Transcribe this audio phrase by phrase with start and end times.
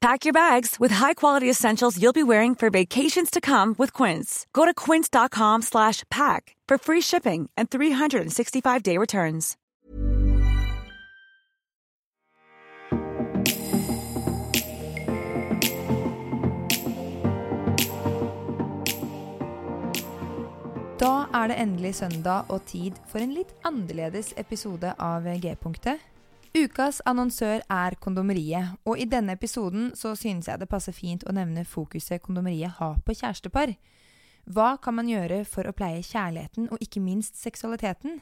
[0.00, 4.46] Pack your bags with high-quality essentials you'll be wearing for vacations to come with Quince.
[4.54, 9.58] Go to quince.com slash pack for free shipping and 365-day returns.
[21.00, 26.00] Da er det endelig søndag og tid for en litt annerledes episode av G-punktet.
[26.50, 31.34] Ukas annonsør er Kondomeriet, og i denne episoden så synes jeg det passer fint å
[31.36, 33.76] nevne fokuset Kondomeriet har på kjærestepar.
[34.50, 38.18] Hva kan man gjøre for å pleie kjærligheten, og ikke minst seksualiteten?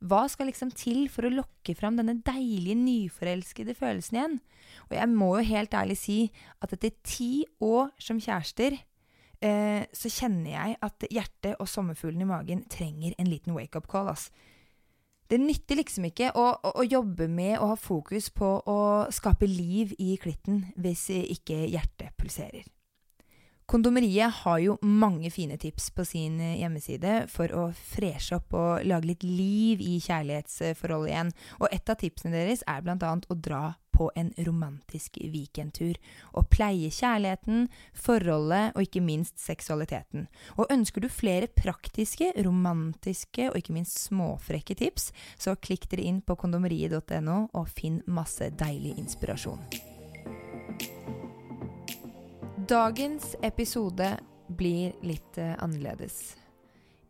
[0.00, 4.40] Hva skal liksom til for å lokke fram denne deilige, nyforelskede følelsen igjen?
[4.88, 6.18] Og jeg må jo helt ærlig si
[6.64, 8.78] at etter ti år som kjærester,
[9.44, 14.08] eh, så kjenner jeg at hjertet og sommerfuglen i magen trenger en liten wake-up call.
[14.08, 14.30] ass.
[15.28, 18.78] Det nytter liksom ikke å, å, å, jobbe med å ha fokus på å
[19.12, 22.64] skape liv i klitten hvis ikke hjertet pulserer.
[23.68, 29.10] Kondomeriet har jo mange fine tips på sin hjemmeside for å freshe opp og lage
[29.10, 33.62] litt liv i kjærlighetsforholdet igjen, og et av tipsene deres er blant annet å dra
[33.98, 35.98] på en romantisk weekendtur
[36.32, 37.66] og pleie kjærligheten,
[37.96, 40.28] forholdet og ikke minst seksualiteten.
[40.56, 46.22] Og ønsker du flere praktiske, romantiske og ikke minst småfrekke tips, så klikk dere inn
[46.22, 49.62] på kondomeriet.no og finn masse deilig inspirasjon.
[52.68, 54.10] Dagens episode
[54.48, 56.36] blir litt uh, annerledes.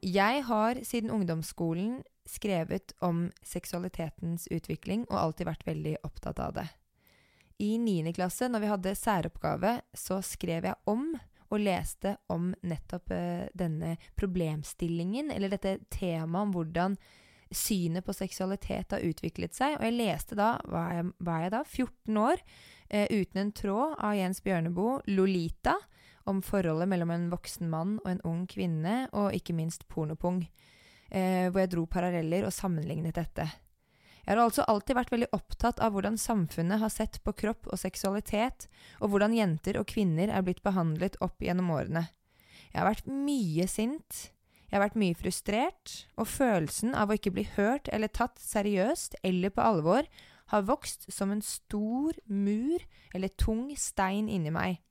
[0.04, 6.66] Jeg har siden ungdomsskolen skrevet om seksualitetens utvikling og alltid vært veldig opptatt av det.
[7.58, 8.12] I 9.
[8.14, 11.10] klasse, når vi hadde særoppgave, så skrev jeg om
[11.48, 16.98] og leste om nettopp uh, denne problemstillingen, eller dette temaet om hvordan
[17.48, 19.78] synet på seksualitet har utviklet seg.
[19.78, 22.42] Og jeg leste da, var jeg, var jeg da, 14 år,
[22.90, 25.78] eh, uten en tråd av Jens Bjørneboe, 'Lolita',
[26.28, 30.44] om forholdet mellom en voksen mann og en ung kvinne, og ikke minst pornopung,
[31.10, 33.48] eh, hvor jeg dro paralleller og sammenlignet dette.
[34.28, 37.80] Jeg har altså alltid vært veldig opptatt av hvordan samfunnet har sett på kropp og
[37.80, 38.66] seksualitet,
[39.00, 42.10] og hvordan jenter og kvinner er blitt behandlet opp gjennom årene.
[42.68, 44.26] Jeg har vært mye sint.
[44.68, 49.16] Jeg har vært mye frustrert, og følelsen av å ikke bli hørt eller tatt seriøst
[49.24, 50.04] eller på alvor
[50.52, 52.84] har vokst som en stor mur
[53.14, 54.82] eller tung stein inni meg.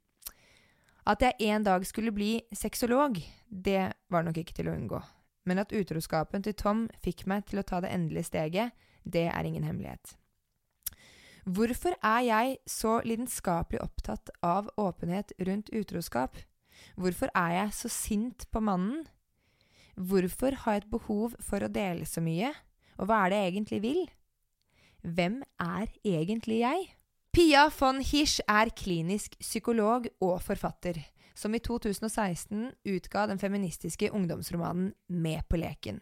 [1.07, 3.15] At jeg en dag skulle bli sexolog,
[3.47, 4.99] det var nok ikke til å unngå.
[5.47, 8.73] Men at utroskapen til Tom fikk meg til å ta det endelige steget,
[9.07, 10.17] det er ingen hemmelighet.
[11.47, 16.35] Hvorfor er jeg så lidenskapelig opptatt av åpenhet rundt utroskap?
[16.99, 19.05] Hvorfor er jeg så sint på mannen?
[19.95, 22.51] Hvorfor har jeg et behov for å dele så mye?
[22.99, 24.03] Og hva er det jeg egentlig vil?
[25.07, 26.91] Hvem er egentlig jeg?
[27.37, 30.97] Pia von Hirsch er klinisk psykolog og forfatter,
[31.37, 35.99] som i 2016 utga den feministiske ungdomsromanen Med på leken.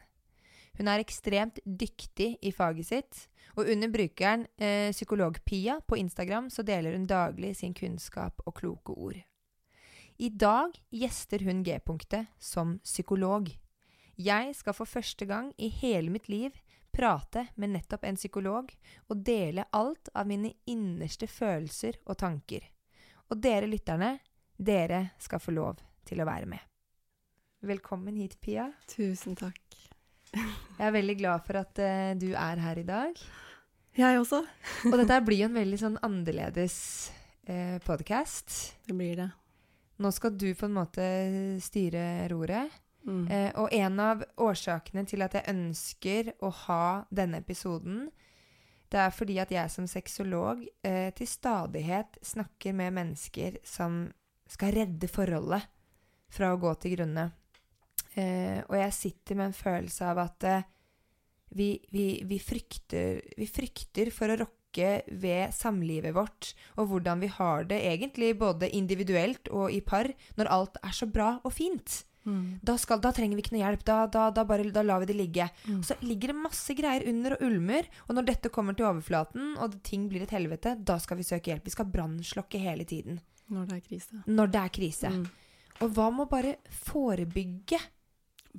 [0.77, 3.25] Hun er ekstremt dyktig i faget sitt,
[3.59, 8.95] og under brukeren eh, Psykologpia på Instagram så deler hun daglig sin kunnskap og kloke
[8.95, 9.19] ord.
[10.15, 13.51] I dag gjester hun G-punktet som psykolog.
[14.15, 16.55] Jeg skal for første gang i hele mitt liv
[16.95, 18.71] prate med nettopp en psykolog
[19.07, 22.63] og dele alt av mine innerste følelser og tanker.
[23.29, 24.13] Og dere lytterne,
[24.55, 26.61] dere skal få lov til å være med.
[27.65, 28.69] Velkommen hit, Pia.
[28.87, 29.59] Tusen takk.
[30.35, 33.19] Jeg er veldig glad for at uh, du er her i dag.
[33.95, 34.41] Jeg også.
[34.91, 36.77] og dette blir jo en veldig sånn annerledes
[37.47, 38.55] eh, podkast.
[38.83, 39.29] Det blir det.
[40.03, 41.05] Nå skal du på en måte
[41.63, 42.73] styre roret.
[43.05, 43.25] Mm.
[43.29, 48.07] Eh, og en av årsakene til at jeg ønsker å ha denne episoden,
[48.89, 54.05] det er fordi at jeg som sexolog eh, til stadighet snakker med mennesker som
[54.49, 55.65] skal redde forholdet
[56.31, 57.29] fra å gå til grunne.
[58.15, 60.67] Eh, og jeg sitter med en følelse av at eh,
[61.55, 67.29] vi, vi, vi, frykter, vi frykter for å rokke ved samlivet vårt, og hvordan vi
[67.31, 72.03] har det egentlig både individuelt og i par, når alt er så bra og fint.
[72.25, 72.59] Mm.
[72.65, 73.85] Da, skal, da trenger vi ikke noe hjelp.
[73.85, 75.47] Da, da, da, bare, da lar vi det ligge.
[75.69, 75.79] Mm.
[75.85, 79.79] Så ligger det masse greier under og ulmer, og når dette kommer til overflaten, og
[79.85, 81.65] ting blir et helvete, da skal vi søke hjelp.
[81.67, 83.21] Vi skal brannslokke hele tiden.
[83.53, 84.23] Når det er krise.
[84.25, 85.11] Når det er krise.
[85.13, 85.27] Mm.
[85.83, 86.55] Og hva med å bare
[86.85, 87.79] forebygge?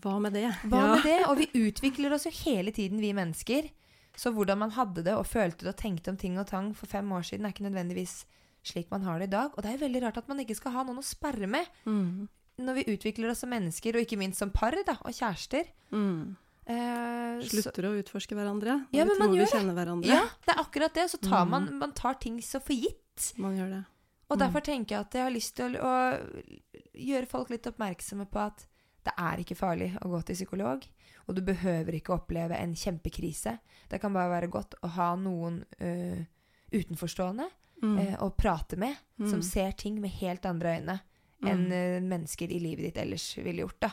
[0.04, 0.46] Hva med det?
[0.68, 1.18] Hva med det?
[1.30, 3.70] Og vi utvikler oss jo hele tiden, vi mennesker.
[4.16, 6.88] Så hvordan man hadde det og følte det og tenkte om ting og tang for
[6.88, 8.22] fem år siden, er ikke nødvendigvis
[8.66, 9.52] slik man har det i dag.
[9.54, 11.68] Og det er jo veldig rart at man ikke skal ha noen å sperre med
[11.86, 12.28] Mm.
[12.58, 15.64] Når vi utvikler oss som mennesker, og ikke minst som par da, og kjærester.
[15.92, 16.36] Mm.
[16.66, 18.86] Eh, så, Slutter å utforske hverandre.
[18.92, 19.50] Ja, men vi man tror vi det.
[19.52, 20.08] kjenner hverandre.
[20.08, 21.04] ja, det er akkurat det.
[21.10, 21.50] Så tar Mm.
[21.50, 23.34] man, man tar ting så for gitt.
[23.38, 23.84] Man gjør det.
[24.28, 24.40] Og Mm.
[24.40, 26.56] derfor tenker jeg at jeg har lyst til å, å
[26.94, 28.66] gjøre folk litt oppmerksomme på at
[29.04, 30.82] det er ikke farlig å gå til psykolog.
[31.28, 33.58] Og du behøver ikke oppleve en kjempekrise.
[33.88, 36.24] Det kan bare være godt å ha noen uh,
[36.72, 37.48] utenforstående
[37.82, 37.98] Mm.
[37.98, 39.44] uh, å prate med, som Mm.
[39.44, 41.00] ser ting med helt andre øyne
[41.44, 43.80] enn øh, mennesker i livet ditt ellers ville gjort.
[43.80, 43.90] da.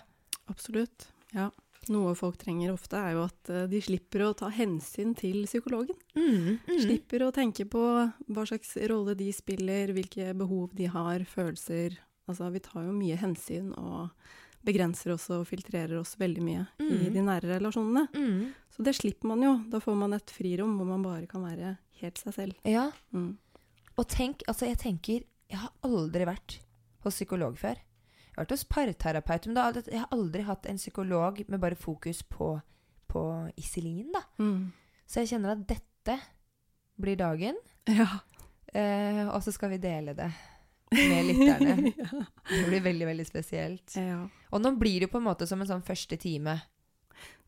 [0.49, 1.07] Absolutt.
[1.33, 1.49] Ja.
[1.91, 5.97] Noe folk trenger ofte, er jo at eh, de slipper å ta hensyn til psykologen.
[6.15, 7.81] Mm, Slipper å tenke på
[8.31, 11.97] hva slags rolle de spiller, hvilke behov de har, følelser.
[12.29, 14.13] Altså, vi tar jo mye hensyn og
[14.63, 17.13] begrenser oss og filtrerer oss veldig mye i Mm.
[17.13, 18.07] de nære relasjonene.
[18.15, 18.53] Mm.
[18.71, 19.57] Så det slipper man jo.
[19.69, 22.53] Da får man et frirom hvor man bare kan være helt seg selv.
[22.63, 23.35] Ja, Mm.
[23.97, 26.59] Og tenk, altså jeg tenker Jeg har aldri vært
[27.07, 27.75] hos psykolog før.
[27.79, 31.75] Jeg har vært hos parterapeut, men da, jeg har aldri hatt en psykolog med bare
[31.77, 32.55] fokus på,
[33.07, 33.23] på
[33.61, 34.23] Iselin, da.
[34.41, 34.71] Mm.
[35.05, 36.19] Så jeg kjenner at dette
[36.97, 37.55] blir dagen,
[37.87, 38.07] Ja.
[38.73, 40.31] eh, og så skal vi dele det
[40.93, 41.93] med lytterne.
[41.97, 42.25] ja.
[42.49, 43.95] Det blir veldig, veldig spesielt.
[43.97, 44.23] ja.
[44.53, 46.57] Og nå blir det jo på en måte som en sånn første time.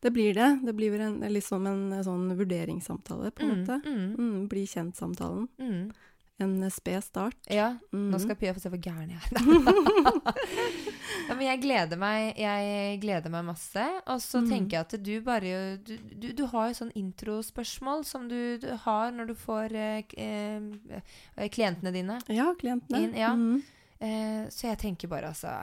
[0.02, 0.48] Det blir det.
[0.66, 3.76] Det blir en, liksom en, sånn vurderingssamtale, på en Mm, måte.
[3.86, 5.48] mm, Mm, bli kjent-samtalen.
[5.58, 5.92] mm.
[6.38, 7.36] En sped start.
[7.48, 8.10] Ja, Mm.
[8.12, 9.30] nå skal Pia få se hvor gæren jeg er.
[11.28, 13.84] ja, men jeg gleder meg Jeg gleder meg masse.
[14.06, 14.48] Og så Mm.
[14.50, 18.68] tenker jeg at du bare Du, du, du har jo sånn introspørsmål som du, du
[18.84, 22.18] har når du får eh, eh, klientene dine.
[22.28, 23.00] Ja, klientene.
[23.02, 23.32] Inn, ja.
[23.34, 23.62] Mm.
[24.00, 25.56] Eh, så jeg tenker bare altså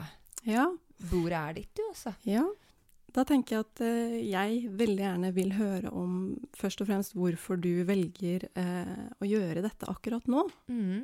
[0.45, 0.65] ja.
[1.11, 2.13] Bordet er ditt, du, altså.
[2.25, 2.43] Ja.
[3.13, 6.13] Da tenker jeg at eh, jeg veldig gjerne vil høre om
[6.57, 10.48] først og fremst hvorfor du velger eh, å gjøre dette akkurat nå.
[10.71, 11.04] Mm.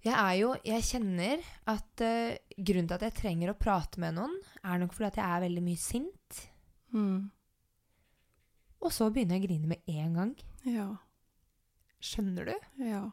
[0.00, 4.18] Jeg er jo Jeg kjenner at eh, grunnen til at jeg trenger å prate med
[4.18, 6.42] noen, er nok fordi at jeg er veldig mye sint.
[6.92, 7.30] Mm.
[8.84, 10.36] Og så begynner jeg å grine med en gang.
[10.68, 10.88] Ja.
[12.04, 12.70] Skjønner du?
[12.84, 13.04] Ja.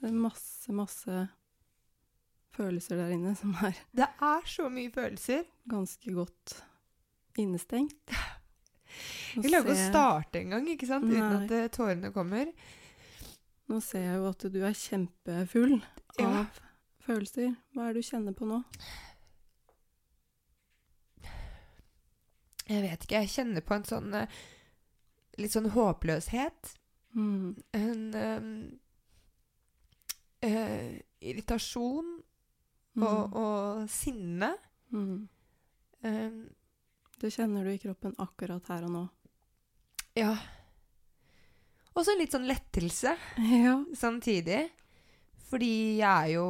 [0.00, 1.28] Det er masse, masse
[2.56, 5.44] følelser der inne som er Det er så mye følelser.
[5.70, 6.56] ganske godt
[7.38, 8.10] innestengt.
[9.36, 11.06] Vi klarer ikke å starte engang, ikke sant?
[11.06, 12.50] Uten at eh, tårene kommer.
[13.70, 15.76] Nå ser jeg jo at du er kjempefull
[16.18, 16.42] av Ja.
[17.06, 17.52] følelser.
[17.74, 18.58] Hva er det du kjenner på nå?
[22.70, 24.34] Jeg vet ikke, jeg kjenner på en sånn eh,
[25.42, 26.74] litt sånn håpløshet.
[27.18, 27.54] Mm.
[27.74, 28.50] En um,
[30.46, 30.92] uh,
[31.26, 32.12] irritasjon
[32.96, 33.02] Mm.
[33.06, 34.52] og, og sinne.
[34.92, 35.28] Mm.
[36.02, 36.40] Um,
[37.20, 39.04] Det kjenner du i kroppen akkurat her og nå.
[40.16, 40.32] ja.
[41.98, 43.16] Og så litt sånn lettelse
[43.50, 43.74] Ja.
[43.98, 44.70] samtidig.
[45.50, 46.44] Fordi jeg er jo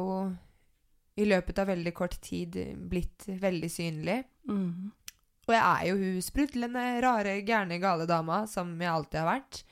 [1.17, 2.55] i løpet av veldig kort tid
[2.89, 4.19] blitt veldig synlig.
[4.47, 4.91] Mm.
[5.47, 9.63] Og jeg er jo hun sprudlende, rare, gærne, gale dama som jeg alltid har vært.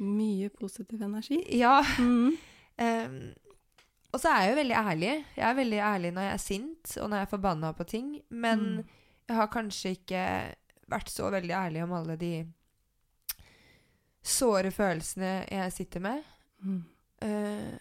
[0.00, 1.42] Mye positiv energi.
[1.58, 1.82] Ja.
[1.98, 2.38] Mm.
[2.78, 3.18] ehm,
[4.12, 5.12] og så er jeg jo veldig ærlig.
[5.36, 8.08] Jeg er veldig ærlig når jeg er sint, og når jeg er forbanna på ting.
[8.30, 8.84] Men Mm.
[9.28, 10.22] jeg har kanskje ikke
[10.90, 12.32] vært så veldig ærlig om alle de
[14.22, 16.22] såre følelsene jeg sitter med.
[16.64, 16.80] Mm.
[17.24, 17.76] Uh,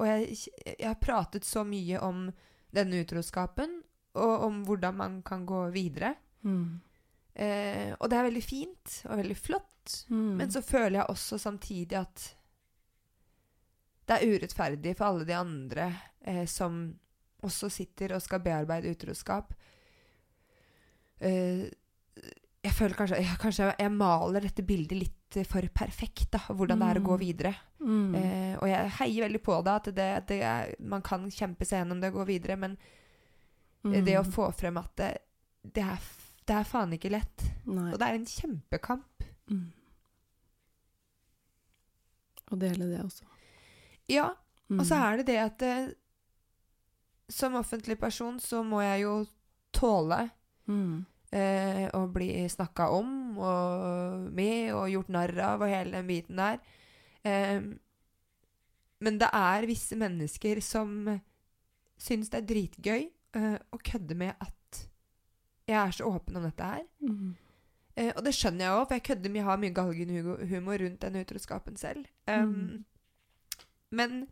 [0.00, 0.36] og jeg,
[0.78, 2.28] jeg har pratet så mye om
[2.74, 3.82] denne utroskapen,
[4.18, 6.14] og om hvordan man kan gå videre.
[6.42, 6.80] Mm.
[7.40, 9.94] Uh, og det er veldig fint og veldig flott.
[10.08, 10.32] Mm.
[10.40, 12.24] Men så føler jeg også samtidig at
[14.10, 15.86] det er urettferdig for alle de andre
[16.26, 16.82] eh, som
[17.46, 19.54] også sitter og skal bearbeide utroskap.
[21.20, 21.68] Eh,
[22.60, 26.88] jeg føler kanskje, jeg, kanskje jeg maler dette bildet litt for perfekt, da, hvordan det
[26.90, 27.20] er å gå Mm.
[27.22, 27.54] videre.
[27.78, 28.14] Mm.
[28.18, 31.84] Eh, og jeg heier veldig på det, at det, det er, man kan kjempe seg
[31.84, 32.76] gjennom det og gå videre, men
[33.86, 34.04] mm.
[34.04, 35.10] det å få frem at det,
[35.62, 36.10] det, er,
[36.50, 37.46] det er faen ikke lett.
[37.70, 37.92] Nei.
[37.92, 39.28] Og det er en kjempekamp.
[39.54, 39.68] Mm.
[42.50, 43.29] Og dele det også.
[44.10, 44.32] Ja,
[44.70, 44.78] Mm.
[44.78, 45.92] Og så er det det at eh,
[47.30, 49.14] som offentlig person så må jeg jo
[49.74, 50.22] tåle
[50.70, 51.04] mm.
[51.34, 56.60] eh, bli snakka om og med og gjort narr av og hele den biten der.
[57.26, 57.58] Eh,
[59.00, 61.18] men det er visse mennesker som
[62.00, 63.02] syns det er dritgøy
[63.36, 64.84] eh, å kødde med at
[65.70, 66.86] jeg er så åpen om dette her.
[67.02, 67.34] Mm.
[67.96, 71.20] Eh, og det skjønner jeg òg, for jeg kødder mye, har mye galgenhumor rundt den
[71.24, 72.06] utroskapen selv.
[72.30, 72.86] Um, Mm.
[73.90, 74.28] Men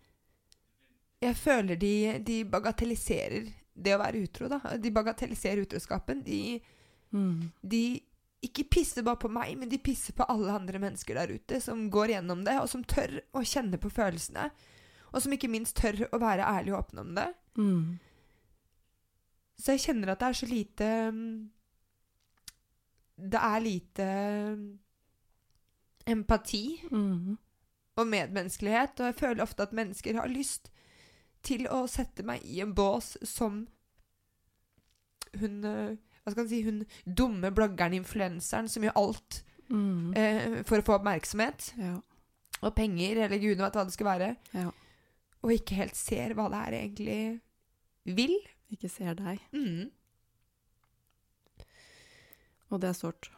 [1.22, 3.48] jeg føler de, de bagatelliserer
[3.78, 4.60] det å være utro, da.
[4.78, 6.24] De bagatelliserer utroskapen.
[6.26, 6.60] De,
[7.10, 7.48] Mm.
[7.64, 7.78] de
[8.44, 11.86] ikke pisser bare på meg, men de pisser på alle andre mennesker der ute som
[11.90, 14.50] går gjennom det, og som tør å kjenne på følelsene.
[15.14, 17.24] Og som ikke minst tør å være ærlig og åpen om det.
[17.56, 17.96] Mm.
[19.58, 20.90] Så jeg kjenner at det er så lite
[23.18, 24.04] Det er lite
[24.54, 24.66] mm,
[26.12, 26.62] empati
[26.92, 27.38] Mm.
[27.98, 30.70] Og medmenneskelighet, og jeg føler ofte at mennesker har lyst
[31.46, 33.64] til å sette meg i en bås som
[35.38, 40.14] hun eh, Hva skal man si Hun dumme bloggeren, influenseren, som gjør alt Mm.
[40.16, 41.98] eh, for å få oppmerksomhet Ja.
[42.62, 44.70] og penger, eller gudene vet hva det skal være, ja.
[45.42, 47.40] og ikke helt ser hva det er egentlig
[48.16, 48.32] vil.
[48.72, 49.42] Ikke ser deg.
[49.52, 49.90] Mm.
[52.70, 53.28] Og det er sårt.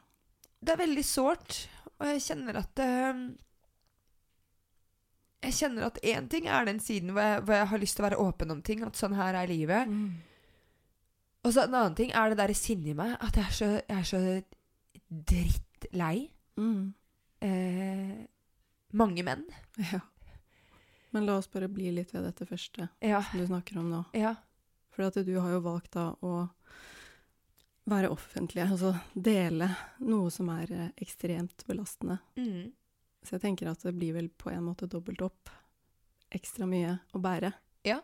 [0.63, 1.59] Det er veldig sårt,
[1.99, 3.21] og jeg kjenner at eh,
[5.43, 8.05] Jeg kjenner at én ting er den siden hvor jeg, hvor jeg har lyst til
[8.05, 9.89] å være åpen om ting, at sånn her er livet.
[9.89, 10.11] Mm.
[11.45, 13.71] Og så en annen ting er det der sinnet i meg, at jeg er så,
[13.89, 14.21] jeg er så
[15.09, 16.31] drittlei
[16.61, 16.93] Mm.
[17.41, 18.27] eh,
[18.93, 19.45] mange menn.
[19.79, 20.01] Ja.
[21.13, 23.23] Men la oss bare bli litt ved dette første Ja.
[23.23, 24.05] som du snakker om nå.
[24.15, 24.35] Ja.
[24.93, 26.51] For at du har jo valgt da å
[27.91, 29.71] være offentlig, altså dele
[30.01, 32.19] noe som er eh, ekstremt belastende.
[32.37, 32.73] Mm.
[33.25, 35.51] Så jeg tenker at det blir vel på en måte dobbelt opp.
[36.33, 37.53] Ekstra mye å bære.
[37.87, 37.99] Ja.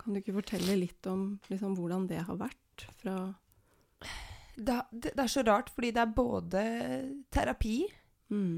[0.00, 3.16] Kan du ikke fortelle litt om liksom, hvordan det har vært fra
[4.56, 6.60] Det, det, det er så rart, fordi det er både
[7.32, 7.78] terapi
[8.32, 8.56] mm.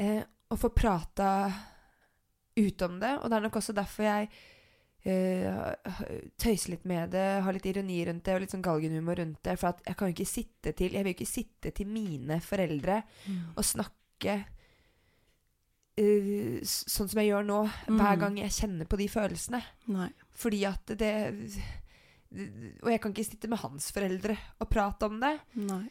[0.00, 1.30] eh, og få prata
[2.56, 4.30] ut om det, og det er nok også derfor jeg
[5.04, 9.42] eh, tøyser litt med det, har litt ironi rundt det og litt sånn galgenhumor rundt
[9.44, 9.58] det.
[9.60, 12.40] For at jeg kan jo ikke sitte til Jeg vil jo ikke sitte til mine
[12.44, 13.02] foreldre
[13.56, 14.38] og snakke
[16.62, 18.20] s- sånn som jeg gjør nå, hver Mm.
[18.20, 19.62] gang jeg kjenner på de følelsene.
[19.88, 20.10] Nei.
[20.36, 21.62] Fordi at det, det
[22.82, 25.40] Og jeg kan ikke sitte med hans foreldre og prate om det.
[25.54, 25.88] Nei.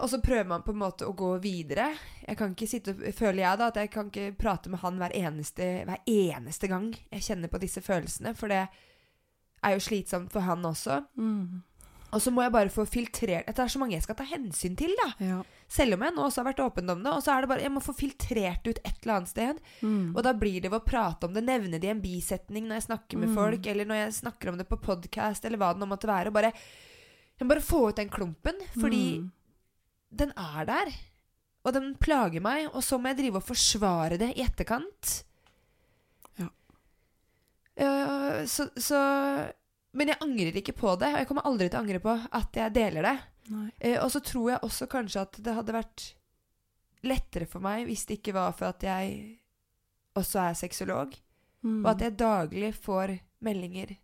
[0.00, 1.96] Og så prøver man på en måte å gå videre.
[2.26, 5.12] Jeg kan ikke sitte Føler jeg da at jeg kan ikke prate med han hver
[5.14, 8.64] eneste, hver eneste gang jeg kjenner på disse følelsene, for det
[9.62, 11.04] er jo slitsomt for han også.
[11.16, 11.62] Mm.
[12.12, 14.76] Og så må jeg bare få filtrert Det er så mange jeg skal ta hensyn
[14.80, 15.08] til, da.
[15.20, 15.38] Ja.
[15.68, 17.12] Selv om jeg nå også har vært åpen om det.
[17.12, 19.58] Og så er det bare Jeg må få filtrert ut et eller annet sted.
[19.82, 20.14] Mm.
[20.16, 22.78] Og da blir det ved å prate om det, nevne det i en bisetning når
[22.80, 23.34] jeg snakker med Mm.
[23.36, 26.28] folk, eller når jeg snakker om det på podkast, eller hva det nå måtte være.
[26.32, 26.52] Og bare,
[27.38, 29.30] jeg må bare få ut den klumpen, fordi Mm.
[30.16, 30.92] den er der.
[31.66, 35.24] Og den plager meg, og så må jeg drive og forsvare det i etterkant.
[36.38, 36.48] Ja.
[37.78, 38.98] Uh, så, så
[39.98, 42.58] Men jeg angrer ikke på det, og jeg kommer aldri til å angre på at
[42.60, 43.16] jeg deler det.
[43.80, 46.04] Eh, og så tror jeg også kanskje at det hadde vært
[47.06, 49.16] lettere for meg hvis det ikke var for at jeg
[50.18, 51.16] også er sexolog.
[51.66, 51.80] Mm.
[51.82, 53.96] Og at jeg daglig får meldinger,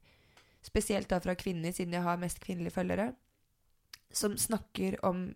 [0.65, 3.13] spesielt da fra kvinner, siden jeg har mest kvinnelige følgere,
[4.15, 5.29] som snakker om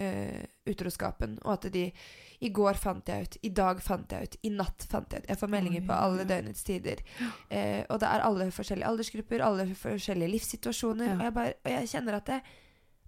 [0.00, 1.88] eh, utroskapen, og at de
[2.40, 5.26] I går fant jeg ut, i dag fant jeg ut, i natt fant jeg ut.
[5.28, 7.02] Jeg får meldinger på alle døgnets tider.
[7.50, 11.10] Uh, og det er alle forskjellige aldersgrupper, alle forskjellige livssituasjoner.
[11.10, 11.18] Ja.
[11.18, 12.40] Og, jeg bare, og jeg kjenner at det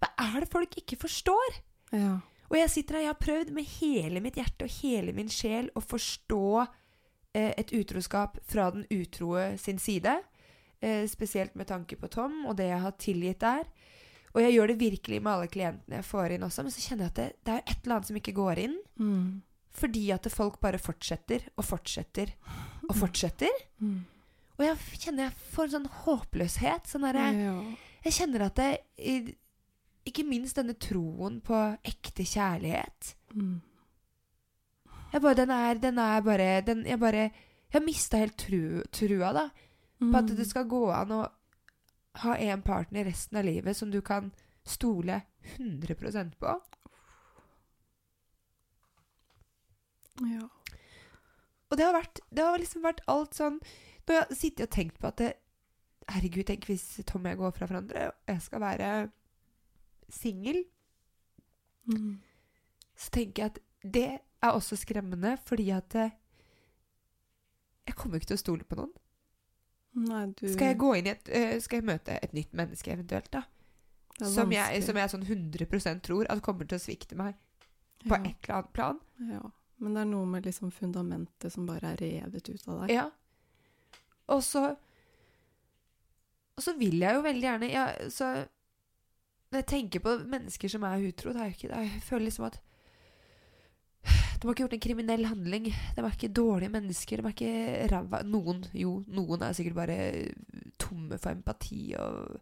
[0.03, 1.57] Hva er det folk ikke forstår?
[1.95, 2.11] Ja.
[2.51, 5.71] Og jeg sitter her, jeg har prøvd med hele mitt hjerte og hele min sjel
[5.73, 6.67] å forstå uh,
[7.33, 10.19] et utroskap fra den utroe sin side.
[11.07, 13.63] Spesielt med tanke på Tom og det jeg har tilgitt der.
[14.33, 17.05] Og jeg gjør det virkelig med alle klientene jeg får inn også, men så kjenner
[17.05, 18.77] jeg at det, det er et eller annet som ikke går inn.
[18.97, 19.27] Mm.
[19.73, 22.33] Fordi at folk bare fortsetter og fortsetter
[22.89, 23.53] og fortsetter.
[23.81, 23.99] Mm.
[24.57, 26.89] Og jeg kjenner jeg får en sånn håpløshet.
[26.89, 27.55] Sånn der, Ja.
[28.03, 28.71] Jeg kjenner at det
[30.05, 31.55] Ikke minst denne troen på
[31.87, 33.13] ekte kjærlighet.
[33.33, 33.61] Mm.
[35.13, 38.81] Jeg bare, den er, den er bare den, Jeg bare Jeg har mista helt tru,
[38.91, 39.49] trua, da.
[39.99, 40.35] På at Mm.
[40.35, 41.21] det skal gå an å
[42.21, 44.31] ha en partner resten av livet som du kan
[44.65, 45.21] stole
[45.57, 46.53] 100% på.
[50.21, 50.45] Ja.
[51.71, 53.55] Og det har vært Det har liksom vært alt sånn
[54.05, 55.31] Når jeg har sittet og tenkt på at det,
[56.11, 58.89] Herregud, tenk hvis Tom og jeg går fra hverandre, og jeg skal være
[60.11, 60.65] singel,
[61.87, 62.19] Mm.
[62.95, 64.03] så tenker jeg at det
[64.43, 66.11] er også skremmende, fordi at eh,
[67.87, 68.93] Jeg kommer ikke til å stole på noen.
[69.93, 72.93] Nei, du Skal jeg gå inn i et øh, Skal jeg møte et nytt menneske
[72.93, 73.43] eventuelt, da?
[74.21, 77.33] Som jeg, som jeg sånn 100 tror at kommer til å svikte meg
[78.03, 78.19] på ja.
[78.29, 78.99] et eller annet plan.
[79.25, 79.41] Ja.
[79.81, 82.93] Men det er noe med liksom fundamentet som bare er revet ut av deg.
[82.93, 83.07] Ja.
[84.31, 84.75] Og så
[86.55, 88.45] Og så vil jeg jo veldig gjerne ja, så
[89.51, 92.25] Når jeg tenker på mennesker som er utro, det er jo ikke det Jeg føler
[92.29, 92.61] liksom at
[94.43, 95.69] De har ikke gjort en kriminell handling.
[95.95, 97.21] De er ikke dårlige mennesker.
[97.23, 99.95] De er ikke ræva Noen, jo, noen er sikkert bare
[100.83, 102.41] tomme for empati og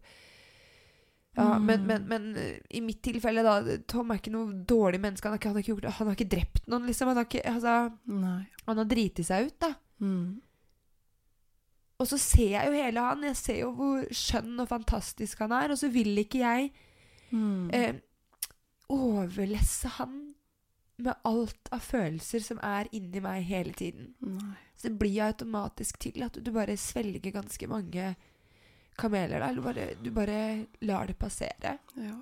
[1.36, 1.62] ja, Mm.
[1.64, 5.24] men, men, men eh, i mitt tilfelle, da Tom er ikke noe dårlig menneske.
[5.30, 7.08] Han har ikke, han har ikke, gjort, han har ikke drept noen, liksom.
[7.08, 7.76] Han har, ikke, altså,
[8.66, 9.70] han har driti seg ut, da.
[10.04, 10.26] Mm.
[12.02, 13.24] Og så ser jeg jo hele han.
[13.30, 15.70] Jeg ser jo hvor skjønn og fantastisk han er.
[15.72, 16.72] Og så vil ikke jeg
[17.32, 17.70] Mm.
[17.72, 17.94] eh,
[18.92, 20.18] overlesse han
[20.96, 24.12] med alt av følelser som er inni meg hele tiden.
[24.20, 24.54] Nei.
[24.76, 28.12] Så det blir automatisk til at du bare svelger ganske mange
[28.98, 29.40] kameler.
[29.40, 31.78] Eller bare, du bare lar det passere.
[31.96, 32.18] Ja.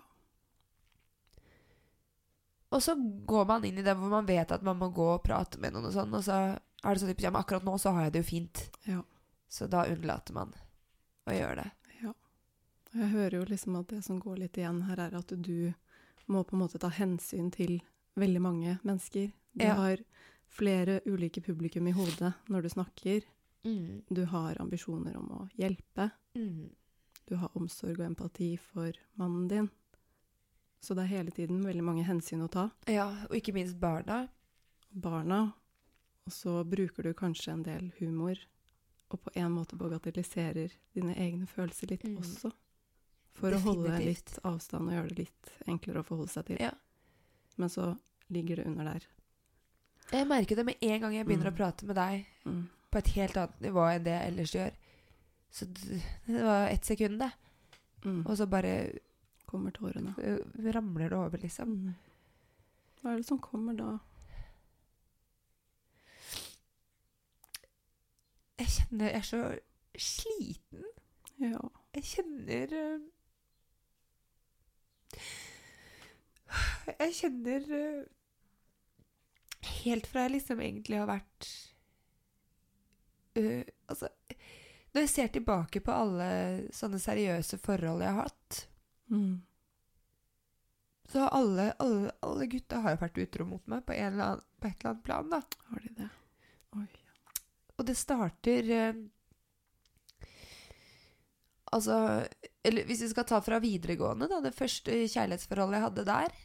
[2.71, 2.95] Og så
[3.27, 5.75] går man inn i det hvor man vet at man må gå og prate med
[5.75, 8.07] noen, og sånn, og så er det sånn at ja, men akkurat nå så har
[8.07, 8.63] jeg det jo fint.
[8.87, 9.01] Ja.
[9.51, 10.55] Så da unnlater man
[11.27, 11.97] å gjøre det.
[12.05, 12.13] ja.
[12.95, 15.73] Jeg hører jo liksom at det som går litt igjen her, er at du
[16.31, 17.81] må på en måte ta hensyn til
[18.21, 19.33] veldig mange mennesker.
[19.57, 19.75] Du Ja.
[19.75, 19.99] har
[20.51, 23.23] flere ulike publikum i hodet når du snakker.
[23.65, 24.03] Mm.
[24.11, 26.11] Du har ambisjoner om å hjelpe.
[26.35, 26.71] Mm.
[27.27, 29.71] Du har omsorg og empati for mannen din.
[30.81, 32.71] Så det er hele tiden veldig mange hensyn å ta.
[32.89, 34.29] Ja, og ikke minst barna.
[34.93, 35.53] Barna.
[36.27, 38.37] Og så bruker du kanskje en del humor,
[39.11, 42.17] og på en måte bagatelliserer dine egne følelser litt Mm.
[42.19, 42.53] også.
[43.35, 46.57] For å holde litt avstand og gjøre det litt enklere å forholde seg til.
[46.61, 46.73] Ja.
[47.59, 47.99] Men så
[48.31, 49.07] ligger det under der.
[50.13, 51.55] Jeg merker det med en gang jeg begynner Mm.
[51.55, 52.69] å prate med deg Mm.
[52.91, 54.71] på et helt annet nivå enn det jeg ellers gjør.
[55.53, 55.67] Så
[56.27, 57.33] det var ett sekund, det.
[58.05, 58.27] Mm.
[58.27, 58.93] Og så bare
[59.47, 60.15] kommer tårene.
[60.73, 61.69] ramler det over, liksom.
[61.69, 61.95] Mm.
[63.03, 63.99] Hva er det som kommer da?
[68.59, 69.59] Jeg kjenner jeg er så
[69.97, 70.85] sliten.
[71.41, 71.61] Ja.
[71.95, 73.01] Jeg kjenner
[77.01, 78.07] Jeg kjenner
[79.63, 81.49] Helt fra jeg liksom egentlig har vært
[83.37, 84.09] øh, Altså
[84.95, 86.29] Når jeg ser tilbake på alle
[86.75, 88.67] sånne seriøse forhold jeg har hatt,
[89.11, 89.41] Mm.
[91.11, 94.45] så alle, alle, alle gutta har jo vært utro mot meg på, en eller annen,
[94.63, 95.41] på et eller annet plan, da.
[95.73, 96.07] Har de det?
[96.79, 96.85] Oi.
[97.75, 99.01] Og det starter eh,
[101.73, 101.97] Altså
[102.63, 104.39] Eller hvis vi skal ta fra videregående, da.
[104.47, 106.39] Det første kjærlighetsforholdet jeg hadde der.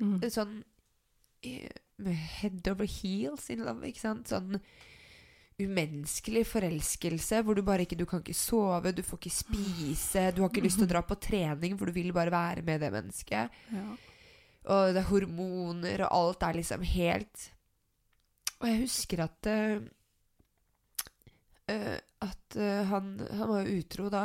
[0.00, 0.16] Mm.
[0.32, 0.56] Sånn
[2.02, 4.30] head over heels in love, ikke sant?
[4.30, 4.58] Sånn
[5.62, 10.42] umenneskelig forelskelse hvor du bare ikke Du kan ikke sove, du får ikke spise, du
[10.42, 12.90] har ikke lyst til å dra på trening, for du vil bare være med det
[12.94, 13.60] mennesket.
[13.70, 13.84] Ja.
[14.74, 17.50] Og det er hormoner, og alt er liksom helt
[18.62, 19.82] Og jeg husker at uh,
[22.24, 24.24] At uh, han, han var jo utro da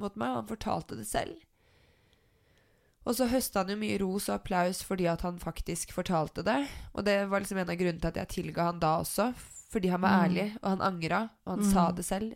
[0.00, 1.38] mot meg, og han fortalte det selv.
[3.04, 6.58] Og så høsta han jo mye ros og applaus fordi at han faktisk fortalte det.
[6.94, 9.32] Og det var liksom en av grunnene til at jeg tilga han da også,
[9.70, 10.24] fordi han var Mm.
[10.24, 11.72] ærlig, og han angra, og han Mm.
[11.72, 12.32] sa det selv.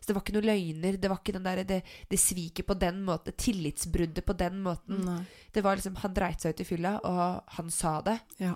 [0.00, 2.78] Så det var ikke noen løgner, det var ikke den der, det, det sviket på
[2.78, 5.04] den måten, tillitsbruddet på den måten.
[5.04, 5.26] Nei.
[5.52, 8.20] Det var liksom, Han dreit seg ut i fylla, og han sa det.
[8.38, 8.54] Ja.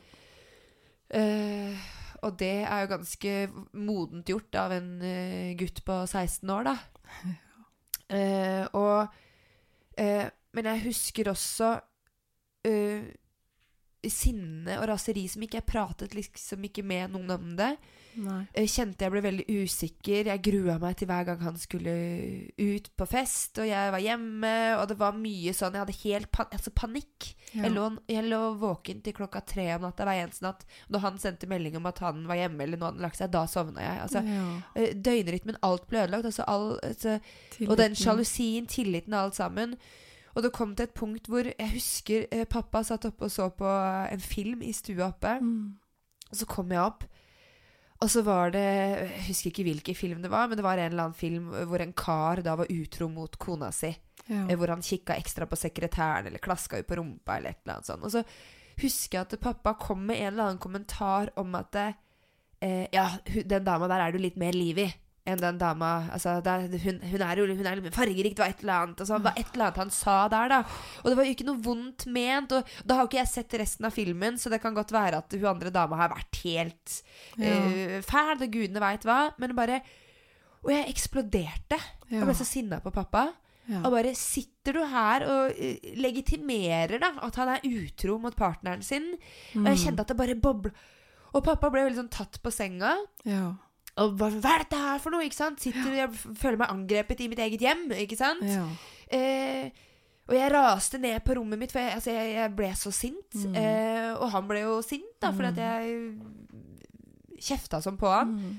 [1.12, 1.74] Uh,
[2.22, 3.32] og det er jo ganske
[3.74, 6.76] modent gjort av en uh, gutt på 16 år, da.
[8.10, 9.08] Uh, og
[10.56, 11.72] Men jeg husker også
[12.66, 13.10] uh,
[14.08, 17.74] sinne og raseri som ikke Jeg pratet liksom ikke med noen om det.
[18.18, 18.40] Nei.
[18.66, 20.30] Kjente jeg ble veldig usikker.
[20.32, 21.92] Jeg grua meg til hver gang han skulle
[22.58, 26.30] ut på fest, og jeg var hjemme, og det var mye sånn Jeg hadde helt
[26.34, 27.30] pan altså panikk.
[27.52, 27.66] Ja.
[27.66, 30.66] Jeg, lå, jeg lå våken til klokka tre om natta hver eneste natt.
[30.90, 33.32] Når han sendte melding om at han var hjemme, eller nå hadde han lagt seg,
[33.34, 34.04] da sovna jeg.
[34.08, 34.44] Altså, ja.
[34.74, 36.30] eh, Døgnrytmen, alt ble ødelagt.
[36.32, 37.18] Altså, all, altså,
[37.68, 39.76] og den sjalusien, tilliten og alt sammen.
[40.36, 43.48] Og det kom til et punkt hvor jeg husker eh, pappa satt oppe og så
[43.54, 43.66] på
[44.10, 45.36] en film i stua oppe.
[45.42, 45.78] Mm.
[46.30, 47.02] Og så kom jeg opp,
[48.00, 50.92] og så var det Jeg husker ikke hvilken film det var, men det var en
[50.92, 53.90] eller annen film hvor en kar da var utro mot kona si.
[54.26, 54.46] Ja.
[54.46, 57.80] Eh, Hvor han kikka ekstra på sekretæren, eller klaska ut på rumpa, eller et eller
[57.80, 58.06] annet sånt.
[58.06, 58.22] Og så
[58.80, 63.64] husker jeg at pappa kom med en eller annen kommentar om at eh, Ja, den
[63.64, 64.88] dama der er du litt mer liv i
[65.32, 68.84] enn den dama Altså, det er, hun, hun er hun er fargerikt, var et eller
[68.84, 69.00] annet.
[69.04, 70.60] Altså, var et eller annet han sa der, da.
[71.02, 72.52] Og det var jo ikke noe vondt ment.
[72.52, 75.18] Og da har jo ikke jeg sett resten av filmen, så det kan godt være
[75.24, 77.02] at hun andre dama har vært helt
[77.38, 77.54] Ja.
[77.54, 79.32] eh, fæl, og gudene veit hva.
[79.38, 79.80] Men bare
[80.62, 81.78] Og jeg eksploderte.
[82.10, 82.18] Ja.
[82.18, 83.28] Jeg ble så sinna på pappa.
[83.70, 83.80] Ja.
[83.86, 88.82] Og bare sitter du her og uh, legitimerer da at han er utro mot partneren
[88.82, 89.12] sin?
[89.54, 89.84] Og jeg Mm.
[89.84, 90.72] kjente at det bare bobla.
[91.32, 92.96] Og pappa ble veldig sånn tatt på senga.
[93.24, 93.54] Ja.
[94.00, 95.26] Og bare, Hva er dette her for noe?
[95.26, 95.60] ikke sant?
[95.60, 96.10] Sitter, Jeg
[96.40, 97.86] føler meg angrepet i mitt eget hjem.
[98.00, 98.44] ikke sant?
[98.48, 98.66] ja.
[99.10, 99.70] Eh,
[100.30, 103.32] og jeg raste ned på rommet mitt, for jeg, altså, jeg, jeg ble så sint.
[103.34, 103.54] Mm.
[103.58, 108.36] Eh, og han ble jo sint, da, fordi at jeg kjefta sånn på han.
[108.38, 108.52] Mm.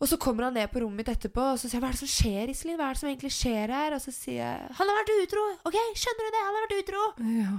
[0.00, 1.94] Og så kommer han ned på rommet mitt etterpå og så sier jeg, hva er
[1.96, 2.78] det som skjer, Iselin?
[2.80, 3.94] Hva er det som egentlig skjer her?
[3.96, 5.44] Og så sier jeg han har vært utro!
[5.70, 6.42] OK, skjønner du det?
[6.48, 7.04] Han har vært utro!
[7.38, 7.52] Ja.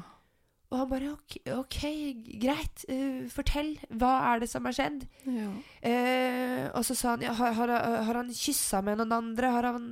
[0.76, 2.12] Og han bare OK, okay
[2.42, 3.70] greit, uh, fortell.
[3.96, 5.06] Hva er det som har skjedd?
[5.24, 5.50] Ja.
[5.80, 7.72] Uh, og så sa han ja, har, har,
[8.10, 9.52] har han kyssa med noen andre?
[9.56, 9.86] Har han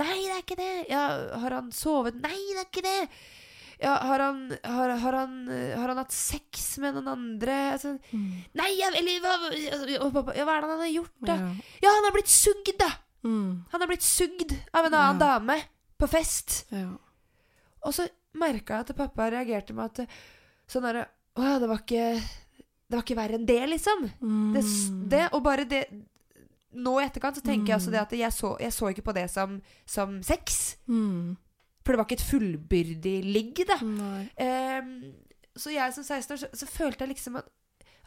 [0.00, 0.72] Nei, det er ikke det!
[0.88, 1.02] Ja,
[1.44, 2.16] har han sovet?
[2.24, 3.00] Nei, det er ikke det!
[3.82, 7.56] Ja, har han, har, har han, har han hatt sex med noen andre?
[7.74, 8.44] Altså, Mm.
[8.56, 11.36] nei, eller hva, hva er det han har gjort, da?
[11.42, 11.48] Ja.
[11.82, 12.90] Ja, han har blitt sugd, da!
[13.26, 13.64] Mm.
[13.72, 15.58] Han har blitt sugd av en annen dame
[16.00, 16.62] på fest.
[16.72, 16.92] Ja.
[17.84, 20.08] Og så merka jeg at pappa reagerte med at
[20.68, 22.04] sånn derre Å ja, det var ikke
[22.88, 24.04] Det var ikke verre enn det, liksom.
[24.22, 25.08] Mm.
[25.10, 25.84] det, og bare det
[26.74, 27.94] Nå i etterkant så tenker jeg også Mm.
[27.94, 30.76] det at jeg så, jeg så ikke på det som, som sex.
[30.88, 31.36] Mm.
[31.84, 33.76] For det var ikke et fullbyrdig ligg, da.
[33.84, 34.24] Nei.
[34.42, 35.12] Ehm,
[35.54, 37.46] så jeg som 16 år, så, så følte jeg liksom at,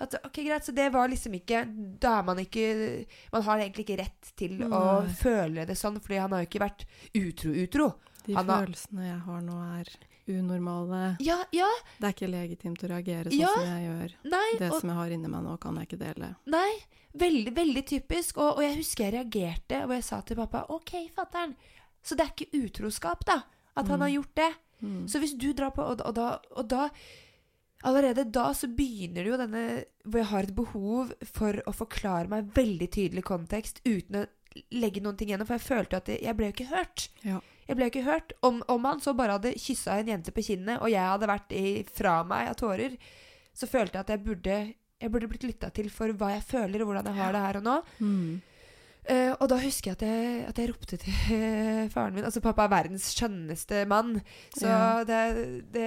[0.03, 1.61] at Ok, greit, så det var liksom ikke
[2.01, 4.81] Da er man ikke Man har egentlig ikke rett til å
[5.15, 6.83] føle det sånn, fordi han har jo ikke vært
[7.15, 7.87] utro-utro.
[8.27, 9.85] De Han har- følelsene jeg har nå, er
[10.27, 11.17] unormale.
[11.19, 11.67] Ja, ja,
[11.99, 13.53] Det er ikke legitimt å reagere sånn Ja.
[13.53, 14.13] som jeg gjør.
[14.31, 16.35] nei, Det og, som jeg har inni meg nå, kan jeg ikke dele.
[16.45, 16.71] nei.
[17.17, 18.37] Veldig, veldig typisk.
[18.37, 21.55] Og, og jeg husker jeg reagerte, og jeg sa til pappa OK, fatter'n.
[22.03, 23.41] Så det er ikke utroskap, da?
[23.75, 24.01] At han Mm.
[24.01, 24.53] har gjort det?
[24.83, 25.07] Mm.
[25.09, 26.89] Så hvis du drar på Og, og, da, og da
[27.83, 29.63] Allerede da så begynner det jo denne
[30.05, 34.27] Hvor jeg har et behov for å forklare meg veldig tydelig kontekst uten å
[34.73, 35.45] legge noen ting gjennom.
[35.45, 37.09] For jeg følte at jeg ble jo ikke hørt.
[37.23, 37.39] Ja.
[37.67, 38.33] Jeg ble jo ikke hørt.
[38.47, 41.55] Om, om han så bare hadde kyssa en jente på kinnet, og jeg hadde vært
[41.97, 42.97] fra meg av tårer,
[43.57, 44.59] så følte jeg at jeg burde
[44.97, 47.59] jeg burde blitt lytta til for hva jeg føler, og hvordan jeg har det her
[47.59, 47.73] og nå.
[48.01, 48.37] Mm.
[49.07, 51.13] Uh, og da husker jeg at jeg, at jeg ropte til
[51.93, 54.17] faren min Altså, pappa er verdens skjønneste mann,
[54.57, 55.03] så Ja.
[55.07, 55.21] det,
[55.71, 55.85] det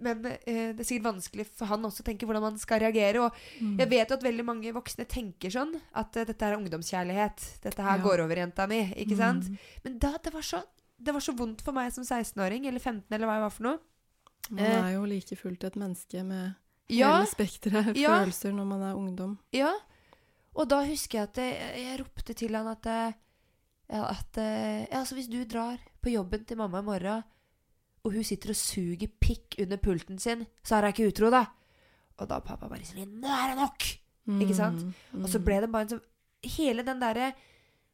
[0.00, 3.20] Men eh, det er sikkert vanskelig for han også å tenke hvordan man skal reagere.
[3.24, 3.78] Og Mm.
[3.78, 7.60] jeg vet jo at veldig mange voksne tenker sånn, at eh, dette er ungdomskjærlighet.
[7.62, 8.02] Dette her Ja.
[8.04, 8.92] går over, jenta mi.
[8.96, 9.44] Ikke sant?
[9.48, 9.58] Mm.
[9.84, 10.62] Men da, det var så
[11.00, 13.62] det var så vondt for meg som 16-åring, eller 15, eller hva jeg var for
[13.62, 13.78] noe.
[14.50, 14.82] Man Eh.
[14.88, 16.54] er jo like fullt et menneske med
[16.88, 18.18] Ja, hele spekteret Ja.
[18.24, 19.38] følelser når man er ungdom.
[19.52, 19.74] ja.
[20.56, 23.12] Og da husker jeg at jeg, jeg ropte til han at eh,
[23.90, 27.22] at eh, ja, altså hvis du drar på jobben til mamma i morgen,
[28.08, 31.44] og hun sitter og suger pikk under pulten sin, så er hun ikke utro, da.
[32.18, 33.84] Og da pappa bare sånn Nå er det nok!
[34.42, 34.82] Ikke sant?
[35.14, 35.22] Mm.
[35.22, 36.02] Og så ble det bare en sånn
[36.58, 37.30] Hele den derre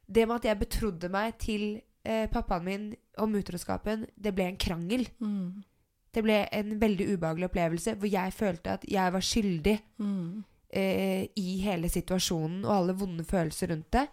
[0.09, 1.63] Det med at jeg betrodde meg til
[2.05, 2.87] eh, pappaen min
[3.23, 5.05] om utroskapen, det ble en krangel.
[5.21, 5.63] mm.
[6.15, 10.45] Det ble en veldig ubehagelig opplevelse hvor jeg følte at jeg var skyldig Mm.
[10.71, 14.09] eh, i hele situasjonen og alle vonde følelser rundt det.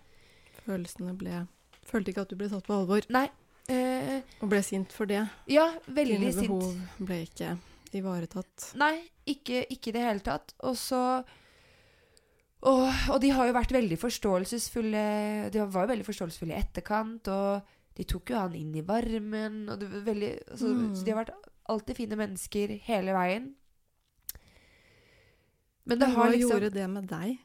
[0.65, 1.47] Følelsene ble
[1.85, 3.27] Følte ikke at du ble tatt på alvor, Nei.
[3.69, 5.21] Eh, og ble sint for det.
[5.47, 6.47] ja, veldig Dine sint.
[6.47, 7.57] behov ble ikke
[7.93, 8.71] ivaretatt.
[8.79, 8.95] Nei,
[9.27, 10.53] ikke, i det hele tatt.
[10.63, 11.23] Og så
[12.61, 17.27] og, og de har jo vært veldig forståelsesfulle De var jo veldig forståelsesfulle i etterkant,
[17.33, 17.61] og
[17.97, 20.95] de tok jo han inn i varmen, og veldig altså, Mm.
[20.95, 23.55] Så de har vært alltid fine mennesker hele veien.
[25.85, 27.37] Men det Men hva har liksom gjorde det med deg?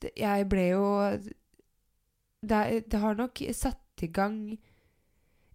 [0.00, 0.84] det- Jeg ble jo
[2.42, 4.58] det, det har nok satt i gang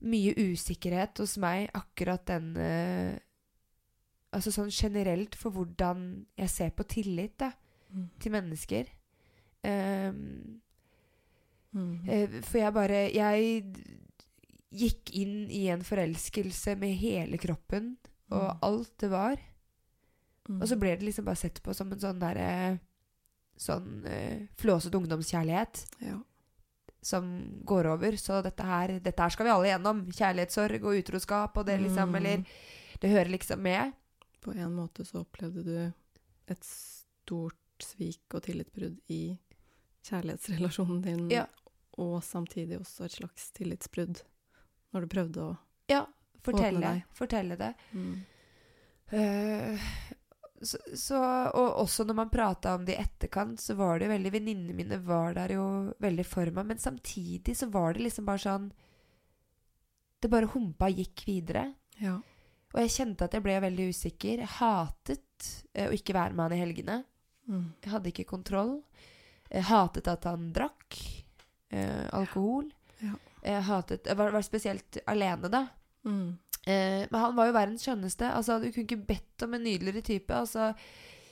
[0.01, 3.17] mye usikkerhet hos meg, akkurat den eh,
[4.33, 7.51] Altså sånn generelt for hvordan jeg ser på tillit da,
[7.89, 8.09] Mm.
[8.19, 8.85] til mennesker.
[9.63, 10.59] Um,
[11.73, 12.09] Mm.
[12.09, 13.63] eh, for jeg bare Jeg
[14.73, 17.95] gikk inn i en forelskelse med hele kroppen
[18.29, 18.59] og Mm.
[18.61, 19.37] alt det var.
[20.49, 20.61] Mm.
[20.61, 22.79] Og så ble det liksom bare sett på som en sånn derre
[23.57, 26.19] Sånn uh, flåsete ungdomskjærlighet ja.
[27.07, 27.29] Som
[27.65, 28.17] går over.
[28.19, 30.03] Så dette her, dette her skal vi alle gjennom.
[30.11, 32.15] Kjærlighetssorg og utroskap og det liksom, Mm.
[32.21, 32.45] eller
[32.99, 33.93] Det hører liksom med.
[34.41, 35.93] På en måte så opplevde du
[36.47, 39.37] et stort svik og tillitsbrudd i
[40.07, 41.45] kjærlighetsrelasjonen din, Ja.
[41.97, 44.21] og samtidig også et slags tillitsbrudd
[44.93, 45.57] når du prøvde å
[45.89, 46.05] Ja,
[46.43, 46.79] fortelle.
[46.81, 47.03] deg.
[47.13, 47.73] Fortelle det.
[47.93, 48.15] mm.
[49.11, 49.79] Eh,
[50.61, 51.17] så, så,
[51.53, 54.77] og også når man prata om det i etterkant, så var det jo veldig Venninnene
[54.77, 55.65] mine var der jo
[56.01, 58.71] veldig for meg, men samtidig så var det liksom bare sånn
[60.17, 61.67] Det bare humpa og gikk videre.
[62.01, 62.15] Ja.
[62.73, 64.41] Og jeg kjente at jeg ble veldig usikker.
[64.41, 66.97] Jeg hatet eh, å ikke være med han i helgene.
[67.47, 67.67] Mm.
[67.83, 68.73] Jeg hadde ikke kontroll.
[69.47, 70.97] Jeg hatet at han drakk
[71.69, 72.67] eh, alkohol.
[73.03, 73.13] Ja.
[73.45, 75.63] Jeg hatet Jeg var, var spesielt alene, da.
[76.07, 76.33] Mm.
[76.67, 78.27] Eh, men han var jo verdens skjønneste.
[78.35, 80.33] Altså, du kunne ikke bedt om en nydeligere type.
[80.35, 80.73] Altså,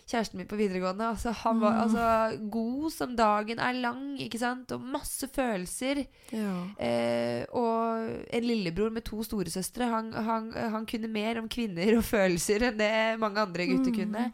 [0.08, 1.82] kjæresten min på videregående altså, Han var Mm.
[1.82, 4.72] altså god som dagen er lang, ikke sant?
[4.72, 6.06] Og masse følelser.
[6.32, 6.54] Ja.
[6.80, 9.88] Eh, og en lillebror med to storesøstre.
[9.90, 13.98] Han, han, han kunne mer om kvinner og følelser enn det mange andre gutter Mm.
[14.00, 14.32] kunne.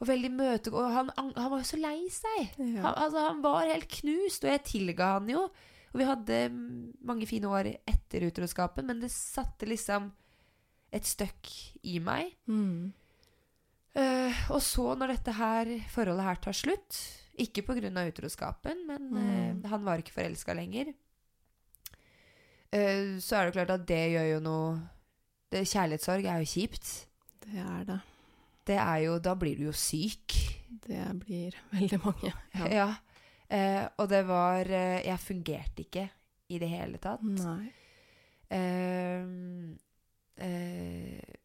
[0.00, 0.94] Og veldig møtegående.
[0.94, 2.48] Han, han var jo så lei seg.
[2.58, 2.80] Ja.
[2.82, 5.48] Han, altså, han var helt knust, og jeg tilga han jo.
[5.94, 6.38] Og vi hadde
[7.06, 10.08] mange fine år etter utroskapen, men det satte liksom
[10.94, 11.50] et støkk
[11.86, 12.32] i meg.
[12.50, 12.92] Mm.
[13.94, 16.96] Uh, og så, når dette her forholdet her tar slutt
[17.38, 17.92] Ikke pga.
[18.08, 19.62] utroskapen, men Mm.
[19.62, 20.90] uh, han var ikke forelska lenger.
[22.74, 24.80] uh, så er det klart at det gjør jo noe
[25.52, 27.06] det, Kjærlighetssorg er jo kjipt.
[27.44, 28.00] Det er det.
[28.66, 30.34] Det er jo Da blir du jo syk.
[30.82, 32.32] Det blir veldig mange.
[32.54, 32.66] Ja.
[32.66, 32.88] Ja.
[33.52, 36.08] Eh, og det var eh, Jeg fungerte ikke
[36.54, 37.24] i det hele tatt.
[37.24, 37.70] Nei.
[38.52, 39.24] Eh,
[40.44, 41.40] eh,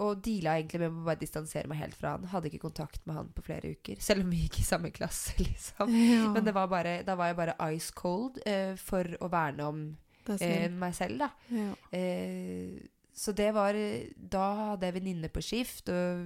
[0.00, 2.28] og deala egentlig med å bare distansere meg helt fra han.
[2.32, 4.00] Hadde ikke kontakt med han på flere uker.
[4.00, 5.92] Selv om vi gikk i samme klasse, liksom.
[5.92, 6.30] Ja.
[6.32, 8.40] Men det var bare, da var jeg bare ice cold
[8.80, 9.82] for å verne om
[10.30, 11.28] meg selv, da.
[11.52, 11.74] Ja.
[11.96, 12.80] Eh,
[13.20, 13.76] så det var
[14.16, 15.90] Da hadde jeg venninne på skift.
[15.92, 16.24] Og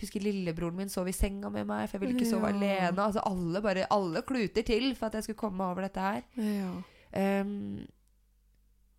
[0.00, 2.54] husker lillebroren min sov i senga med meg, for jeg ville ikke sove Ja.
[2.56, 2.98] alene.
[3.04, 6.22] Altså alle, bare, alle kluter til for at jeg skulle komme over dette her.
[6.36, 6.72] ja.
[7.12, 7.86] Um,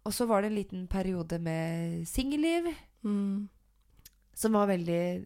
[0.04, 2.66] og så var det en liten periode med singelliv,
[3.04, 3.48] Mm.
[4.34, 5.26] som var veldig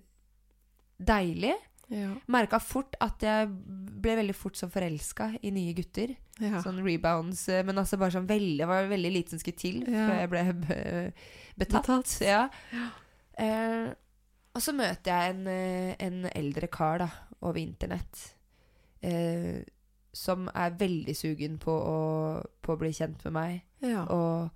[0.99, 1.53] deilig.
[1.89, 2.15] Ja.
[2.27, 3.47] Merka fort at jeg
[4.01, 6.15] ble veldig fort som forelska i nye gutter.
[6.41, 6.61] Ja.
[6.61, 7.47] Sånn rebounds.
[7.49, 10.09] eh, Men altså bare sånn veldig, det var veldig lite som skulle til Ja.
[10.09, 11.13] før jeg ble be-
[11.57, 11.85] betatt.
[11.85, 12.21] Betatt.
[12.21, 12.49] Ja.
[13.37, 13.93] Eh,
[14.55, 17.09] og så møter jeg en, eh, en eldre kar da,
[17.41, 18.21] over internett.
[19.05, 19.61] Eh,
[20.15, 21.97] som er veldig sugen på å,
[22.63, 23.57] på å bli kjent med meg.
[23.83, 24.05] Ja.
[24.07, 24.49] Og,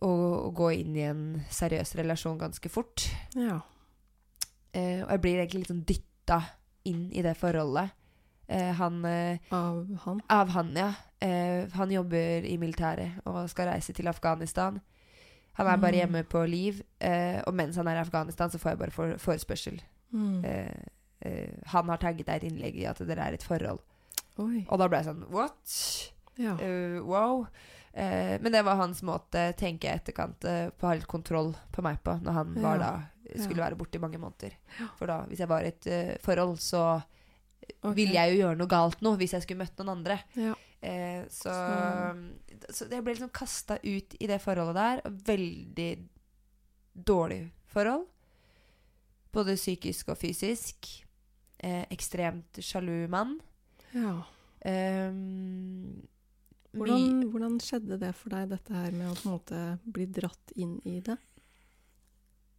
[0.00, 3.08] og, og gå inn i en seriøs relasjon ganske fort.
[3.36, 3.60] ja.
[4.76, 6.36] Eh, og jeg blir egentlig litt sånn dytta
[6.90, 7.94] inn i det forholdet.
[8.48, 10.20] Eh, han eh, Av han.
[10.28, 10.90] Av han, ja.
[11.24, 14.76] Eh, han jobber i militæret og skal reise til Afghanistan.
[15.58, 15.98] Han er bare Mm.
[16.00, 19.16] hjemme på liv, eh, og mens han er i Afghanistan, så får jeg bare for,
[19.18, 19.80] forespørsel.
[20.14, 20.44] Mm.
[20.44, 20.84] Eh,
[21.26, 23.80] eh, han har tagget deg et innlegg i at dere er et forhold.
[24.38, 24.64] Oi.
[24.70, 26.12] Og da ble jeg sånn What?
[26.38, 26.52] Ja.
[26.54, 27.46] Uh, wow.
[27.92, 31.56] Eh, men det var hans måte, tenker jeg etterkant, eh, på å ha litt kontroll
[31.74, 32.84] på meg på, når han var Ja.
[32.84, 33.64] da, skulle Ja.
[33.68, 34.52] være borte i mange måneder.
[34.96, 37.02] For da, hvis jeg var i et uh, forhold, så
[37.82, 37.94] okay.
[37.94, 40.20] ville jeg jo gjøre noe galt nå, hvis jeg skulle møtt noen andre.
[40.36, 40.54] Ja.
[40.82, 41.50] Eh, så,
[42.68, 45.00] Så- så jeg ble liksom kasta ut i det forholdet der.
[45.32, 46.08] Veldig
[46.94, 48.06] dårlig forhold.
[49.32, 50.86] Både psykisk og fysisk.
[51.60, 53.40] Eh, ekstremt sjalu mann.
[53.94, 54.22] ja.
[54.66, 56.02] Um,
[56.74, 59.60] Hvordan, hvordan skjedde det for deg, dette her med å på en måte
[59.94, 61.14] bli dratt inn i det?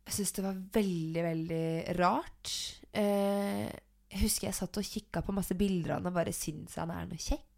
[0.07, 2.53] Jeg syns det var veldig, veldig rart.
[2.97, 3.67] Eh,
[4.09, 6.89] jeg husker jeg satt og kikka på masse bilder av han og bare syntes han
[6.95, 7.48] er noe kjekk.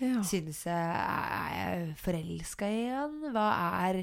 [0.00, 0.20] Ja.
[0.26, 3.20] Synes jeg Er jeg forelska i han?
[3.32, 3.46] Hva
[3.88, 4.02] er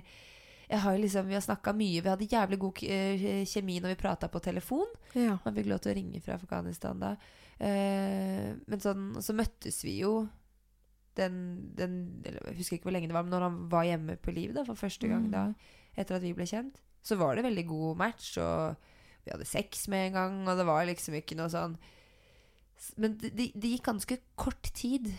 [0.73, 2.01] har liksom, Vi har snakka mye.
[2.01, 4.87] Vi hadde jævlig god eh, kjemi når vi prata på telefon.
[5.13, 5.35] Ja.
[5.43, 7.11] Han fikk lov til å ringe fra Afghanistan da.
[7.59, 10.23] Eh, men sånn, så møttes vi jo
[11.19, 11.35] den,
[11.77, 14.55] den Jeg husker ikke hvor lenge det var, men når han var hjemme på liv
[14.55, 15.31] da, for første gang Mm.
[15.35, 15.43] da,
[15.95, 18.31] etter at vi ble kjent, så var det veldig god match.
[18.41, 18.73] Og
[19.27, 21.77] vi hadde sex med en gang, og det var liksom ikke noe sånn
[22.97, 25.11] Men det, det, det gikk ganske kort tid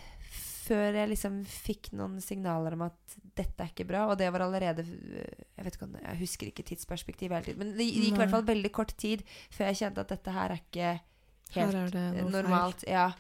[0.65, 4.07] før jeg liksom fikk noen signaler om at dette er ikke bra.
[4.11, 7.61] Og det var allerede Jeg vet ikke jeg husker ikke tidsperspektivet hele tiden.
[7.63, 10.55] Men det gikk i hvert fall veldig kort tid før jeg kjente at dette her
[10.55, 10.91] er ikke
[11.55, 12.85] helt er normalt.
[12.89, 13.11] Ja.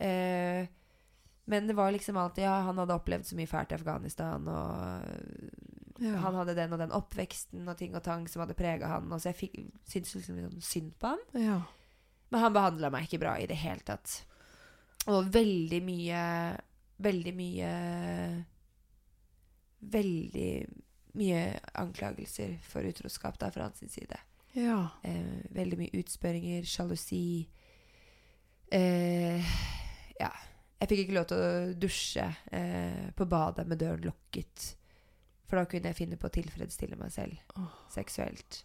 [0.00, 0.66] Uh,
[1.50, 6.00] men det var liksom alltid Ja, han hadde opplevd så mye fælt i Afghanistan, og
[6.00, 6.14] Ja.
[6.22, 9.10] han hadde den og den oppveksten og ting og tang som hadde prega han.
[9.12, 11.24] Og så jeg fikk, syntes liksom litt sånn synd på han.
[11.36, 11.58] Ja.
[12.30, 14.22] Men han behandla meg ikke bra i det hele tatt.
[15.10, 16.22] Og veldig mye
[17.00, 17.70] Veldig mye
[19.80, 20.50] Veldig
[21.16, 21.44] mye
[21.80, 24.18] anklagelser for utroskap da fra hans side.
[24.52, 24.82] Ja.
[25.02, 27.48] Eh, veldig mye utspørringer, sjalusi
[28.70, 29.56] eh,
[30.20, 30.30] Ja.
[30.80, 32.24] Jeg fikk ikke lov til å dusje
[32.56, 34.70] eh, på badet med døren lukket.
[35.44, 37.74] For da kunne jeg finne på å tilfredsstille meg selv oh.
[37.92, 38.62] seksuelt.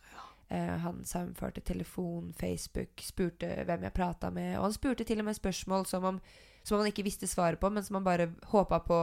[0.48, 4.54] Eh, han samførte telefon, Facebook, spurte hvem jeg prata med.
[4.60, 6.22] Og han spurte til og med spørsmål som, om,
[6.66, 9.00] som han ikke visste svaret på, men som han bare håpa på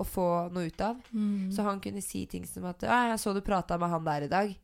[0.00, 0.96] å få noe ut av.
[1.12, 1.52] Mm.
[1.54, 4.28] Så han kunne si ting som at 'Jeg så du prata med han der i
[4.28, 4.56] dag'.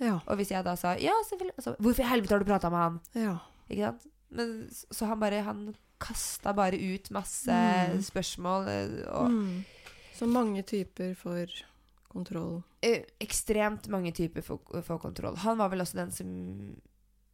[0.00, 0.20] Ja.
[0.26, 2.78] Og hvis jeg da sa 'Ja, selvfølgelig', så 'Hvorfor i helvete har du prata med
[2.78, 3.38] han?' Ja.
[3.68, 4.06] Ikke sant?
[4.30, 7.98] Men, så han bare Han kasta bare ut masse Mm.
[8.02, 8.68] spørsmål.
[8.68, 9.64] eh, Og Mm.
[10.14, 11.46] Så mange typer for
[12.08, 12.62] kontroll.
[12.82, 15.36] eh, ekstremt mange typer for, for kontroll.
[15.36, 16.76] Han var vel også den som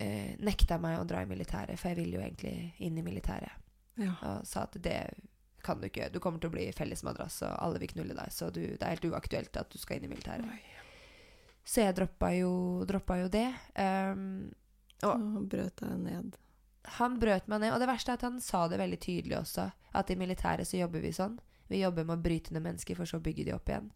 [0.01, 3.51] eh, nekta meg å dra i militæret, for jeg ville jo egentlig inn i militæret.
[3.97, 4.15] Ja.
[4.23, 4.99] Og sa at det
[5.65, 6.11] kan du ikke.
[6.13, 8.33] Du kommer til å bli fellesmadrass, og alle vil knulle deg.
[8.35, 10.45] Så du, det er helt uaktuelt at du skal inn i militæret.
[10.45, 10.61] Oi.
[11.65, 12.51] Så jeg droppa jo,
[12.85, 13.47] droppa jo det.
[13.81, 14.51] Um,
[15.03, 16.37] Og- han brøt deg ned.
[16.99, 19.71] han brøt meg ned, og det verste er at han sa det veldig tydelig også.
[19.95, 21.39] At i militæret så jobber vi sånn.
[21.73, 23.89] Vi jobber med å bryte ned mennesker, for så å bygge de opp igjen.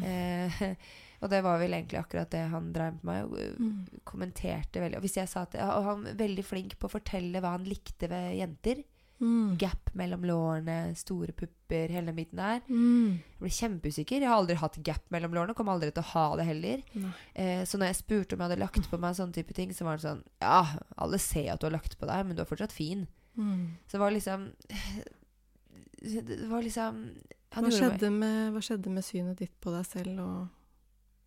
[0.00, 0.48] Eh,
[1.20, 3.24] og det var vel egentlig akkurat det han drev med meg.
[3.28, 4.00] Og eh, Mm.
[4.08, 4.96] kommenterte veldig.
[4.96, 7.68] Og hvis jeg sa at, og han var veldig flink på å fortelle hva han
[7.68, 8.80] likte ved jenter.
[9.22, 9.54] Mm.
[9.60, 12.60] Gap mellom lårene, store pupper, hele den biten der.
[12.66, 13.20] Mm.
[13.22, 14.18] Jeg ble kjempeusikker.
[14.24, 15.54] Jeg har aldri hatt gap mellom lårene.
[15.58, 16.82] Kommer aldri til å ha det heller.
[17.38, 19.86] Eh, så når jeg spurte om jeg hadde lagt på meg sånne type ting, så
[19.86, 20.64] var det sånn Ja,
[20.98, 23.06] alle ser at du har lagt på deg, men du er fortsatt fin.
[23.38, 23.78] Mm.
[23.86, 24.50] Så det var liksom
[26.02, 26.98] Det var liksom
[27.54, 30.36] Hva, skjedde med, hva skjedde med synet ditt på deg selv og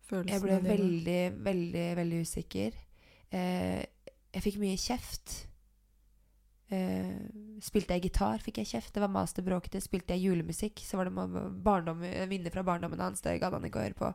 [0.06, 2.80] følelsene Jeg ble veldig, veldig, veldig usikker.
[3.34, 3.82] Eh,
[4.36, 5.46] jeg fikk mye kjeft.
[6.68, 7.12] Eh,
[7.62, 8.92] spilte jeg gitar, fikk jeg kjeft.
[8.96, 9.78] Det var master bråkete.
[9.84, 11.14] Spilte jeg julemusikk, så var det
[11.62, 13.20] barndom, minner fra barndommen hans.
[13.22, 14.12] Det gadd han ikke å høre på.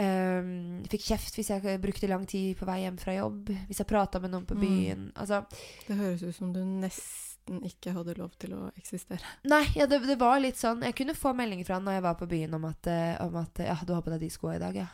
[0.00, 3.48] Um, fikk kjeft hvis jeg brukte lang tid på vei hjem fra jobb.
[3.66, 4.60] Hvis jeg prata med noen på Mm.
[4.62, 5.12] byen.
[5.16, 5.40] Altså,
[5.88, 9.18] Det høres ut som du nesten ikke hadde lov til å eksistere.
[9.50, 12.02] Nei, ja, det, det var litt sånn Jeg kunne få melding fra han når jeg
[12.06, 14.54] var på byen om at, eh, om at Ja, du har på deg de skoa
[14.54, 14.86] i dag, ja.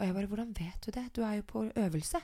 [0.00, 1.06] Og jeg bare Hvordan vet du det?
[1.14, 2.20] Du er jo på øvelse.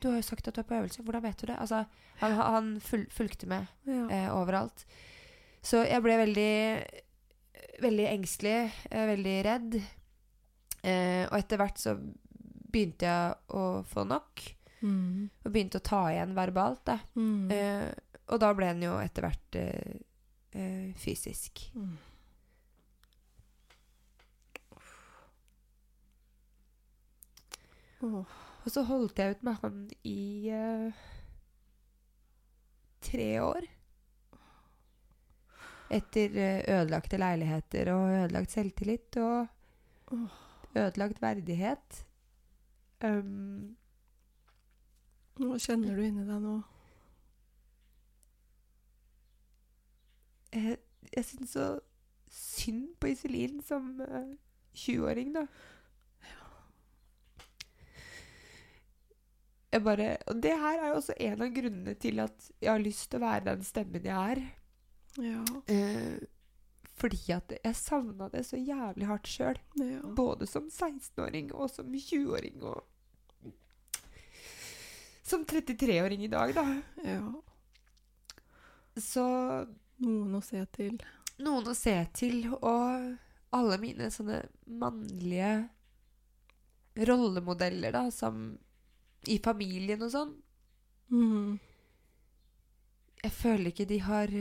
[0.00, 1.02] Du har jo sagt at du er på øvelse.
[1.02, 1.56] Hvordan vet du det?
[1.58, 1.84] Altså,
[2.20, 4.06] han, han ful, fulgte med Ja.
[4.10, 4.84] eh, overalt.
[5.62, 6.50] Så jeg ble veldig
[7.82, 9.74] Veldig engstelig, eh, veldig redd.
[10.84, 11.96] Eh, og etter hvert så
[12.70, 14.42] begynte jeg å få nok.
[14.82, 15.26] Mm.
[15.44, 16.98] Og begynte å ta igjen verbalt, da.
[17.18, 17.50] Mm.
[17.50, 17.90] Eh,
[18.30, 19.98] og da ble den jo etter hvert eh,
[20.54, 21.64] eh, fysisk.
[21.74, 21.96] Mm.
[28.02, 28.43] Åh.
[28.64, 31.02] Og så holdt jeg ut med han i eh,
[33.04, 33.68] tre år.
[35.92, 40.16] Etter eh, ødelagte leiligheter og ødelagt selvtillit og
[40.74, 42.04] ødelagt verdighet.
[43.04, 43.74] Um,
[45.36, 46.60] Hva kjenner du inni deg nå?
[50.54, 50.76] jeg
[51.16, 51.66] jeg syns så
[52.30, 54.34] synd på Iselin som uh,
[54.74, 55.46] 20-åring, da.
[59.82, 63.08] Bare, og det her er jo også en av grunnene til at jeg har lyst
[63.10, 64.42] til å være den stemmen jeg er.
[65.24, 65.42] Ja.
[65.70, 66.18] Eh,
[66.94, 69.58] fordi at jeg savna det så jævlig hardt sjøl.
[69.80, 70.00] ja.
[70.14, 72.84] Både som 16-åring og som 20-åring og
[75.24, 76.64] Som 33-åring i dag, da.
[77.02, 77.22] ja.
[79.00, 79.24] Så
[80.04, 80.98] Noen å se til.
[81.40, 83.14] noen å se til, og
[83.54, 85.68] alle mine sånne mannlige
[87.08, 88.58] rollemodeller, da, som
[89.28, 90.34] i familien og sånn.
[91.12, 91.58] Mm.
[93.24, 94.32] Jeg føler ikke de har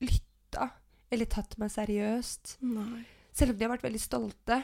[0.00, 0.70] lytta
[1.10, 2.56] eller tatt meg seriøst.
[2.64, 3.02] Nei.
[3.36, 4.62] Selv om de har vært veldig stolte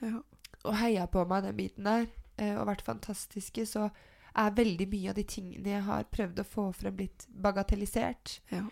[0.00, 0.20] Ja.
[0.64, 2.06] og heia på meg den biten der,
[2.38, 3.90] eh, og vært fantastiske, så
[4.36, 8.40] er veldig mye av de tingene jeg har prøvd å få frem, blitt bagatellisert.
[8.52, 8.68] Ja.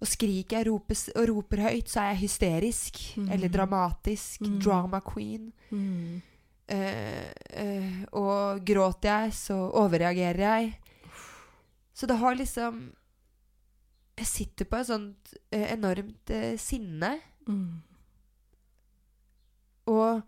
[0.00, 3.16] Og skriker jeg ropes, og roper høyt, så er jeg hysterisk.
[3.18, 3.30] Mm.
[3.30, 4.40] Eller dramatisk.
[4.40, 4.60] Mm.
[4.64, 5.52] Drama queen.
[5.70, 6.22] Mm.
[6.70, 10.72] Eh, eh, og gråter jeg, så overreagerer jeg.
[11.92, 12.92] Så det har liksom
[14.20, 16.30] Jeg sitter på et sånt eh, enormt
[16.60, 17.14] sinne.
[17.48, 17.80] Mm.
[19.88, 20.20] Og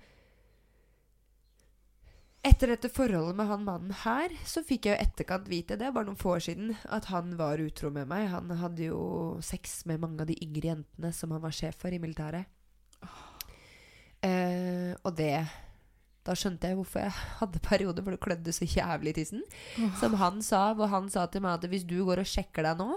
[2.43, 6.09] etter dette forholdet med han mannen her, så fikk jeg jo etterkant vite, det bare
[6.09, 8.31] noen få år siden, at han var utro med meg.
[8.33, 9.03] Han hadde jo
[9.45, 12.49] sex med mange av de yngre jentene som han var sjef for i militæret.
[14.23, 15.37] Eh, og det
[16.25, 19.43] Da skjønte jeg hvorfor jeg hadde perioder hvor det klødde så jævlig i tissen.
[20.01, 22.79] Som han sa, hvor han sa til meg at hvis du går og sjekker deg
[22.79, 22.91] nå,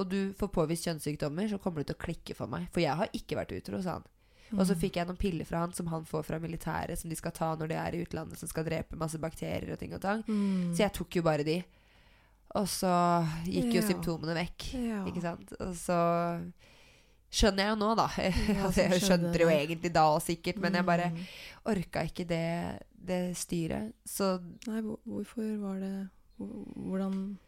[0.00, 2.66] og du får påvist kjønnssykdommer, så kommer du til å klikke for meg.
[2.74, 4.08] For jeg har ikke vært utro, sa han.
[4.52, 7.16] Og så fikk jeg noen piller fra han som han får fra militæret, som de
[7.16, 10.02] skal ta når de er i utlandet, som skal drepe masse bakterier og ting og
[10.04, 10.20] tang.
[10.28, 10.74] Mm.
[10.76, 11.54] Så jeg tok jo bare de.
[12.60, 12.90] Og så
[13.48, 13.86] gikk jo Ja.
[13.88, 14.66] symptomene vekk.
[14.76, 14.98] ja.
[15.08, 15.54] Ikke sant?
[15.60, 15.96] Og så
[17.32, 18.06] skjønner jeg jo nå, da.
[18.58, 21.22] Ja, jeg skjønte det jo egentlig da òg, sikkert, men jeg bare Mm.
[21.72, 22.42] orka ikke det,
[22.92, 23.92] det styret.
[24.04, 24.34] Så
[24.68, 25.94] Nei, hvorfor var det
[26.38, 27.38] Hvordan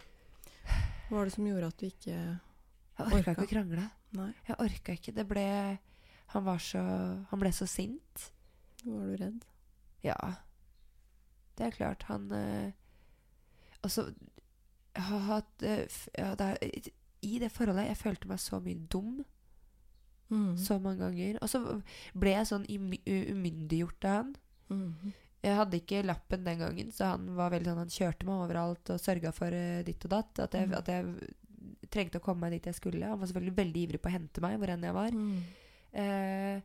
[1.09, 3.33] Hva var det som gjorde at du ikke jeg orka Orka.
[3.35, 3.85] ikke å krangle.
[4.15, 5.15] Nei, Jeg orka ikke.
[5.17, 5.45] Det ble
[6.35, 6.83] Han var så
[7.31, 8.31] Han ble så sint.
[8.85, 9.45] var du redd?
[10.05, 10.17] Ja.
[11.57, 12.03] Det er klart.
[12.09, 12.73] Han eh,
[13.83, 14.07] Altså
[14.95, 15.87] Jeg har hatt øh,
[16.19, 16.55] ja,
[17.23, 19.25] I det forholdet Jeg følte meg så mye dum.
[20.31, 20.57] Mm.
[20.59, 21.37] så mange ganger.
[21.43, 21.61] Og så
[22.19, 24.35] ble jeg sånn umyndiggjort av han.
[24.71, 25.13] Mm.
[25.45, 28.91] Jeg hadde ikke lappen den gangen, så han var veldig sånn, han kjørte meg overalt
[28.95, 30.39] og sørga for eh, ditt og datt.
[30.47, 30.79] At jeg, Mm.
[30.79, 33.05] at jeg trengte å komme meg dit jeg skulle.
[33.07, 35.11] Han var selvfølgelig veldig ivrig på å hente meg hvor enn jeg var.
[35.13, 35.43] Mm.
[35.93, 36.61] Eh,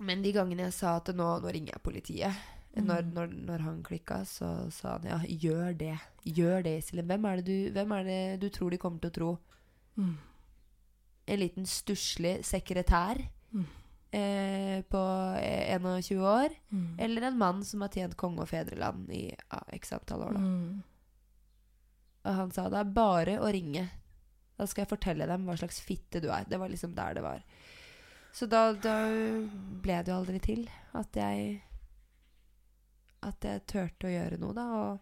[0.00, 2.34] men de gangene jeg sa at nå, nå ringer jeg politiet,
[2.70, 2.84] Mm.
[2.86, 5.96] når, når, når han klikka, så sa han ja, gjør det.
[6.24, 7.08] Gjør det, Iselin.
[7.08, 9.38] Hvem, det du- hvem er det du tror de kommer til å tro?
[9.98, 10.14] Mm.
[11.30, 13.20] En liten stusslig sekretær
[13.50, 13.64] Mm.
[14.14, 15.00] eh, på
[15.38, 16.52] 21 år?
[16.70, 16.96] Mm.
[16.98, 20.36] Eller en mann som har tjent konge og fedreland i ja, x antall år.
[20.36, 20.40] Da.
[20.40, 20.82] Mm.
[22.24, 23.86] Og han sa det er bare å ringe.
[24.58, 26.44] Da skal jeg fortelle dem hva slags fitte du er.
[26.50, 27.42] Det var liksom der det var.
[28.32, 28.96] Så da, da
[29.82, 31.62] ble det jo aldri til at jeg
[33.26, 34.66] At jeg turte å gjøre noe, da.
[34.80, 35.00] Og,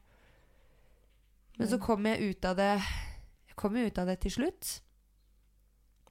[1.59, 4.73] men så kom jeg ut av det Jeg kom jo ut av det til slutt.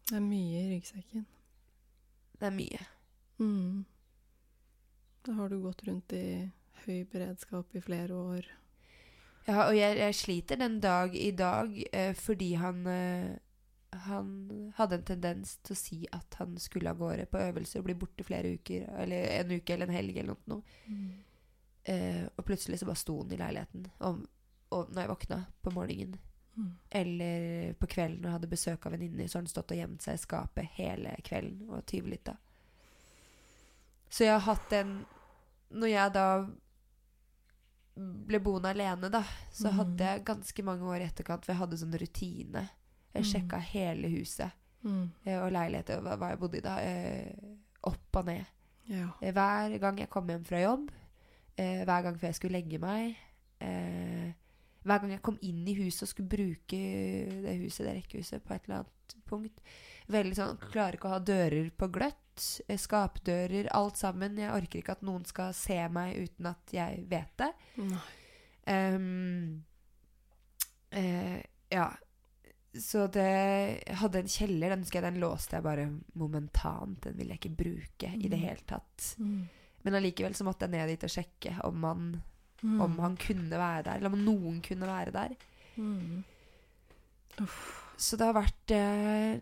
[0.08, 1.26] Det er mye i ryggsekken.
[2.40, 2.86] Det er mye.
[3.42, 3.86] Mm.
[5.26, 6.48] Da har du gått rundt i
[6.86, 8.48] høy beredskap i flere år.
[9.48, 13.36] Ja, og jeg, jeg sliter den dag i dag eh, fordi han eh,
[14.08, 17.86] Han hadde en tendens til å si at han skulle av gårde på øvelse og
[17.88, 20.62] bli borte flere uker, eller en uke eller en helg eller noe.
[21.88, 24.26] Eh, og plutselig så bare sto han i leiligheten og,
[24.76, 26.20] og når jeg våkna på morgenen.
[26.58, 26.70] Mm.
[26.90, 30.16] Eller på kvelden og hadde besøk av venninner, så har den stått og gjemt seg
[30.18, 32.34] i skapet hele kvelden og tyvlytta.
[34.10, 35.06] Så jeg har hatt en
[35.70, 36.48] Når jeg da
[37.98, 39.78] ble boende alene, da, så Mhm.
[39.78, 42.70] hadde jeg ganske mange år i etterkant For jeg hadde sånn rutine.
[43.14, 43.68] Jeg sjekka mm.
[43.74, 44.52] hele huset
[44.84, 45.10] Mm.
[45.26, 46.76] eh, og leiligheter og hva jeg bodde i da.
[46.80, 47.34] eh,
[47.84, 48.46] Opp og ned.
[48.88, 49.10] Ja.
[49.22, 50.90] Eh, Hver gang jeg kom hjem fra jobb,
[51.58, 53.16] hver gang før jeg skulle legge meg,
[53.60, 54.34] eh,
[54.88, 56.80] hver gang jeg kom inn i huset og skulle bruke
[57.44, 59.62] det huset, det rekkehuset, på et eller annet punkt
[60.08, 62.62] Veldig sånn, Klarer ikke å ha dører på gløtt.
[62.70, 64.38] eh, Skapdører, alt sammen.
[64.40, 67.50] Jeg orker ikke at noen skal se meg uten at jeg vet det.
[68.68, 69.64] Um,
[70.92, 71.90] eh, ja.
[72.78, 73.26] Så det
[73.88, 74.70] Jeg hadde en kjeller.
[74.70, 77.00] Den husker jeg, den låste jeg bare momentant.
[77.04, 78.46] Den ville jeg ikke bruke i det Mm.
[78.48, 79.16] hele tatt.
[79.20, 79.48] Mm.
[79.84, 82.24] Men allikevel så måtte jeg ned dit og sjekke om han,
[82.64, 82.80] Mm.
[82.82, 84.00] om han kunne være der.
[84.00, 85.36] Eller om noen kunne være der.
[85.78, 86.24] Mm.
[87.98, 89.36] Så det har vært eh,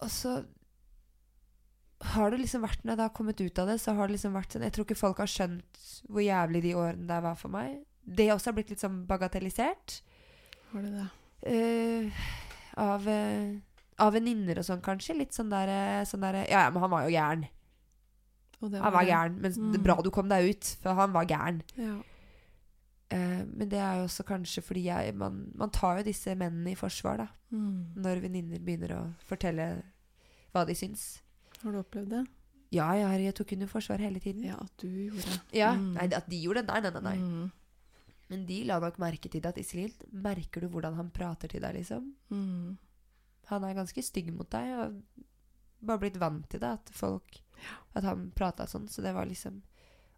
[0.00, 0.30] Og så
[2.14, 4.32] har det liksom vært Når jeg har kommet ut av det, så har det liksom
[4.36, 7.52] vært sånn Jeg tror ikke folk har skjønt hvor jævlig de årene der var for
[7.52, 7.78] meg.
[8.04, 9.98] Det også har blitt litt sånn bagatellisert.
[10.72, 11.06] Har du det?
[11.48, 12.24] eh,
[12.80, 13.54] av eh,
[14.02, 15.16] av venninner og sånn, kanskje.
[15.16, 17.46] Litt sånn der, eh, sånn der Ja, ja, men han var jo gæren.
[18.60, 19.34] Det Han var gæren.
[19.40, 19.82] Men det er Mm.
[19.84, 21.62] bra du kom deg ut, for han var gæren.
[21.76, 21.96] Ja.
[23.10, 26.72] Eh, men det er jo også kanskje fordi jeg man, man tar jo disse mennene
[26.72, 27.26] i forsvar, da.
[27.52, 27.94] Mm.
[28.00, 29.82] Når venninner begynner å fortelle
[30.54, 31.20] hva de syns.
[31.62, 32.26] Har du opplevd det?
[32.72, 34.42] Ja, jeg, har- jeg tok under forsvar hele tiden.
[34.44, 35.40] Ja, at du gjorde det.
[35.52, 35.92] Ja, Mm.
[35.94, 36.66] Nei, at de gjorde det?
[36.66, 37.00] Nei, nei, nei.
[37.00, 37.18] nei.
[37.18, 37.52] Mm.
[38.30, 41.60] Men de la nok merke til det at Iselin, merker du hvordan han prater til
[41.60, 42.14] deg, liksom?
[42.32, 42.78] Mm.
[43.46, 45.02] Han er ganske stygg mot deg, og
[45.84, 47.38] bare blitt vant til det, at folk
[47.94, 49.62] At han prata sånn, så det var liksom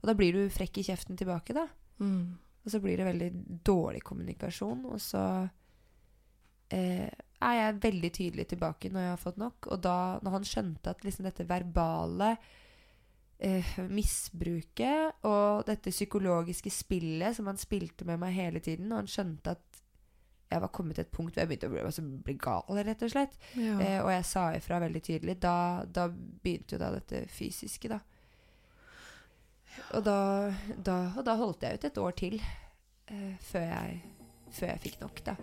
[0.00, 1.64] Og da blir du frekk i kjeften tilbake, da.
[2.04, 2.36] Mm.
[2.66, 3.30] Og så blir det veldig
[3.64, 5.22] dårlig kommunikasjon, og så
[6.74, 9.68] eh, er jeg veldig tydelig tilbake når jeg har fått nok.
[9.72, 12.32] Og da, når han skjønte at liksom dette verbale
[13.38, 19.12] eh, misbruket og dette psykologiske spillet som han spilte med meg hele tiden, og han
[19.14, 19.65] skjønte at
[20.50, 23.02] jeg var kommet til et punkt hvor jeg begynte å bli, altså, bli gal, rett
[23.02, 23.38] og slett.
[23.58, 23.78] Ja.
[23.82, 25.38] Eh, og jeg sa ifra veldig tydelig.
[25.42, 28.00] Da, da begynte jo da dette fysiske, da.
[29.98, 30.18] Og da,
[30.78, 33.98] da, og da holdt jeg ut et år til eh, før, jeg,
[34.54, 35.36] før jeg fikk nok, da.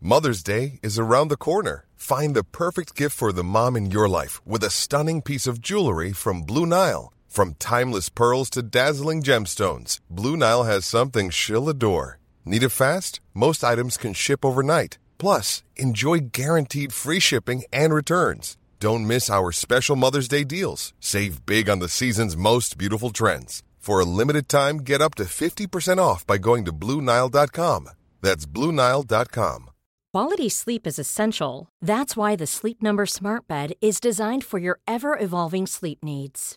[0.00, 1.84] Mother's Day is around the corner.
[1.96, 5.60] Find the perfect gift for the mom in your life with a stunning piece of
[5.60, 7.12] jewelry from Blue Nile.
[7.36, 12.18] From timeless pearls to dazzling gemstones, Blue Nile has something she'll adore.
[12.46, 13.20] Need it fast?
[13.34, 14.96] Most items can ship overnight.
[15.18, 18.56] Plus, enjoy guaranteed free shipping and returns.
[18.80, 20.94] Don't miss our special Mother's Day deals.
[20.98, 23.62] Save big on the season's most beautiful trends.
[23.78, 27.90] For a limited time, get up to 50% off by going to BlueNile.com.
[28.22, 29.70] That's BlueNile.com.
[30.14, 31.68] Quality sleep is essential.
[31.82, 36.56] That's why the Sleep Number Smart Bed is designed for your ever evolving sleep needs.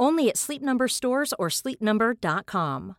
[0.00, 2.94] Only at Sleep Number stores or sleepnumber.com.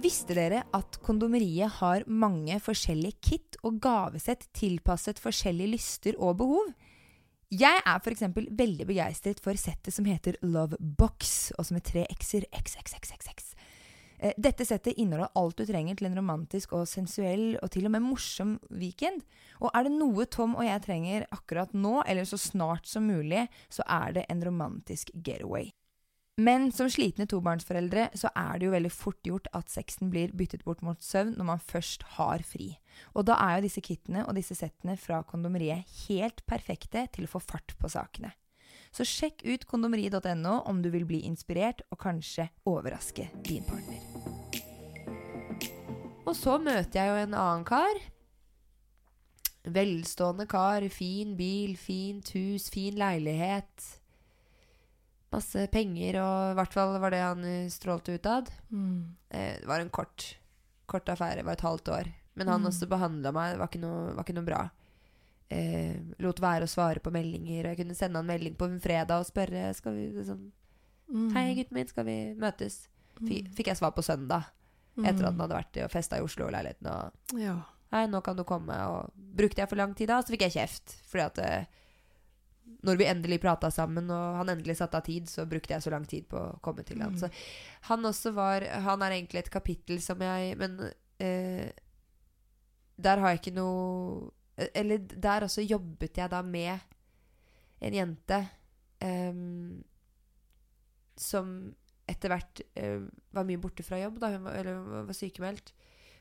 [0.00, 6.72] Visste dere at kondomeriet har mange forskjellige kit og gavesett tilpasset forskjellige lyster og behov?
[7.50, 8.24] Jeg er f.eks.
[8.34, 13.52] veldig begeistret for settet som heter Love Box, og som er tre x-er XXXXX.
[14.20, 17.94] Eh, Dette settet inneholder alt du trenger til en romantisk og sensuell og til og
[17.96, 19.24] med morsom weekend.
[19.64, 23.46] Og er det noe Tom og jeg trenger akkurat nå, eller så snart som mulig,
[23.72, 25.70] så er det en romantisk getaway.
[26.40, 30.62] Men som slitne tobarnsforeldre så er det jo veldig fort gjort at sexen blir byttet
[30.64, 32.70] bort mot søvn når man først har fri.
[33.12, 37.32] Og da er jo disse kittene og disse settene fra kondomeriet helt perfekte til å
[37.34, 38.32] få fart på sakene.
[38.92, 44.00] Så sjekk ut kondomeriet.no om du vil bli inspirert og kanskje overraske din partner.
[46.26, 48.00] Og så møter jeg jo en annen kar.
[49.70, 53.86] Velstående kar, fin bil, fint hus, fin leilighet.
[55.30, 58.48] Masse penger, og i hvert fall var det han eh, strålte utad.
[58.74, 59.14] Mm.
[59.30, 60.24] Eh, det var en kort,
[60.90, 62.10] kort affære, det var et halvt år.
[62.34, 62.66] Men han Mm.
[62.72, 64.62] også behandla meg, det var ikke noe, var ikke noe bra.
[65.50, 68.80] Eh, lot være å svare på meldinger, og jeg kunne sende han melding på en
[68.82, 70.50] fredag og spørre skal vi liksom,
[71.10, 71.32] Mm.
[71.34, 72.84] Hei, gutten min, skal vi møtes?
[73.18, 73.50] Mm.
[73.56, 74.52] Fikk jeg svar på søndag,
[75.00, 76.86] etter at han hadde vært og festa i Oslo-leiligheten.
[76.86, 77.56] Og Ja.
[77.90, 78.76] Hei, nå kan du komme.
[78.86, 80.94] Og brukte jeg for lang tid da, så fikk jeg kjeft.
[81.10, 81.64] Fordi at eh,
[82.86, 85.90] når vi endelig prata sammen, og han endelig satte av tid, så brukte jeg så
[85.90, 87.16] lang tid på å komme til han.
[87.16, 87.18] Mm.
[87.18, 87.30] Så
[87.90, 91.72] han også var Han er egentlig et kapittel som jeg Men eh,
[92.96, 94.30] der har jeg ikke noe
[94.74, 96.78] Eller der også jobbet jeg da med
[97.80, 98.38] en jente
[99.04, 99.82] um,
[101.20, 101.52] som
[102.10, 103.06] etter hvert uh,
[103.36, 105.72] var mye borte fra jobb, da hun var, eller var sykemeldt.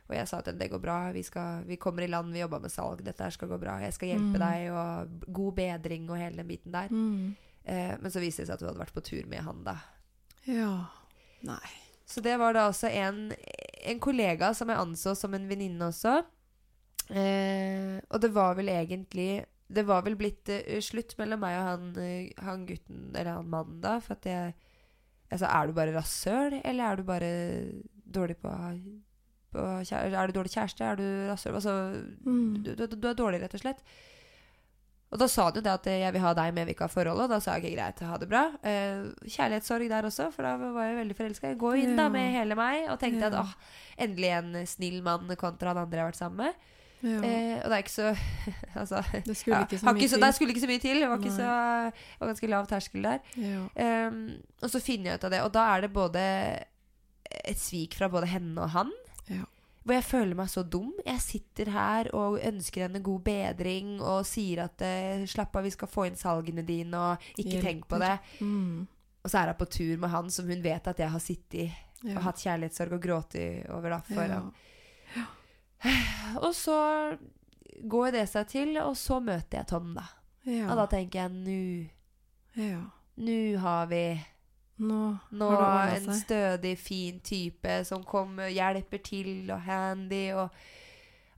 [0.10, 2.42] Og jeg sa til henne det går bra, vi, skal, vi kommer i land, vi
[2.42, 3.76] jobba med salg, dette her skal gå bra.
[3.84, 4.42] Jeg skal hjelpe Mm.
[4.42, 6.90] deg, og god bedring og hele den biten der.
[6.90, 7.36] Mm.
[7.70, 9.76] Uh, men så viste det seg at hun hadde vært på tur med han, da.
[10.50, 10.72] Ja.
[11.46, 11.70] Nei.
[12.10, 13.32] Så det var da også en,
[13.86, 16.24] en kollega som jeg anså som en venninne også.
[17.10, 21.66] Eh, og det var vel egentlig Det var vel blitt uh, slutt mellom meg og
[21.66, 23.96] han, uh, han gutten, eller han mannen, da.
[24.04, 24.54] For at jeg
[25.30, 27.28] Altså, er du bare rasshøl, eller er du bare
[28.10, 28.50] dårlig på,
[29.54, 30.86] på Er du dårlig kjæreste?
[30.86, 31.54] Er du rasshøl?
[31.54, 31.76] Altså,
[32.26, 32.64] Mm.
[32.64, 33.84] du, du, du er dårlig, rett og slett.
[35.10, 36.76] Og da sa han jo det at eh, jeg vil ha deg, men jeg vil
[36.76, 37.24] ikke ha forholdet.
[37.26, 38.42] Og da sa jeg ikke greit, ha det bra.
[38.62, 41.54] Eh, kjærlighetssorg der også, for da var jeg veldig forelska.
[41.54, 43.56] Jeg går inn da med hele meg og tenkte at åh,
[44.06, 46.68] endelig en snill mann kontra han andre jeg har vært sammen med.
[47.02, 47.20] Ja.
[47.24, 48.10] Eh, og det er ikke så
[48.82, 50.22] Altså det skulle ja, ikke så mye til.
[50.22, 51.00] Det skulle ikke så mye til.
[51.00, 51.52] Det var, ikke så,
[51.94, 53.22] det var ganske lav terskel der.
[53.40, 54.08] Ja.
[54.10, 54.20] Um,
[54.62, 56.26] og så finner jeg ut av det, og da er det både
[57.46, 58.92] et svik fra både henne og han.
[59.30, 59.46] Ja.
[59.84, 60.92] Hvor jeg føler meg så dum.
[61.06, 65.74] Jeg sitter her og ønsker henne god bedring og sier at eh, 'slapp av, vi
[65.74, 68.20] skal få inn salgene dine', og 'ikke tenk på det'.
[68.42, 68.88] Mm.
[69.24, 71.86] Og så er hun på tur med han som hun vet at jeg har sittet
[72.00, 72.16] Ja.
[72.16, 73.36] og hatt kjærlighetssorg og grått
[73.76, 74.38] over da, for ja.
[76.46, 76.80] Og så
[77.80, 80.04] går det seg til, og så møter jeg Tom, da.
[80.44, 80.68] Ja.
[80.72, 82.82] Og da tenker jeg nå ja.
[83.20, 84.04] Nå har vi
[84.80, 85.00] Nå,
[85.36, 90.48] Nå har en stødig, fin type som kommer, hjelper til og handy og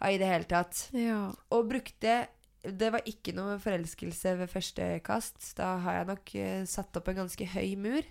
[0.02, 0.88] ja, i det hele tatt.
[0.98, 1.28] Ja.
[1.54, 2.14] Og brukte
[2.62, 5.40] Det var ikke noe forelskelse ved første kast.
[5.58, 8.06] Da har jeg nok uh, satt opp en ganske høy mur.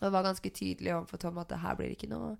[0.00, 2.36] Og var ganske tydelig overfor Tom at det her blir ikke noe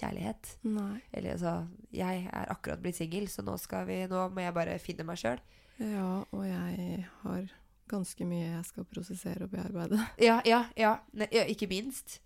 [0.00, 0.50] kjærlighet.
[0.68, 0.98] Nei.
[1.12, 1.54] Eller altså
[1.94, 5.20] Jeg er akkurat blitt singel, så nå, skal vi, nå må jeg bare finne meg
[5.20, 5.40] sjøl.
[5.78, 7.50] Ja, og jeg har
[7.88, 10.00] ganske mye jeg skal prosessere og bearbeide.
[10.28, 11.44] Ja, ja, ja, ne, ja.
[11.48, 12.18] Ikke minst.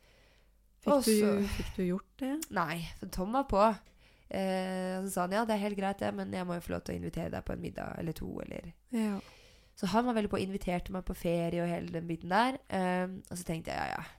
[0.83, 2.33] Fikk, Og du, fikk du gjort det?
[2.51, 2.81] Nei,
[3.15, 3.63] Tom var på.
[4.33, 6.65] Eh, og så sa han ja, det er helt greit, det, men jeg må jo
[6.65, 8.31] få lov til å invitere deg på en middag eller to.
[8.43, 8.73] Eller.
[8.97, 9.21] Ja.
[9.79, 12.59] Så han var veldig på, inviterte meg på ferie og hele den biten der.
[12.73, 14.19] Eh, og så tenkte jeg ja, ja.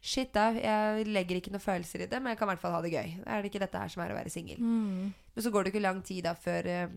[0.00, 0.48] Shit, da.
[0.56, 2.92] Jeg legger ikke noen følelser i det, men jeg kan i hvert fall ha det
[2.94, 3.16] gøy.
[3.26, 4.60] Er det ikke dette her som er å være singel?
[4.60, 5.10] Mm.
[5.34, 6.94] Men så går det ikke lang tid da før, eh,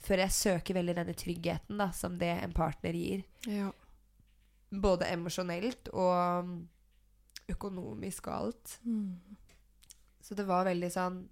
[0.00, 3.24] før jeg søker veldig denne tryggheten da, som det en partner gir.
[3.50, 3.72] Ja.
[4.70, 6.54] Både emosjonelt og
[7.50, 8.78] økonomisk og alt.
[8.86, 9.18] Mm.
[10.22, 11.22] Så det var veldig sånn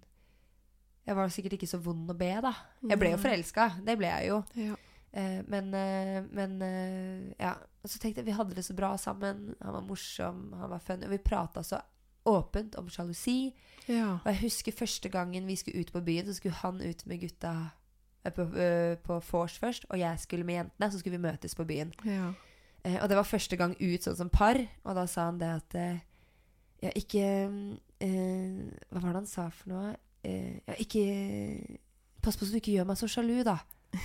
[1.07, 2.51] Jeg var sikkert ikke så vond å be, da.
[2.85, 3.71] Jeg ble jo forelska.
[3.81, 4.43] Det ble jeg jo.
[4.59, 4.75] Ja.
[5.11, 7.55] Eh, men eh, men eh, ja.
[7.83, 9.55] Og så tenkte jeg vi hadde det så bra sammen.
[9.61, 11.07] Han var morsom, han var funny.
[11.07, 11.81] Og vi prata så
[12.29, 13.53] åpent om sjalusi.
[13.87, 14.19] ja.
[14.19, 17.21] Og jeg husker første gangen vi skulle ut på byen, så skulle han ut med
[17.21, 17.53] gutta
[18.35, 18.45] på,
[19.03, 20.91] på vors først, og jeg skulle med jentene.
[20.91, 21.93] Så skulle vi møtes på byen.
[22.05, 22.33] Ja.
[22.83, 25.49] Eh, og det var første gang ut sånn som par, og da sa han det
[25.51, 26.05] at eh,
[26.85, 27.25] ja, ikke,
[27.99, 29.95] eh, Hva var det han sa for noe?
[30.23, 31.01] Ja, ikke
[32.19, 33.55] Pass på så du ikke gjør meg så sjalu, da.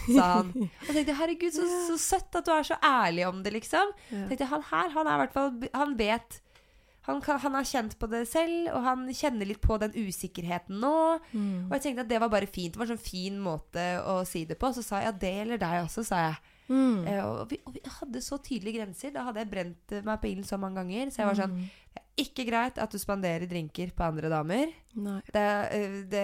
[0.07, 0.53] Sa han.
[0.57, 3.93] Og jeg tenkte herregud, så, så søtt at du er så ærlig om det, liksom.
[4.11, 4.25] Ja.
[4.31, 6.41] tenkte jeg, Han her, han er i hvert fall Han vet
[7.05, 10.79] han, kan, han har kjent på det selv, og han kjenner litt på den usikkerheten
[10.81, 11.19] nå.
[11.35, 11.67] Mm.
[11.67, 12.73] Og jeg tenkte at det var bare fint.
[12.73, 14.71] Det var en sånn fin måte å si det på.
[14.73, 16.39] Så sa jeg ja, det gjelder deg også, sa jeg.
[16.71, 17.05] Mm.
[17.05, 19.13] Uh, og, vi, og vi hadde så tydelige grenser.
[19.13, 21.13] Da hadde jeg brent meg på ilden så mange ganger.
[21.13, 21.69] Så jeg var sånn Mm.
[22.21, 24.71] Ikke greit at du spanderer drinker på andre damer.
[24.95, 25.43] Det,
[25.75, 26.23] eh, det,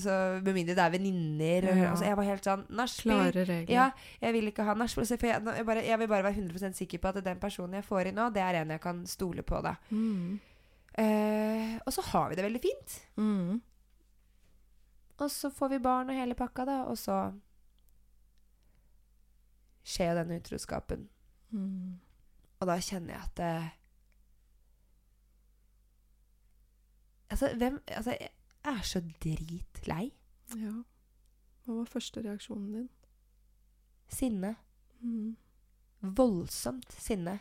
[0.00, 1.68] så Med mindre det er venninner.
[1.68, 1.90] Ja.
[1.90, 2.64] Altså, jeg var helt sånn.
[3.02, 3.72] Klare regler.
[3.74, 3.90] Ja,
[4.22, 5.06] jeg vil ikke ha nachspiel.
[5.12, 8.08] jeg, jeg, bare, jeg vil bare være 100% sikker på at den personen jeg får
[8.08, 9.60] inn nå, det er en jeg kan stole på.
[9.62, 10.40] da Mm.
[10.96, 13.00] Uh, Og så har vi det veldig fint.
[13.16, 13.60] Mm.
[15.18, 16.78] Og så får vi barn og hele pakka, da.
[16.88, 17.18] Og så
[19.84, 21.08] skjer jo denne utroskapen.
[21.52, 21.98] Mm.
[22.60, 23.70] Og da kjenner jeg at det,
[27.30, 28.30] Altså, hvem Altså, jeg
[28.64, 30.12] er så dritlei.
[30.56, 30.74] Ja.
[31.64, 32.88] Hva var første reaksjonen din?
[34.08, 34.54] Sinne.
[35.00, 35.36] Mm.
[36.16, 37.38] Voldsomt sinne.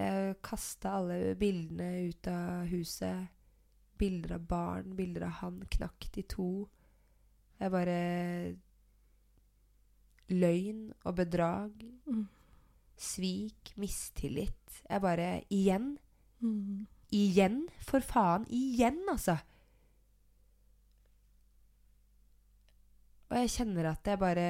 [0.00, 3.28] Jeg kasta alle bildene ut av huset.
[4.00, 6.68] Bilder av barn, bilder av han knakt i to.
[7.60, 7.96] Jeg bare
[10.30, 11.82] Løgn og bedrag.
[12.06, 12.28] Mm.
[12.96, 14.82] Svik, mistillit.
[14.88, 15.98] Jeg bare Igjen.
[16.40, 16.86] Mm.
[17.12, 18.44] Igjen, for faen.
[18.50, 19.36] Igjen, altså.
[23.30, 24.48] Og jeg kjenner at jeg bare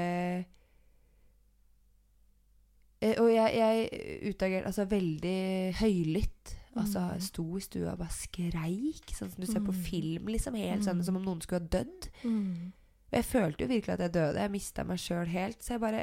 [3.03, 6.57] Eh, Og jeg, jeg utagerte altså veldig høylytt.
[6.77, 7.21] Altså Mm.
[7.21, 9.83] sto i stua og bare skreik, sånn som du ser på Mm.
[9.85, 10.27] film.
[10.29, 11.05] liksom Helt sånn Mm.
[11.05, 12.09] som om noen skulle ha dødd.
[12.25, 12.73] Mm.
[13.13, 14.35] Og jeg følte jo virkelig at jeg døde.
[14.41, 15.59] Jeg mista meg sjøl helt.
[15.63, 15.97] Så jeg bare,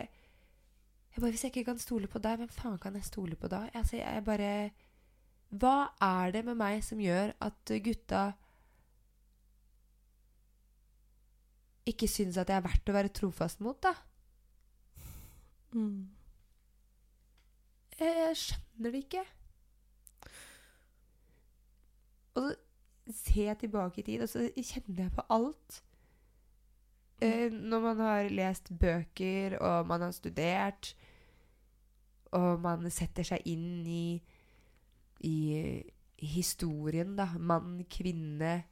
[1.13, 3.47] jeg bare Hvis jeg ikke kan stole på deg, hvem faen kan jeg stole på
[3.47, 3.69] da?
[3.75, 4.71] Altså, jeg bare
[5.49, 8.25] Hva er det med meg som gjør at gutta
[11.87, 13.93] ikke syns at jeg er verdt å være trofast mot, da?
[15.71, 16.09] Mm.
[17.97, 19.23] Jeg, jeg skjønner det ikke.
[22.37, 22.49] Og
[23.07, 25.81] så ser jeg tilbake i tid, og så kjenner jeg på alt.
[27.23, 30.91] Eh, når man har lest bøker, og man har studert,
[32.35, 34.19] og man setter seg inn i,
[35.19, 35.83] i,
[36.17, 37.29] historien, da.
[37.39, 38.63] Mann, kvinne,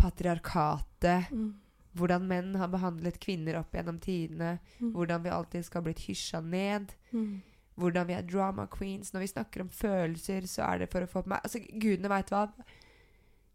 [0.00, 1.30] patriarkatet.
[1.30, 1.52] Mm.
[1.94, 4.58] Hvordan menn har behandlet kvinner opp gjennom tidene.
[4.80, 4.94] Mm.
[4.96, 6.94] Hvordan vi alltid skal ha blitt hysja ned.
[7.12, 7.42] Mm.
[7.74, 9.12] hvordan vi er drama queens.
[9.12, 12.30] Når vi snakker om følelser, så er det for å få meg Altså, gudene veit
[12.30, 12.46] hva.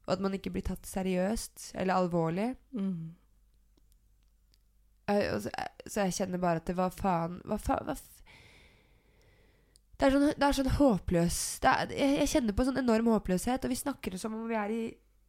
[0.07, 2.49] Og at man ikke blir tatt seriøst eller alvorlig.
[2.73, 3.15] Mm.
[5.09, 8.18] Eh, og Så, jeg kjenner bare at det var faen Hva faen hva f
[9.99, 13.09] det er, sånn, det er sånn håpløs det er, jeg, jeg kjenner på sånn enorm
[13.11, 14.83] håpløshet, og vi snakker som om vi er i,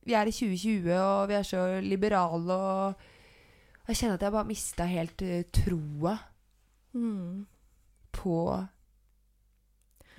[0.07, 4.51] vi er i 2020, og vi er så liberale, og jeg kjenner at jeg bare
[4.51, 6.19] mista helt uh, troa
[6.93, 7.47] Mm.
[8.11, 8.37] på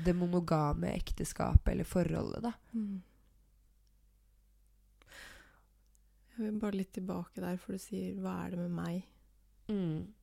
[0.05, 2.51] det monogame ekteskapet eller forholdet, da.
[2.71, 3.01] Mm.
[6.31, 9.03] Jeg vil bare litt tilbake der, for du sier 'hva er det med meg'?
[9.69, 10.13] Mm.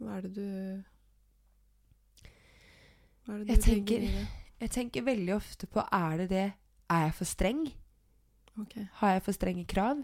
[0.00, 0.84] Hva er det du
[3.28, 4.26] Hva er det du Jeg legger tenker- i det?
[4.60, 6.52] Jeg tenker veldig ofte på er det det
[6.90, 7.72] Er jeg for streng?
[8.58, 8.86] Okay.
[8.94, 9.98] Har jeg for strenge krav?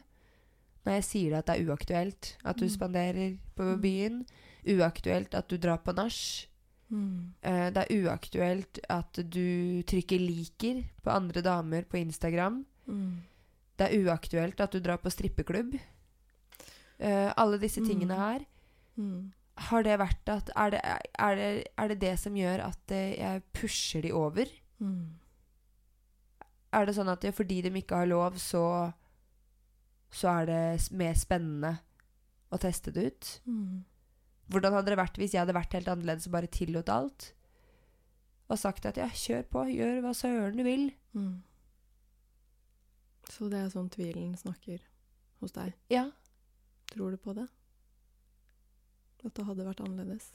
[0.84, 2.70] Når jeg sier at det er uaktuelt at du Mm.
[2.70, 3.80] spanderer på Mm.
[3.80, 4.26] byen.
[4.66, 6.46] Uaktuelt at du drar på nach.
[6.90, 7.32] Mm.
[7.42, 12.66] Eh, det er uaktuelt at du trykker 'liker' på andre damer på Instagram.
[12.86, 13.16] Mm.
[13.78, 15.80] Det er uaktuelt at du drar på strippeklubb.
[17.00, 17.86] Eh, alle disse Mm.
[17.88, 18.40] tingene her.
[19.54, 23.14] Har det vært at Er det er det, er det, det som gjør at eh,
[23.20, 24.50] jeg pusher de over?
[24.82, 25.14] Mm.
[26.74, 28.92] Er det sånn at det, fordi de ikke har lov, så
[30.10, 31.78] Så er det mer spennende
[32.50, 33.30] å teste det ut?
[33.46, 33.84] Mm.
[34.50, 37.32] Hvordan hadde det vært hvis jeg hadde vært helt annerledes og bare tillot alt?
[38.46, 40.90] Og sagt at ja, kjør på, gjør hva søren du vil.
[41.16, 41.42] Mm.
[43.32, 44.82] Så det er sånn tvilen snakker
[45.40, 45.72] hos deg.
[45.90, 46.10] Ja.
[46.92, 47.48] Tror du på det?
[49.24, 50.32] At det hadde vært annerledes?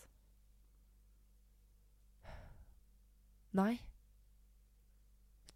[3.57, 3.79] Nei.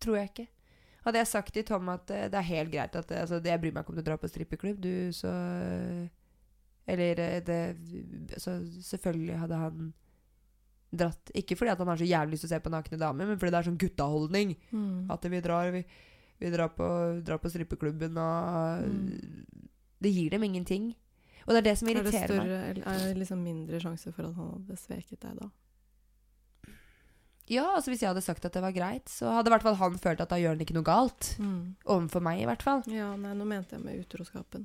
[0.01, 0.47] Tror jeg ikke.
[1.03, 3.59] Hadde jeg sagt til Tom at eh, det er helt greit at eh, altså, Jeg
[3.59, 5.33] bryr meg ikke om du drar på strippeklubb, du, så
[6.87, 8.55] Eller eh, det Så
[8.87, 9.91] selvfølgelig hadde han
[10.93, 13.39] dratt Ikke fordi han har så jævlig lyst til å se på nakne damer, men
[13.41, 14.55] fordi det er sånn guttaholdning.
[14.71, 15.11] Mm.
[15.11, 15.83] At vi drar Vi,
[16.39, 16.87] vi drar, på,
[17.25, 19.45] drar på strippeklubben, og Mm.
[20.03, 20.89] Det gir dem ingenting.
[21.45, 22.79] Og det er det som Er det irriterer meg.
[22.87, 25.49] er det liksom mindre sjanse for at han hadde sveket deg da?
[27.51, 29.75] Ja, altså hvis jeg hadde sagt at det var greit, så hadde i hvert fall
[29.75, 31.33] han følt at da gjør han ikke noe galt.
[31.43, 31.75] Mm.
[31.83, 32.83] Overfor meg, i hvert fall.
[32.87, 34.63] Ja, nei, nå mente jeg med utroskapen.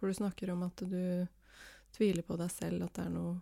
[0.00, 1.26] For du snakker om at du
[1.94, 3.36] tviler på deg selv, at det er noe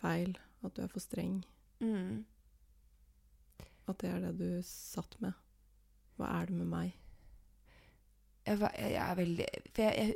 [0.00, 0.32] feil,
[0.64, 1.42] at du er for streng.
[1.84, 2.24] Mm.
[3.86, 5.36] At det er det du satt med.
[6.16, 6.96] Hva er det med meg?
[8.46, 10.14] Jeg, var- jeg er veldig For jeg, jeg,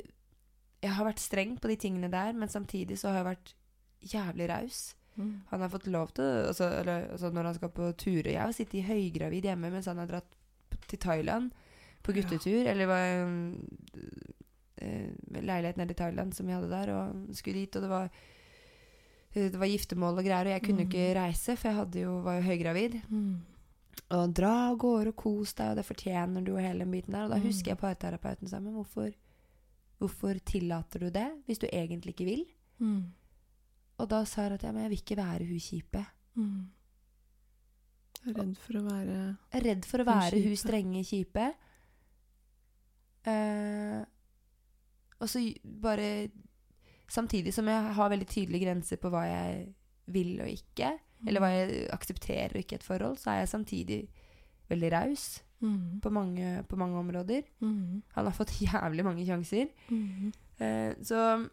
[0.82, 3.54] jeg har vært streng på de tingene der, men samtidig så har jeg vært
[4.14, 4.94] jævlig raus.
[5.16, 5.32] Mm.
[5.50, 8.52] Han har fått lov til altså, eller, altså Når han skal på turer Jeg har
[8.52, 10.36] sittet i høygravid hjemme mens han har dratt
[10.88, 11.50] til Thailand
[12.02, 12.20] på Ja.
[12.22, 12.64] guttetur.
[12.70, 13.66] Eller var um,
[14.80, 15.10] eh,
[15.42, 18.08] leilighet nede i Thailand som vi hadde der, og skulle dit, og det var
[19.34, 21.20] eh, det var giftermål og greier, og jeg kunne jo ikke Mm.
[21.24, 23.00] reise, for jeg jo, var jo høygravid.
[23.10, 23.36] Mm.
[24.10, 27.14] Og dra av gårde og kos deg, og det fortjener du, og hele den biten
[27.14, 27.24] der.
[27.24, 27.46] Og da Mm.
[27.46, 29.12] husker jeg parterapeuten sa, men hvorfor,
[29.98, 32.44] hvorfor tillater du det, hvis du egentlig ikke vil?
[32.80, 33.12] Mm.
[33.98, 36.06] Og da sa jeg at ja, men jeg vil ikke være hun kjipe.
[36.34, 36.70] Mm.
[38.26, 41.54] Er redd for å være redd for å Hun være hun strenge kjipe.
[43.26, 44.00] Uh,
[45.20, 45.42] og så
[45.82, 46.30] bare
[47.10, 49.74] Samtidig som jeg har veldig tydelige grenser på hva jeg
[50.14, 50.92] vil og ikke,
[51.26, 54.00] eller hva jeg aksepterer og ikke et forhold, så er jeg samtidig
[54.70, 55.24] veldig raus
[55.60, 56.00] mm.
[56.00, 56.10] på
[56.68, 57.42] på mange områder.
[57.60, 58.02] Mm.
[58.16, 59.66] Han har fått jævlig mange sjanser.
[59.90, 60.32] Mm.
[60.60, 61.48] Uh, så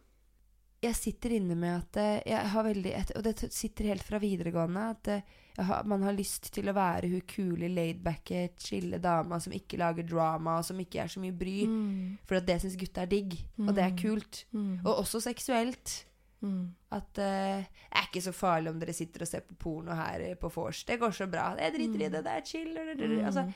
[0.84, 4.20] jeg sitter inne med at eh, jeg har veldig et, Og det sitter helt fra
[4.22, 9.40] videregående at eh, har, man har lyst til å være hun kule, laidbacke, chille dama
[9.42, 11.64] som ikke lager drama, og som ikke er så mye bry.
[11.66, 12.18] Mm.
[12.30, 13.98] For at det syns gutta er digg, og det er Mm.
[13.98, 14.44] kult.
[14.54, 14.76] Mm.
[14.86, 16.06] Og også seksuelt.
[16.46, 16.68] Mm.
[16.94, 20.22] At eh, det er ikke så farlig om dere sitter og ser på porno her
[20.22, 20.84] eh, på vors.
[20.86, 21.48] Det går så bra.
[21.58, 22.78] Jeg driter i det, det er chill.
[22.78, 23.26] Mm.
[23.26, 23.48] Altså,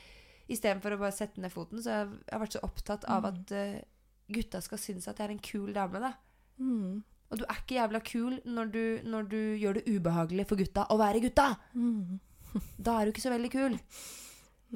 [0.52, 3.22] Istedenfor å bare sette ned foten, så har jeg, jeg har vært så opptatt av
[3.22, 3.30] Mm.
[3.30, 3.78] at uh,
[4.34, 6.10] gutta skal synes at jeg er en kul dame, da.
[6.58, 6.98] Mm.
[7.32, 10.84] Og du er ikke jævla kul når du, når du gjør det ubehagelig for gutta
[10.92, 11.46] å være gutta!
[11.72, 12.18] Mm.
[12.76, 13.78] Da er du ikke så veldig kul.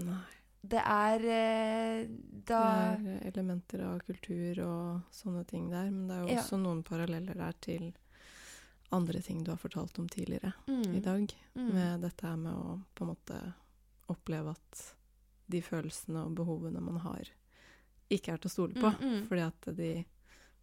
[0.07, 0.23] Nei.
[0.67, 2.09] Det er eh,
[2.47, 2.61] Da
[2.99, 6.41] Det er elementer av kultur og sånne ting der, men det er jo Ja.
[6.43, 7.93] også noen paralleller der til
[8.95, 11.33] andre ting du har fortalt om tidligere mm, i dag.
[11.55, 13.41] mm, Med dette her med å på en måte
[14.09, 14.85] oppleve at
[15.51, 17.29] de følelsene og behovene man har,
[18.11, 18.93] ikke er til å stole på.
[19.01, 19.27] Mm, mm.
[19.29, 19.91] Fordi at de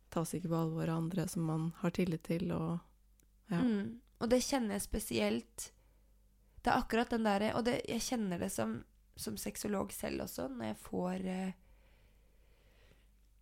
[0.10, 2.80] tas ikke på alvor av andre som man har tillit til, og
[3.52, 3.60] ja.
[3.60, 4.00] mm.
[4.24, 5.72] Og det kjenner jeg spesielt
[6.64, 8.78] Det er akkurat den derre Og det, jeg kjenner det som,
[9.16, 11.52] som sexolog selv også, når jeg får eh,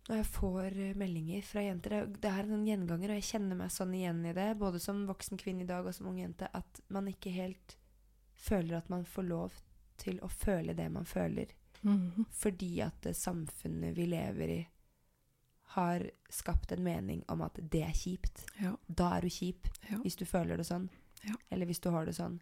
[0.08, 2.06] Når jeg får eh, meldinger fra jenter.
[2.06, 5.38] Det, er en gjenganger, og jeg kjenner meg sånn igjen i det, både som voksen
[5.38, 7.76] kvinne i dag og som ung jente, at man ikke helt
[8.34, 9.60] føler at man får lov
[10.02, 11.54] til å føle det man føler.
[11.82, 12.26] Mhm.
[12.30, 14.60] Fordi at det samfunnet vi lever i,
[15.72, 18.44] har skapt en mening om at det er kjipt.
[18.60, 18.74] ja.
[18.86, 20.02] Da er du kjip ja.
[20.02, 20.90] hvis du føler det sånn.
[21.22, 21.36] Ja.
[21.48, 22.40] Eller hvis du har det sånn.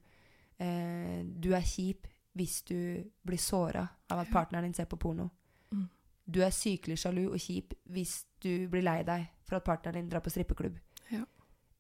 [0.59, 5.29] Eh, du er kjip hvis du blir såra av at partneren din ser på porno.
[5.73, 5.89] Mm.
[6.25, 10.11] Du er sykelig sjalu og kjip hvis du blir lei deg for at partneren din
[10.13, 10.79] drar på strippeklubb.
[11.11, 11.25] Ja.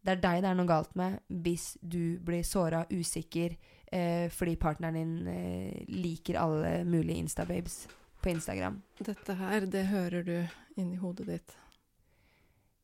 [0.00, 3.56] Det er deg det er noe galt med hvis du blir såra, usikker,
[3.92, 7.84] eh, fordi partneren din eh, liker alle mulige Instababes
[8.22, 8.80] på Instagram.
[8.98, 10.36] Dette her, det hører du
[10.80, 11.56] inni hodet ditt.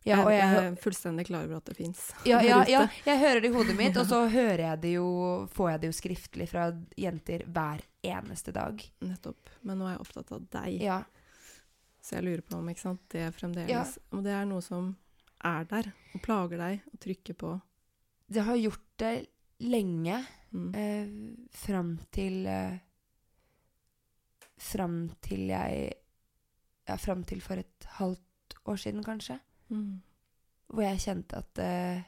[0.06, 2.02] Ja, jeg, jeg, er fullstendig klar over at det fins.
[2.28, 4.22] Ja, ja, ja, jeg hører det i hodet mitt, og så
[4.70, 5.08] jeg det jo,
[5.52, 8.84] får jeg det jo skriftlig fra jenter hver eneste dag.
[9.02, 9.50] Nettopp.
[9.66, 10.78] Men nå er jeg opptatt av deg.
[10.86, 11.00] Ja.
[12.06, 13.96] Så jeg lurer på om sant, det er fremdeles.
[14.14, 14.92] Om det er noe som
[15.44, 17.56] er der og plager deg og trykker på.
[18.30, 19.14] Det har gjort det
[19.66, 20.24] lenge,
[20.56, 20.68] Mm.
[20.78, 21.08] eh,
[21.52, 22.78] fram til eh,
[24.56, 25.92] Fram til jeg
[26.86, 29.40] Ja, fram til for et halvt år siden, kanskje.
[29.68, 30.02] Mm.
[30.66, 32.02] Hvor jeg kjente at uh,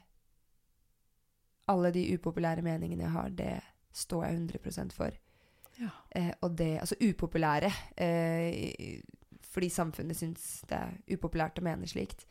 [1.69, 3.61] alle de upopulære meningene jeg har, det
[3.93, 5.11] står jeg 100 for.
[5.79, 5.91] Ja.
[6.19, 7.73] Uh, og det Altså upopulære.
[8.01, 9.01] uh,
[9.49, 12.27] fordi samfunnet syns det er upopulært å mene slikt.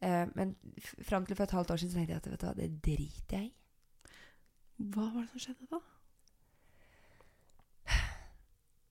[0.00, 0.56] Men
[1.02, 2.82] fram til for et halvt år siden så tenkte jeg at vet du hva, det
[2.86, 3.52] driter jeg i.
[4.94, 5.80] Hva var det som skjedde da?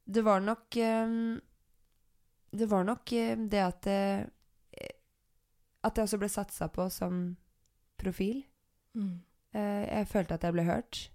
[0.05, 0.78] Det var nok
[2.59, 3.09] Det var nok
[3.49, 3.89] det at
[5.86, 7.36] At jeg også ble satsa på som
[7.97, 8.41] profil.
[8.97, 9.19] Mm.
[9.53, 11.11] Eh, jeg følte at jeg ble hørt.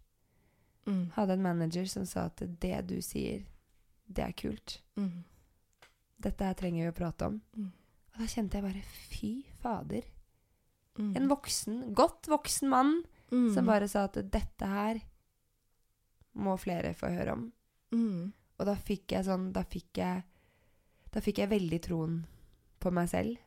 [0.86, 1.04] Mm.
[1.16, 3.44] Hadde en manager som sa at det du sier,
[4.06, 4.80] det er kult.
[4.98, 5.22] Mm.
[6.22, 7.38] Dette her trenger vi å prate om.
[7.56, 7.70] Mm.
[8.12, 9.32] Og da kjente jeg bare fy
[9.62, 10.04] fader.
[10.98, 11.14] Mm.
[11.16, 12.98] En voksen, godt voksen mann
[13.32, 13.48] mm.
[13.54, 15.00] som bare sa at dette her
[16.42, 17.50] må flere få høre om.
[17.96, 18.32] mm.
[18.60, 20.20] Og da fikk jeg sånn Da fikk jeg
[21.10, 22.18] Da fikk jeg veldig troen
[22.78, 23.40] på meg selv.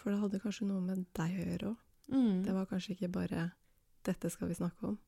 [0.00, 1.80] For det hadde kanskje noe med deg å gjøre òg.
[2.10, 2.42] Mm.
[2.46, 3.42] Det var kanskje ikke bare
[4.08, 4.98] dette skal vi snakke om.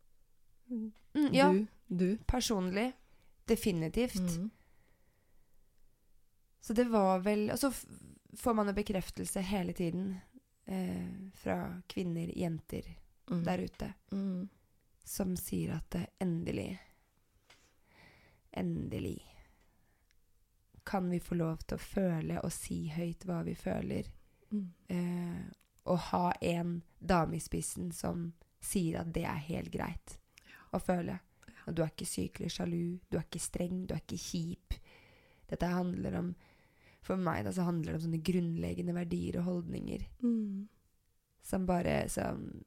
[0.70, 0.92] Mm,
[1.34, 1.66] ja, Du.
[1.88, 2.18] Du.
[2.28, 2.92] personlig.
[3.48, 4.20] Definitivt.
[4.20, 4.50] Mm.
[6.60, 7.72] Så det var vel Og så
[8.38, 10.12] får man jo bekreftelse hele tiden
[10.66, 12.82] eh, fra kvinner, jenter
[13.30, 13.44] Mm.
[13.44, 14.48] der ute, Mm.
[15.04, 16.78] som sier at det endelig
[18.52, 19.22] Endelig
[20.84, 24.10] kan vi få lov til å føle og si høyt hva vi føler.
[24.52, 24.72] Mm.
[24.88, 25.42] Eh,
[25.86, 30.18] å ha en dame i spissen som sier at det er helt greit
[30.72, 31.18] å føle.
[31.66, 34.74] Og du er ikke sykelig sjalu, du er ikke streng, du er ikke kjip.
[35.48, 36.34] Dette handler om
[37.02, 40.68] For meg da, så handler det om sånne grunnleggende verdier og holdninger Mm.
[41.42, 42.62] som bare Som,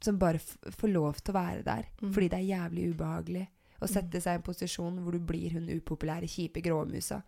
[0.00, 1.86] som bare får lov til å være der.
[2.02, 2.12] Mm.
[2.12, 3.46] Fordi det er jævlig ubehagelig
[3.80, 3.92] å Mm.
[3.92, 7.22] sette seg i en posisjon hvor du blir hun upopulære, kjipe gråmusa.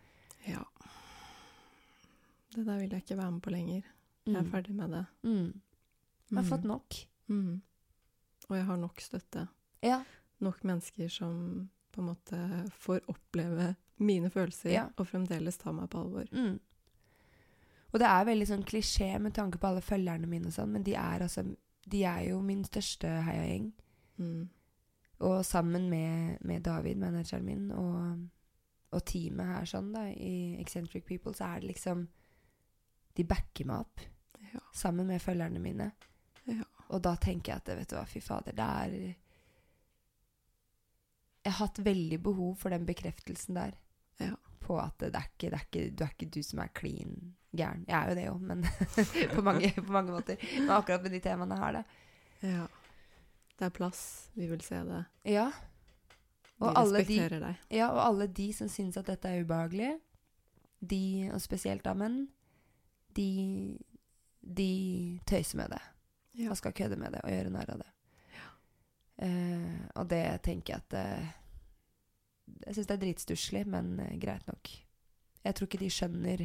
[0.46, 0.64] Ja.
[2.54, 3.82] Det der vil jeg ikke være med på lenger.
[4.26, 4.50] Jeg er Mm.
[4.50, 5.06] ferdig med det.
[5.22, 5.60] Mm.
[6.30, 6.48] Jeg har Mm.
[6.48, 6.94] fått nok.
[7.28, 7.62] Mm.
[8.48, 9.48] Og jeg har nok støtte.
[9.82, 10.02] Ja.
[10.40, 14.88] Nok mennesker som på en måte får oppleve mine følelser, Ja.
[14.96, 16.24] og fremdeles ta meg på alvor.
[16.32, 16.60] Mm.
[17.92, 20.82] Og det er veldig sånn klisjé med tanke på alle følgerne mine og sånn, men
[20.82, 21.56] de er altså
[21.90, 23.72] De er jo min største heiagjeng.
[24.18, 24.48] Mm.
[25.20, 28.28] Og sammen med, med David, manageren min, og,
[28.92, 32.08] og teamet her sånn da, i Eccentric People, så er det liksom
[33.18, 34.02] De backer meg opp.
[34.52, 34.60] Ja.
[34.74, 35.90] Sammen med følgerne mine.
[36.48, 36.62] Ja.
[36.88, 38.94] Og da tenker jeg at vet du hva, fy fader, det er
[41.44, 43.76] Jeg har hatt veldig behov for den bekreftelsen der.
[44.20, 44.34] Ja.
[44.60, 47.14] På at det er ikke, det er ikke, du er ikke du som er klin
[47.56, 47.84] gæren.
[47.88, 48.64] Jeg er jo det òg, men
[49.36, 50.36] på, mange, på mange måter.
[50.58, 51.84] Men akkurat med de temaene her, da.
[52.44, 52.66] ja.
[53.58, 54.00] Det er plass.
[54.38, 54.98] Vi vil se det.
[55.26, 55.48] Ja.
[56.58, 57.56] Vi Og alle de, deg.
[57.74, 59.88] ja, og alle de som syns at dette er ubehagelig,
[60.78, 61.00] de,
[61.34, 62.28] og spesielt da menn,
[63.18, 63.78] de,
[64.40, 64.72] de
[65.26, 65.84] tøyser med det.
[66.38, 66.50] Ja.
[66.52, 67.92] Og skal kødde med det og gjøre narr av det.
[69.18, 71.30] Eh, og det tenker jeg at uh,
[72.62, 74.70] Jeg syns det er dritstusslig, men uh, greit nok.
[75.42, 76.44] Jeg tror ikke de skjønner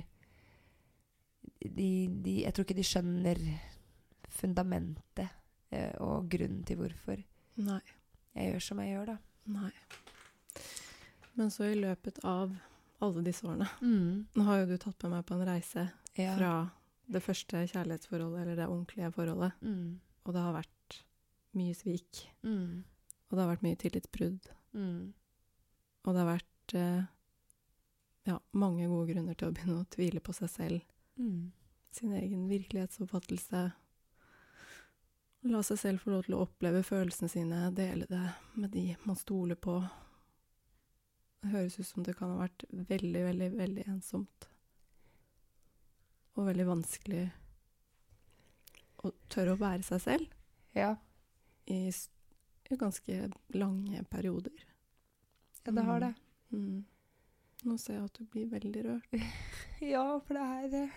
[1.62, 1.92] de,
[2.26, 3.42] de, Jeg tror ikke de skjønner
[4.34, 5.40] fundamentet
[6.06, 7.18] og grunnen til hvorfor
[7.66, 7.80] Nei.
[8.38, 9.16] jeg gjør som jeg gjør, da.
[9.50, 9.72] Nei.
[11.34, 12.54] Men så i løpet av
[13.02, 14.28] alle disse årene Mm.
[14.38, 15.88] Nå har jo du tatt med meg på en reise
[16.18, 16.36] Ja.
[16.38, 16.72] fra
[17.12, 20.00] det første kjærlighetsforholdet, eller det ordentlige forholdet, Mm.
[20.26, 21.00] og det har vært
[21.56, 22.28] mye svik.
[22.44, 22.84] Mm.
[23.30, 24.48] Og det har vært mye tillitsbrudd.
[24.74, 25.14] Mm.
[26.06, 27.04] Og det har vært eh,
[28.26, 30.82] ja, mange gode grunner til å begynne å tvile på seg selv,
[31.20, 31.52] Mm.
[31.92, 33.74] sin egen virkelighetsoppfattelse.
[35.44, 39.16] La seg selv få lov til å oppleve følelsene sine, dele det med de man
[39.16, 39.76] stoler på.
[41.44, 44.48] Det høres ut som det kan ha vært veldig, veldig, veldig ensomt.
[46.36, 47.24] Og veldig vanskelig
[49.04, 50.28] å tørre å være seg selv
[50.76, 50.96] Ja.
[51.68, 51.92] i,
[52.80, 54.56] ganske lange perioder.
[55.66, 56.14] ja, det har det.
[56.52, 56.86] Mm.
[57.64, 59.14] Nå ser jeg at du blir veldig rørt.
[59.84, 60.90] Ja, for det er eh,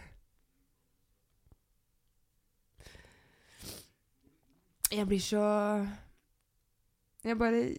[4.92, 5.40] Jeg blir så
[7.24, 7.62] Jeg bare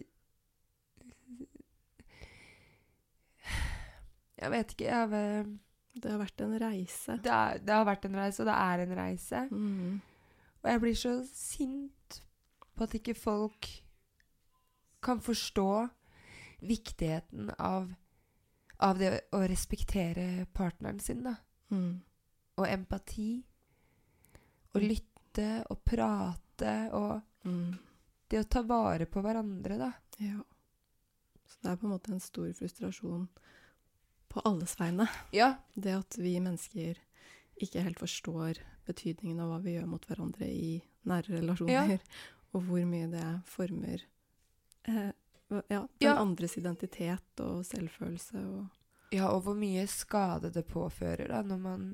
[4.42, 4.84] Jeg vet ikke.
[4.84, 5.58] Jeg, har-
[6.00, 7.18] Det har vært en reise.
[7.22, 9.42] det, er, det har vært en reise, og det er en reise.
[9.50, 10.00] Mm.
[10.62, 12.20] Og jeg blir så sint
[12.74, 13.68] på at ikke folk
[15.02, 15.68] kan forstå
[16.66, 17.92] viktigheten av,
[18.82, 21.36] av det å respektere partneren sin, da.
[21.70, 22.00] Mm.
[22.58, 23.30] Og empati.
[24.74, 27.78] Og lytte og prate og Mm.
[28.28, 29.92] det å ta vare på hverandre, da.
[30.18, 30.40] Ja.
[31.46, 33.28] Så det er på en måte en stor frustrasjon
[34.28, 35.08] på alles vegne.
[35.32, 35.54] Ja.
[35.74, 36.98] Det at vi mennesker
[37.60, 41.98] ikke helt forstår betydningen av hva vi gjør mot hverandre i nære relasjoner,
[42.52, 44.04] og hvor mye det former
[44.88, 45.10] eh,
[45.48, 46.14] ja, den Ja.
[46.20, 48.68] andres identitet og selvfølelse og
[49.10, 51.84] ja, og hvor mye skade det påfører da, når man,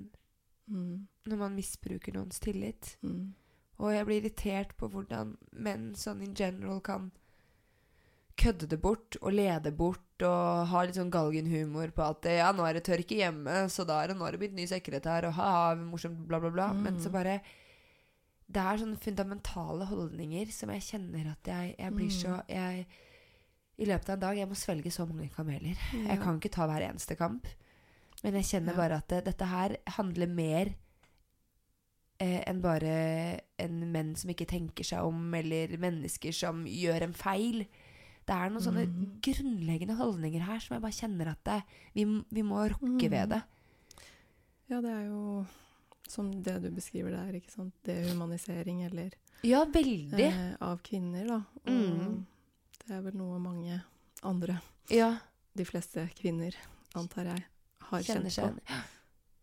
[0.67, 2.97] mm, når man misbruker noens tillit.
[3.03, 3.35] mm,
[3.79, 7.13] Og jeg blir irritert på hvordan menn sånn in general kan
[8.37, 12.65] kødde det bort og lede bort og ha litt sånn galgenhumor på at ja, nå
[12.67, 15.35] er det tørke hjemme, så da er det nå har det blitt ny sekretær, og
[15.39, 16.73] ha-ha, morsomt, bla, bla, bla.
[16.73, 17.13] Men så Mm.
[17.13, 17.41] bare
[18.47, 22.49] Det er sånne fundamentale holdninger som jeg kjenner at jeg, jeg blir så Mm.
[22.49, 22.87] jeg,
[23.79, 25.75] I løpet av en dag Jeg må svelge så mange kameler.
[25.95, 26.09] Ja.
[26.15, 27.47] Jeg kan ikke ta hver eneste kamp.
[28.23, 28.77] Men jeg kjenner Ja.
[28.77, 30.75] bare at det, dette her handler mer
[32.21, 37.13] eh, enn bare en menn som ikke tenker seg om, eller mennesker som gjør en
[37.13, 37.67] feil.
[38.25, 39.09] Det er noen sånne mm.
[39.25, 41.59] grunnleggende holdninger her som jeg bare kjenner at det,
[41.95, 43.11] vi, vi må rokke Mhm.
[43.13, 43.43] ved det.
[44.71, 45.47] Ja, det er jo
[46.09, 47.73] Som det du beskriver der, ikke sant.
[47.85, 49.11] Dehumanisering eller
[49.43, 50.21] Ja, veldig.
[50.21, 51.39] eh, av kvinner, da.
[51.67, 52.27] Og Mm.
[52.87, 53.83] det er vel noe mange
[54.23, 54.61] andre,
[54.91, 55.19] ja.
[55.57, 56.55] de fleste kvinner,
[56.95, 57.45] antar jeg,
[57.81, 58.83] har Kjenner kjent på.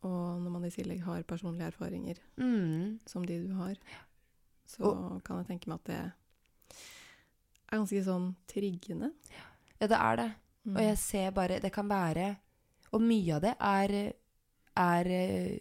[0.04, 3.00] Og når man i tillegg har personlige erfaringer mm.
[3.08, 3.76] som de du har,
[4.68, 6.14] så kan jeg tenke meg at det
[7.72, 9.12] er ganske sånn triggende.
[9.80, 10.30] Ja, det er det.
[10.66, 10.76] Mm.
[10.76, 12.36] Og jeg ser bare Det kan være
[12.94, 13.94] Og mye av det er,
[14.78, 15.56] er eh,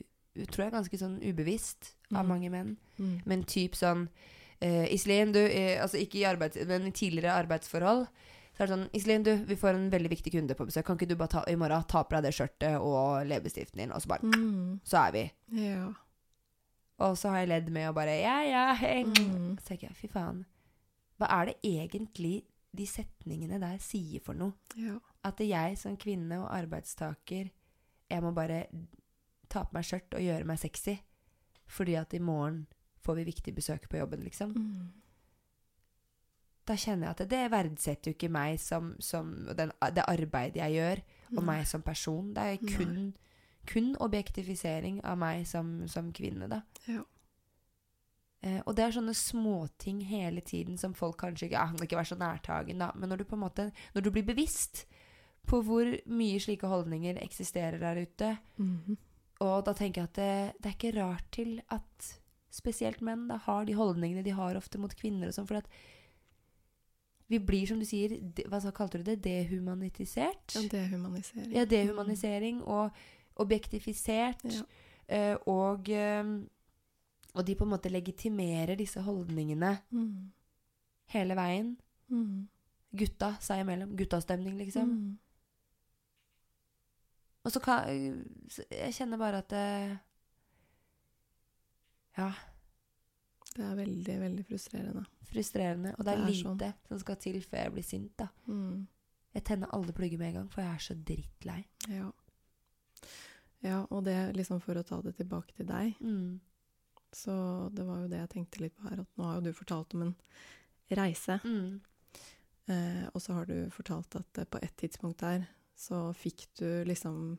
[0.53, 2.29] tror jeg, ganske sånn ubevisst av mm.
[2.29, 2.75] mange menn.
[2.99, 3.15] Mm.
[3.25, 4.09] Men typ sånn
[4.61, 6.61] eh, Iselin, du eh, Altså ikke i arbeids...
[6.69, 8.05] Men i tidligere arbeidsforhold.
[8.53, 10.85] Så er det sånn Iselin, du, vi får en veldig viktig kunde på besøk.
[10.85, 13.95] Kan ikke du bare ta, i morgen ta på deg det skjørtet og leppestiften din,
[13.95, 14.81] og så bare Mm.
[14.85, 15.23] Så er vi.
[15.63, 15.89] Ja.
[17.01, 19.05] Og så har jeg ledd med å bare Ja, ja, hei.
[19.09, 19.57] Mm.
[19.63, 20.45] Så tenker jeg, fy faen.
[21.21, 22.39] Hva er det egentlig
[22.77, 24.57] de setningene der sier for noe?
[24.79, 24.99] ja.
[25.21, 27.51] At jeg som kvinne og arbeidstaker
[28.09, 28.63] Jeg må bare
[29.53, 30.95] ta på meg skjørt og gjøre meg sexy.
[31.69, 32.63] Fordi at i morgen
[33.05, 34.55] får vi viktig besøk på jobben, liksom.
[34.57, 34.89] Mm.
[36.67, 40.77] Da kjenner jeg at det, verdsetter jo ikke meg som, som den, det arbeidet jeg
[40.79, 41.47] gjør, og Nei.
[41.53, 42.33] meg som person.
[42.35, 43.13] Det er kun,
[43.71, 46.63] kun objektifisering av meg som, som kvinne, da.
[46.89, 47.05] Ja.
[48.43, 52.09] Eh, og det er sånne småting hele tiden som folk kanskje ikke ja, ikke være
[52.15, 52.91] så nærtagen, da.
[52.97, 54.87] Men når du på en måte Når du blir bevisst
[55.47, 58.97] på hvor mye slike holdninger eksisterer der ute, Mhm.
[59.41, 62.11] og da tenker jeg at det, det er ikke rart til at
[62.51, 65.69] spesielt menn da har de holdningene de har ofte mot kvinner og sånn, for at
[67.31, 70.57] vi blir, som du sier, de, hva så kalte du det, dehumanitisert?
[70.57, 71.53] Ja, dehumanisering.
[71.55, 72.91] Ja, dehumanisering og
[73.37, 74.43] objektifisert.
[74.45, 74.63] Ja.
[75.09, 76.25] eh, og, eh,
[77.35, 80.33] og de på en måte legitimerer disse holdningene Mm.
[81.15, 81.77] hele veien.
[82.11, 82.49] Mm.
[82.97, 83.97] Gutta seg imellom.
[83.97, 84.89] Guttastemning, liksom.
[84.89, 85.19] Mm.
[87.45, 87.87] Og så kan
[88.71, 89.99] Jeg kjenner bare at det
[92.19, 92.33] Ja,
[93.57, 95.05] Det er veldig, veldig frustrerende.
[95.25, 95.95] frustrerende.
[95.99, 96.75] Og det er, Det er lite sånn.
[96.89, 98.27] som skal til før jeg blir sint, da.
[98.47, 98.87] Mm.
[99.35, 101.65] Jeg tenner alle plugger med en gang, for jeg er så drittlei.
[101.89, 102.11] Ja.
[103.63, 106.41] ja, og det liksom for å ta det tilbake til deg, Mm.
[107.13, 109.53] Så det var jo det jeg tenkte litt på her, at nå har jo du
[109.53, 110.15] fortalt om en
[110.91, 111.81] reise, Mm.
[112.69, 115.47] eh, og så har du fortalt at eh, på et tidspunkt der
[115.77, 117.39] så fikk du liksom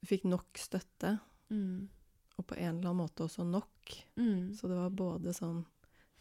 [0.00, 1.18] Du fikk nok støtte,
[1.50, 1.88] Mm.
[2.38, 4.04] og på en eller annen måte også nok.
[4.16, 4.54] Mm.
[4.54, 5.64] Så det var både sånn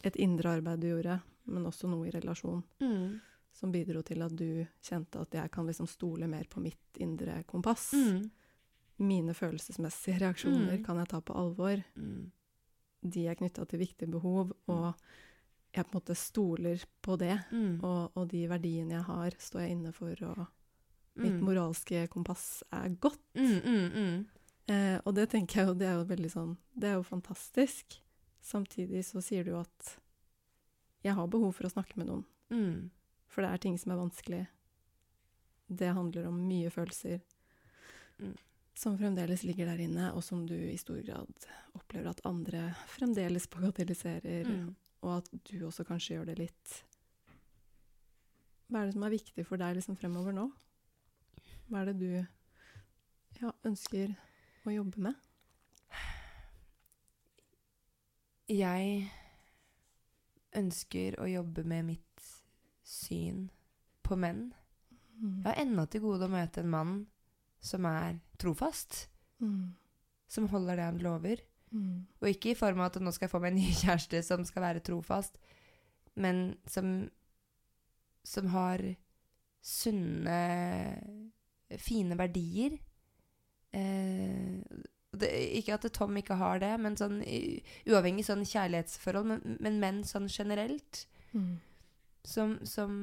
[0.03, 3.19] et indre arbeid du gjorde, men også noe i relasjon Mm.
[3.53, 7.43] som bidro til at du kjente at jeg kan liksom stole mer på mitt indre
[7.45, 7.93] kompass.
[7.93, 8.31] Mm.
[8.99, 10.83] Mine følelsesmessige reaksjoner Mm.
[10.83, 11.83] kan jeg ta på alvor.
[11.95, 12.31] Mm.
[13.13, 14.93] De er knytta til viktige behov, og
[15.75, 17.35] jeg på en måte stoler på det.
[17.51, 17.79] Mm.
[17.83, 20.45] Og, og de verdiene jeg har, står jeg inne for, og
[21.17, 21.43] mitt Mm.
[21.47, 23.19] moralske kompass er godt.
[23.33, 24.25] Mm, mm, mm.
[24.69, 28.01] Eh, og det tenker jeg jo, det er jo veldig sånn Det er jo fantastisk.
[28.43, 29.93] Samtidig så sier du at
[31.03, 32.25] jeg har behov for å snakke med noen.
[32.51, 32.89] Mm.
[33.27, 34.43] For det er ting som er vanskelig.
[35.67, 37.21] Det handler om mye følelser
[38.19, 38.33] Mm.
[38.77, 43.47] Som fremdeles ligger der inne, og som du i stor grad opplever at andre fremdeles
[43.49, 44.75] bagatelliserer, Mm.
[45.01, 46.83] og at du også kanskje gjør det litt
[48.69, 50.51] Hva er det som er viktig for deg liksom fremover nå?
[51.69, 52.25] Hva er det du
[53.41, 54.11] ja, ønsker
[54.67, 55.15] å jobbe med?
[58.47, 59.09] Jeg
[60.55, 62.27] ønsker å jobbe med mitt
[62.87, 63.49] syn
[64.07, 64.53] på menn.
[65.19, 65.41] Mm.
[65.43, 66.93] Jeg har ennå til gode å møte en mann
[67.59, 69.05] som er trofast.
[69.41, 69.75] Mm.
[70.27, 71.43] Som holder det han lover.
[71.71, 72.07] Mm.
[72.21, 74.45] Og ikke i form av at nå skal jeg få meg en ny kjæreste som
[74.47, 75.39] skal være trofast,
[76.17, 77.09] men som,
[78.25, 78.83] som har
[79.67, 80.37] sunne,
[81.77, 82.77] fine verdier.
[83.75, 84.61] Eh,
[85.17, 85.29] det,
[85.59, 87.19] ikke at Tom ikke har det, men sånn
[87.87, 91.05] uavhengig sånn kjærlighetsforhold, men, men menn sånn generelt.
[91.33, 91.57] Mm.
[92.27, 92.93] Som, som,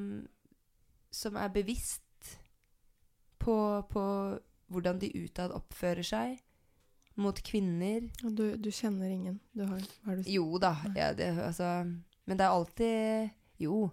[1.13, 2.01] som er bevisst
[3.41, 3.55] på,
[3.89, 4.05] på
[4.71, 6.39] hvordan de utad oppfører seg
[7.17, 8.09] mot kvinner.
[8.23, 9.39] Du, du kjenner ingen?
[9.55, 11.69] Du har, hva er du Jo da, ja, det, altså,
[12.25, 13.91] men det er alltid Jo.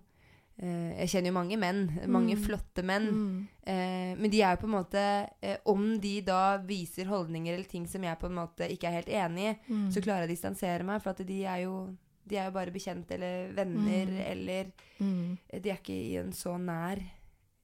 [0.58, 1.84] Eh, jeg kjenner jo mange menn.
[2.10, 2.42] Mange Mm.
[2.44, 3.06] flotte menn.
[3.10, 3.48] Mm.
[3.66, 5.04] Eh, men de er jo på en måte
[5.42, 8.98] eh, Om de da viser holdninger eller ting som jeg på en måte ikke er
[9.00, 9.90] helt enig i, Mm.
[9.92, 11.96] så klarer jeg å distansere meg, for at de er jo
[12.26, 14.20] de er jo bare bekjent eller venner, Mm.
[14.30, 15.38] eller Mm.
[15.62, 16.98] De er ikke i en så nær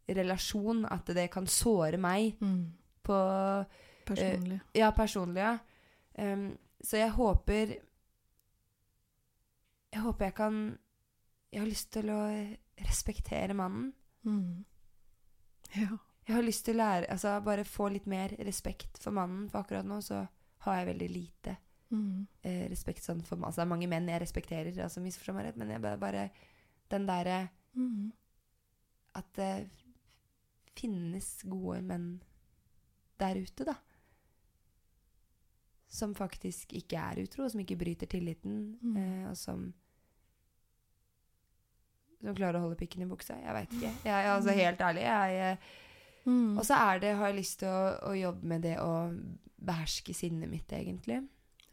[0.08, 2.64] relasjon at det kan såre meg Mm.
[3.08, 3.18] På
[4.08, 4.60] Personlig.
[4.72, 5.58] Ja, personlig, ja.
[6.14, 6.50] Em,
[6.80, 7.74] så jeg håper
[9.92, 10.78] Jeg håper jeg kan
[11.52, 12.22] Jeg har lyst til å
[12.78, 13.92] respektere mannen.
[14.24, 14.64] Mm.
[15.76, 15.98] Ja.
[16.28, 19.64] Jeg har lyst til å lære Altså bare få litt mer respekt for mannen, for
[19.64, 20.24] akkurat nå så
[20.64, 21.56] har jeg veldig lite.
[21.90, 22.26] Mm.
[22.44, 25.56] eh, respekt sånn for Altså, det er mange menn jeg respekterer, altså misforstå meg rett,
[25.56, 26.24] men jeg bare, bare
[26.92, 27.48] den derre
[27.78, 28.12] Mm.
[29.14, 29.68] At det
[30.78, 32.08] finnes gode menn
[33.20, 33.74] der ute, da.
[35.88, 38.96] Som faktisk ikke er utro, som ikke bryter tilliten, Mm.
[38.96, 39.74] eh, og som
[42.20, 43.36] Som klarer å holde pikken i buksa.
[43.38, 43.90] Jeg veit ikke.
[44.02, 45.02] Jeg, jeg, altså, helt ærlig.
[45.02, 45.58] Jeg,
[46.26, 46.58] Mm.
[46.58, 48.90] og så er det, har jeg lyst til å, å jobbe med det å
[49.64, 51.22] beherske sinnet mitt, egentlig.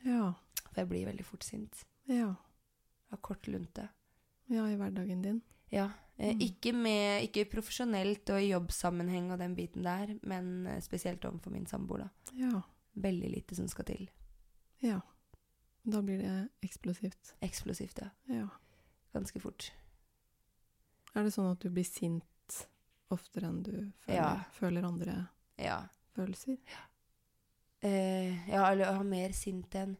[0.06, 0.34] Ja.
[0.70, 1.84] For jeg blir veldig fort sint.
[2.08, 2.36] Ja.
[3.12, 3.89] Av kort lunte.
[4.48, 5.41] Ja, i hverdagen din.
[5.72, 5.89] Ja.
[6.18, 6.39] Eh, Mm.
[6.41, 11.51] ikke, med, ikke profesjonelt og i jobbsammenheng og den biten der, men eh, spesielt overfor
[11.51, 12.09] min samboer, da.
[12.34, 12.61] Ja.
[12.95, 14.09] Veldig lite som skal til.
[14.82, 14.99] Ja.
[15.86, 17.34] Da blir det eksplosivt.
[17.41, 18.09] Eksplosivt, ja.
[18.34, 18.47] Ja.
[19.13, 19.72] Ganske fort.
[21.16, 22.24] Er det sånn at du blir sint
[23.11, 23.72] oftere enn du
[24.05, 24.43] føler, Ja.
[24.51, 25.28] føler andre
[25.59, 25.82] Ja.
[26.16, 26.57] følelser?
[27.84, 29.97] Eh, ja, eller jeg har mer sint enn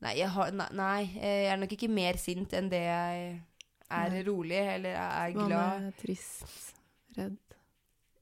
[0.00, 3.42] Nei, jeg, har, nei, jeg er nok ikke mer sint enn det jeg
[3.90, 4.22] er Nei.
[4.26, 5.82] rolig eller er Hva glad.
[5.82, 6.76] med trist,
[7.16, 7.38] redd?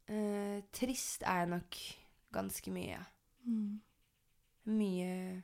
[0.08, 1.78] Eh, trist er jeg nok
[2.32, 2.98] ganske mye.
[3.46, 3.80] Mm.
[4.78, 5.42] Mye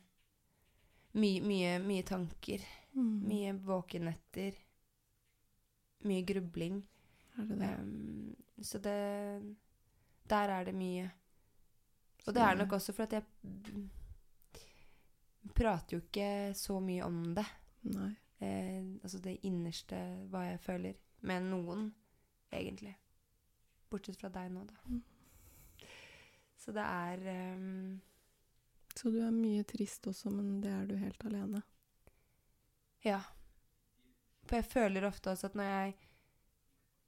[1.14, 2.62] Mye, mye, mye tanker.
[2.96, 3.20] Mm.
[3.28, 4.56] Mye våkenetter.
[6.10, 6.80] Mye grubling.
[7.38, 7.68] Er det det?
[7.78, 8.96] Um, så det
[10.28, 11.10] Der er det mye.
[12.26, 13.22] Og det er nok også for at jeg
[15.54, 17.44] prater jo ikke så mye om det.
[17.94, 18.10] Nei.
[18.44, 19.98] Eh, altså det innerste,
[20.32, 20.98] hva jeg føler.
[21.24, 21.86] Med noen,
[22.52, 22.94] egentlig.
[23.90, 24.74] Bortsett fra deg nå, da.
[24.90, 25.02] Mm.
[26.60, 28.00] Så det er em,
[28.96, 31.62] Så du er mye trist også, men det er du helt alene.
[33.04, 33.18] Ja.
[34.46, 35.94] For jeg føler ofte også at når jeg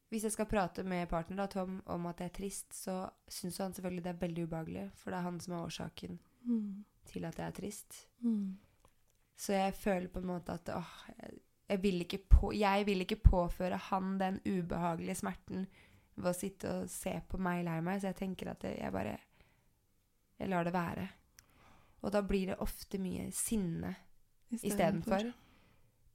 [0.09, 3.57] Hvis jeg skal prate med partner da, Tom om at jeg er trist, så syns
[3.59, 6.85] han selvfølgelig det er veldig ubehagelig, for det er han som er årsaken Mm.
[7.11, 7.97] til at jeg er trist.
[8.21, 8.57] Mm.
[9.37, 10.93] Så jeg føler på en måte at åh,
[11.69, 15.67] jeg, vil ikke på, jeg vil ikke påføre han den ubehagelige smerten
[16.17, 19.19] ved å sitte og se på meg lei meg, så jeg tenker at jeg bare
[20.37, 21.07] Jeg lar det være.
[22.05, 23.95] Og da blir det ofte mye sinne
[24.53, 25.31] istedenfor.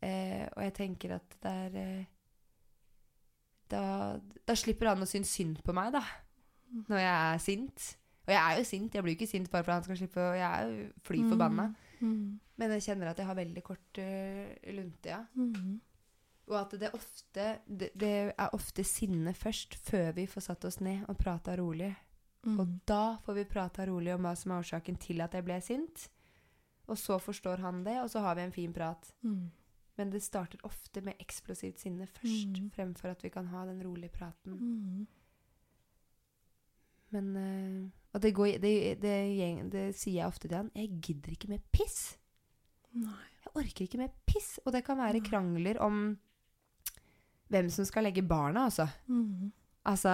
[0.02, 2.04] Eh, og jeg tenker at det er eh,
[3.72, 3.82] da,
[4.46, 6.04] da slipper han å synes synd på meg, da.
[6.70, 6.86] Mm.
[6.90, 7.88] Når jeg er sint.
[8.28, 8.96] Og jeg er jo sint.
[8.96, 10.22] Jeg blir jo ikke sint bare for han skal slippe.
[10.22, 11.70] Og jeg er jo fly forbanna.
[11.72, 11.91] Mm.
[12.02, 15.22] Men jeg kjenner at jeg har veldig kort uh, lunte, ja.
[15.36, 15.80] Mm.
[16.52, 20.80] Og at det ofte det, det er ofte sinne først, før vi får satt oss
[20.84, 21.94] ned og prata rolig.
[22.44, 22.60] Mm.
[22.60, 25.60] Og da får vi prata rolig om hva som er årsaken til at jeg ble
[25.62, 26.10] sint.
[26.88, 29.14] Og så forstår han det, og så har vi en fin prat.
[29.22, 29.52] Mm.
[29.98, 32.70] Men det starter ofte med eksplosivt sinne først, Mm.
[32.72, 34.54] fremfor at vi kan ha den rolige praten.
[34.54, 35.08] Mm.
[37.12, 39.14] Men eh, Og det, går, det, det,
[39.72, 40.72] det sier jeg ofte til han.
[40.76, 42.18] Jeg gidder ikke mer piss.
[43.00, 43.16] Nei.
[43.46, 44.58] Jeg orker ikke mer piss.
[44.66, 46.02] Og det kan være krangler om
[47.52, 48.88] hvem som skal legge barna, altså.
[49.12, 49.52] Mm.
[49.88, 50.12] Altså,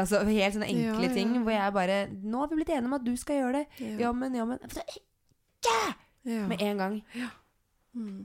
[0.00, 1.12] altså helt sånne enkle Ja, ja.
[1.12, 3.64] ting hvor jeg bare Nå har vi blitt enige om at du skal gjøre det.
[3.84, 3.96] Ja.
[4.06, 4.62] Ja, men, ja, men
[5.64, 6.46] Ja.
[6.48, 6.94] Med en gang.
[7.92, 8.22] Mm.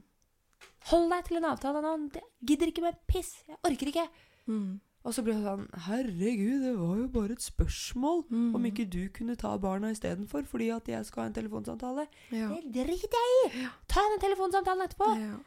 [0.90, 1.92] Hold deg til en avtale nå.
[2.16, 3.34] Jeg gidder ikke mer piss.
[3.50, 4.06] Jeg orker ikke.
[4.48, 4.80] Mm.
[5.08, 8.56] Og så blir det sånn Herregud, det var jo bare et spørsmål Mm.
[8.56, 12.08] om ikke du kunne ta barna istedenfor fordi at jeg skal ha en telefonsamtale.
[12.36, 12.50] Ja.
[12.50, 13.68] Det driter jeg i!
[13.88, 15.08] Ta den telefonsamtalen etterpå!
[15.20, 15.38] Ja.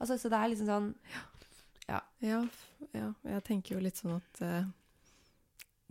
[0.00, 0.94] Altså, så det er liksom sånn
[1.88, 2.46] Ja, ja,
[3.24, 4.64] jeg tenker jo litt sånn at uh,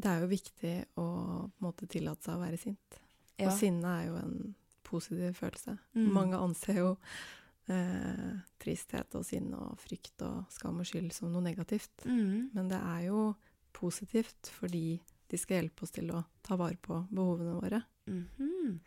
[0.01, 2.97] det er jo viktig å på en måte tillate seg å være sint.
[3.41, 4.55] Og sinne er jo en
[4.87, 5.75] positiv følelse.
[5.93, 6.07] Mm.
[6.15, 6.97] Mange anser jo
[7.69, 12.05] eh, tristhet og sinne og frykt og skam og skyld som noe negativt.
[12.05, 12.49] Mm.
[12.53, 13.35] Men det er jo
[13.73, 14.99] positivt fordi
[15.31, 17.83] de skal hjelpe oss til å ta vare på behovene våre.
[18.07, 18.79] Mhm.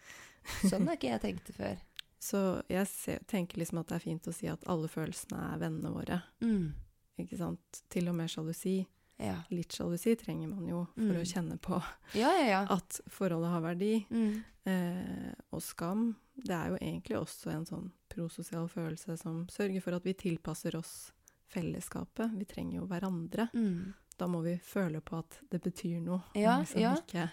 [0.69, 1.79] Sånn har ikke jeg tenkt det før.
[2.25, 2.41] Så
[2.73, 5.91] jeg ser, tenker liksom at det er fint å si at alle følelsene er vennene
[5.93, 6.23] våre.
[6.45, 6.73] Mm.
[7.21, 7.81] Ikke sant?
[7.93, 8.79] Til og med sjalusi.
[9.21, 9.37] Ja.
[9.55, 11.21] Litt sjalusi trenger man jo for Mm.
[11.21, 11.77] å kjenne på
[12.19, 12.63] ja, ja, ja.
[12.77, 13.93] at forholdet har verdi.
[14.11, 14.43] Mm.
[14.67, 19.95] Eh, og skam, det er jo egentlig også en sånn prososial følelse som sørger for
[19.95, 21.13] at vi tilpasser oss
[21.55, 22.33] fellesskapet.
[22.39, 23.49] Vi trenger jo hverandre.
[23.55, 23.93] Mm.
[24.19, 26.23] Da må vi føle på at det betyr noe.
[26.39, 26.95] Ja, liksom ja.
[26.97, 27.29] ikke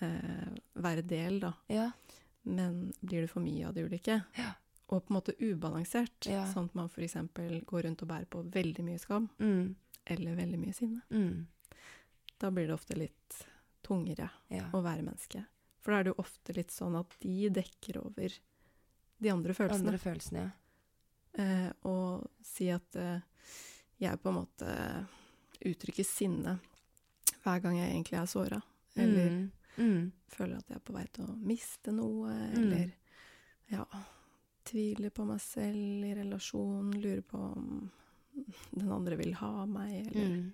[0.00, 1.52] eh, være del, da.
[1.68, 1.88] Ja.
[2.42, 4.50] Men blir det for mye av det ulike, Ja.
[4.88, 6.44] og på en måte ubalansert, Ja.
[6.52, 7.14] sånn at man f.eks.
[7.66, 9.74] går rundt og bærer på veldig mye skam, Mm.
[10.06, 11.46] eller veldig mye sinne, Mm.
[12.38, 13.46] da blir det ofte litt
[13.82, 15.46] tungere å være menneske.
[15.84, 18.32] For da er det jo ofte litt sånn at de dekker over
[19.20, 19.84] de andre følelsene.
[19.92, 20.50] Andre følelsene, ja.
[21.44, 23.20] Eh, og si at eh,
[24.00, 24.70] jeg på en måte
[25.64, 26.56] uttrykker sinne
[27.44, 28.62] hver gang jeg egentlig er såra.
[28.96, 29.50] Eller Mm.
[29.76, 30.12] Mm.
[30.30, 32.56] føler at jeg er på vei til å miste noe, Mm.
[32.62, 32.92] eller
[33.70, 33.84] ja
[34.64, 37.90] tviler på meg selv i relasjon, lurer på om
[38.72, 40.52] den andre vil ha meg, eller Mm.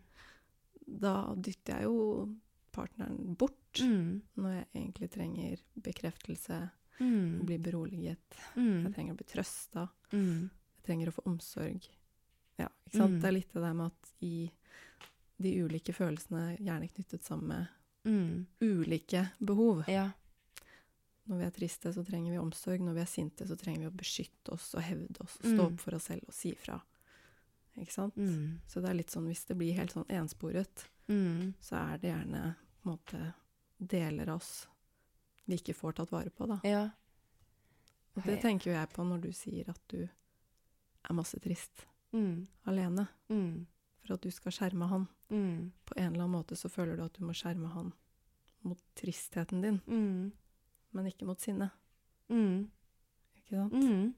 [1.00, 2.34] Da dytter jeg jo
[2.72, 4.22] partneren bort Mm.
[4.36, 6.70] når jeg egentlig trenger bekreftelse,
[7.00, 7.46] Mm.
[7.46, 8.36] bli beroliget.
[8.54, 8.92] Jeg Mm.
[8.94, 9.88] trenger å bli trøsta.
[10.12, 10.50] Mm.
[10.76, 11.88] Jeg trenger å få omsorg.
[12.58, 13.12] Ja, ikke sant?
[13.14, 13.20] Mm.
[13.20, 14.50] Det er litt det der med at i
[15.40, 17.68] de ulike følelsene gjerne knyttet sammen med
[18.04, 18.46] Mm.
[18.60, 19.84] ulike behov.
[19.88, 20.10] Ja.
[21.28, 22.80] Når vi er triste, så trenger vi omsorg.
[22.80, 25.60] Når vi er sinte, så trenger vi å beskytte oss og hevde oss og stå
[25.72, 26.80] opp for oss selv og si fra.
[27.78, 28.14] Ikke sant?
[28.66, 31.54] Så det er litt sånn, hvis det blir helt sånn ensporet, Mm.
[31.62, 33.34] så er det gjerne på en måte
[33.80, 34.68] deler av oss
[35.46, 36.60] vi ikke får tatt vare på, da.
[36.64, 36.82] Ja.
[38.16, 42.46] Og det tenker jo jeg på når du sier at du er masse trist Mm.
[42.66, 43.06] alene.
[43.30, 43.66] Mm.
[44.02, 45.04] For at du skal skjerme han.
[45.30, 45.70] Mm.
[45.86, 47.92] På en eller annen måte så føler du at du må skjerme han
[48.62, 50.32] mot tristheten din, Mm.
[50.92, 51.70] men ikke mot sinne.
[52.28, 52.70] Mm.
[53.36, 53.72] Ikke sant?
[53.72, 54.14] Mm.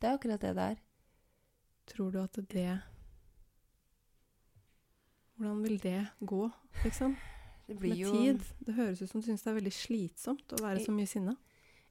[0.00, 0.80] Det er akkurat det det er.
[1.86, 2.82] Tror du at det
[5.36, 6.50] Hvordan vil det gå,
[6.84, 7.16] liksom?
[7.66, 8.44] Det blir Med jo tid.
[8.66, 11.36] Det høres ut som du syns det er veldig slitsomt å være så mye sinna.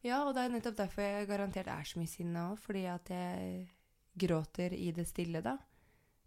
[0.02, 2.62] Ja, og det er nettopp derfor jeg garantert er så mye sinna òg.
[2.62, 3.68] Fordi at jeg
[4.22, 5.58] gråter i det stille, da.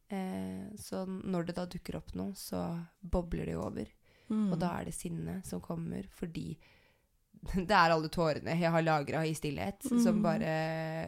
[0.08, 2.62] Eh, så når det da dukker opp noe, så
[3.00, 3.90] bobler det jo over.
[4.30, 4.46] Mm.
[4.52, 6.54] Og da er det sinne som kommer fordi
[7.68, 10.22] det er alle tårene jeg har lagra i stillhet, som Mm.
[10.24, 10.52] bare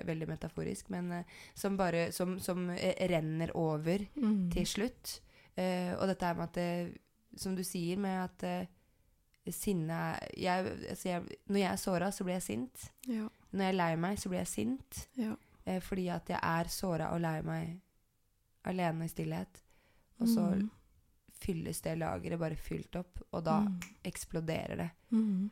[0.04, 4.50] Veldig metaforisk, men eh, som bare Som, som eh, renner over mm.
[4.52, 5.20] til slutt.
[5.56, 6.98] Eh, og dette her med at det,
[7.36, 12.24] Som du sier, med at uh, sinne jeg, altså jeg, Når jeg er såra, så
[12.24, 12.86] blir jeg sint.
[13.06, 13.28] Ja.
[13.52, 15.08] Når jeg er lei meg, så blir jeg sint.
[15.16, 15.34] ja.
[15.66, 17.80] Uh, fordi at jeg er såra og lei meg
[18.64, 19.62] alene i stillhet.
[20.20, 20.70] Og så Mm.
[21.40, 23.80] fylles det lageret bare fylt opp, og da Mm.
[24.04, 24.90] eksploderer det.
[25.10, 25.50] Mm.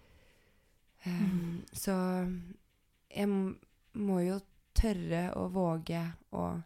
[1.07, 1.93] Um, så
[3.15, 3.29] jeg
[3.95, 4.41] må jo
[4.75, 6.01] tørre å våge
[6.33, 6.63] å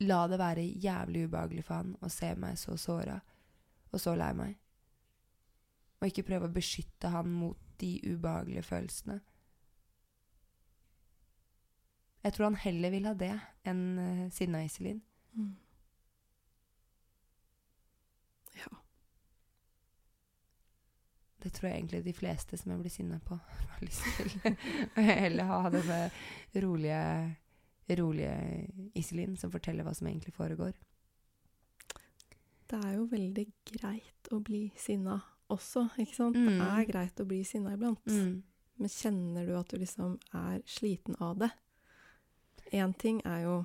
[0.00, 3.20] la det være jævlig ubehagelig for han å se meg så såra
[3.92, 4.58] og så lei meg.
[6.00, 9.20] Og ikke prøve å beskytte han mot de ubehagelige følelsene.
[12.24, 13.32] Jeg tror han heller vil ha det
[13.68, 15.00] enn uh, sinna Iselin.
[15.32, 15.54] Mm.
[18.58, 18.68] Ja.
[21.40, 23.38] Det tror jeg egentlig de fleste som jeg blir sinna på,
[23.72, 24.58] har lyst til.
[24.96, 26.02] Heller ha denne
[26.66, 27.02] rolige,
[28.02, 28.36] rolige
[29.00, 30.76] Iselin som forteller hva som egentlig foregår.
[32.70, 35.16] Det er jo veldig greit å bli sinna
[35.50, 36.36] også, ikke sant?
[36.38, 36.46] Mm.
[36.60, 38.04] Det er greit å bli sinna iblant.
[38.06, 38.36] Mm.
[38.80, 41.50] Men kjenner du at du liksom er sliten av det?
[42.72, 43.56] Én ting er jo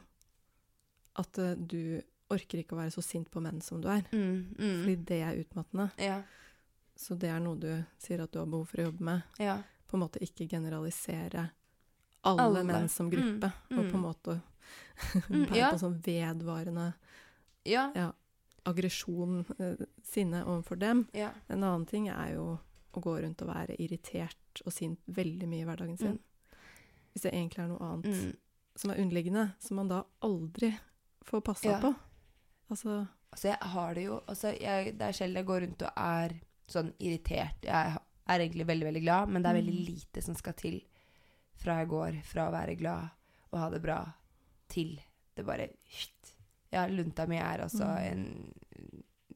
[1.22, 2.02] at eh, du
[2.34, 4.02] orker ikke å være så sint på menn som du er.
[4.11, 4.56] Mm.
[4.57, 4.80] Mm.
[4.82, 5.86] Fordi det er utmattende.
[6.02, 6.18] Ja.
[6.98, 7.69] Så det er noe du
[8.02, 9.22] sier at du har behov for å jobbe med.
[9.40, 9.60] Ja.
[9.86, 11.45] På en måte ikke generalisere
[12.26, 12.64] alle, Alle.
[12.65, 13.52] menn som gruppe.
[13.69, 14.40] Mm, Og på en måte
[15.30, 15.68] Mm, være ja.
[15.69, 16.86] på sånn vedvarende
[17.69, 17.91] Ja.
[17.94, 18.07] ja,
[18.65, 21.07] aggresjon, eh, sinne overfor dem.
[21.13, 21.31] ja.
[21.49, 22.59] En annen ting er jo
[22.93, 26.19] å gå rundt og være irritert og sint veldig mye i hverdagen sin.
[27.13, 28.35] Hvis det egentlig er noe annet Mm.
[28.75, 30.77] som er underliggende, som man da aldri
[31.23, 31.79] får passa Ja.
[31.81, 31.95] på.
[32.69, 35.91] Altså Altså, jeg har det jo altså, jeg, Det er sjelden jeg går rundt og
[35.97, 36.39] er
[36.69, 37.61] sånn irritert.
[37.63, 37.97] Jeg
[38.27, 39.85] er egentlig veldig, veldig glad, men det er veldig Mm.
[39.95, 40.81] lite som skal til
[41.57, 43.09] fra jeg går fra å være glad
[43.51, 44.13] og ha det bra,
[44.69, 45.01] til
[45.35, 45.67] det bare
[46.76, 48.11] Ja, lunta mi er altså Mm.
[48.11, 48.53] en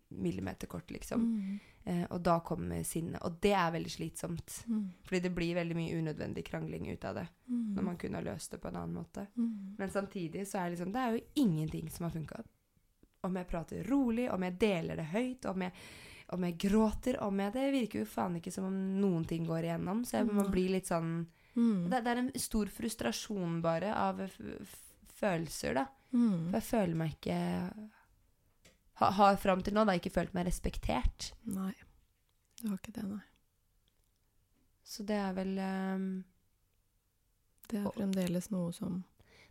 [0.09, 1.21] millimeter kort, liksom.
[1.21, 1.59] mm,
[1.89, 3.21] Eh, og da kommer sinnet.
[3.25, 4.65] Og det er veldig slitsomt.
[4.67, 7.27] mm, Fordi det blir veldig mye unødvendig krangling ut av det.
[7.49, 9.27] mm, Når man kunne ha løst det på en annen måte.
[9.37, 12.43] mm, Men samtidig så er det liksom Det er jo ingenting som har funka.
[13.23, 15.71] Om jeg prater rolig, om jeg deler det høyt, om jeg,
[16.29, 19.63] om jeg gråter, om jeg Det virker jo faen ikke som om noen ting går
[19.63, 20.03] igjennom.
[20.05, 21.25] Så jeg må blir bli litt sånn
[21.55, 24.19] mm, det, det er en stor frustrasjon bare av
[25.19, 25.85] følelser, da.
[26.11, 26.49] Mm.
[26.49, 27.39] For jeg føler meg ikke
[28.99, 31.31] ha, Har fram til nå da ikke følt meg respektert.
[31.47, 31.71] Nei.
[32.59, 33.21] Du har ikke det, nei.
[34.83, 36.07] Så det er vel um,
[37.69, 39.03] Det er fremdeles noe som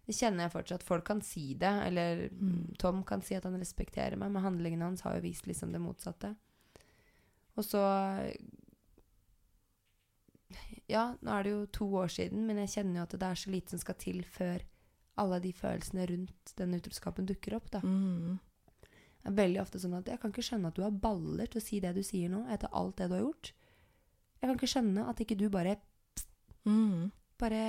[0.04, 0.84] Det kjenner jeg fortsatt.
[0.84, 2.74] Folk kan si det, eller Mm.
[2.78, 5.80] Tom kan si at han respekterer meg, men handlingene hans har jo vist liksom det
[5.80, 6.34] motsatte.
[7.56, 7.82] Og så
[10.88, 13.34] Ja, nå er det jo to år siden, men jeg kjenner jo at det er
[13.36, 14.62] så lite som skal til før
[15.18, 17.80] alle de følelsene rundt den utroskapen dukker opp, da.
[17.84, 18.38] mm,
[19.18, 21.60] Det er veldig ofte sånn at jeg kan ikke skjønne at du har baller til
[21.60, 23.52] å si det du sier nå, etter alt det du har gjort.
[24.38, 25.74] Jeg kan ikke skjønne at ikke du bare
[26.68, 27.08] mm,
[27.42, 27.62] bare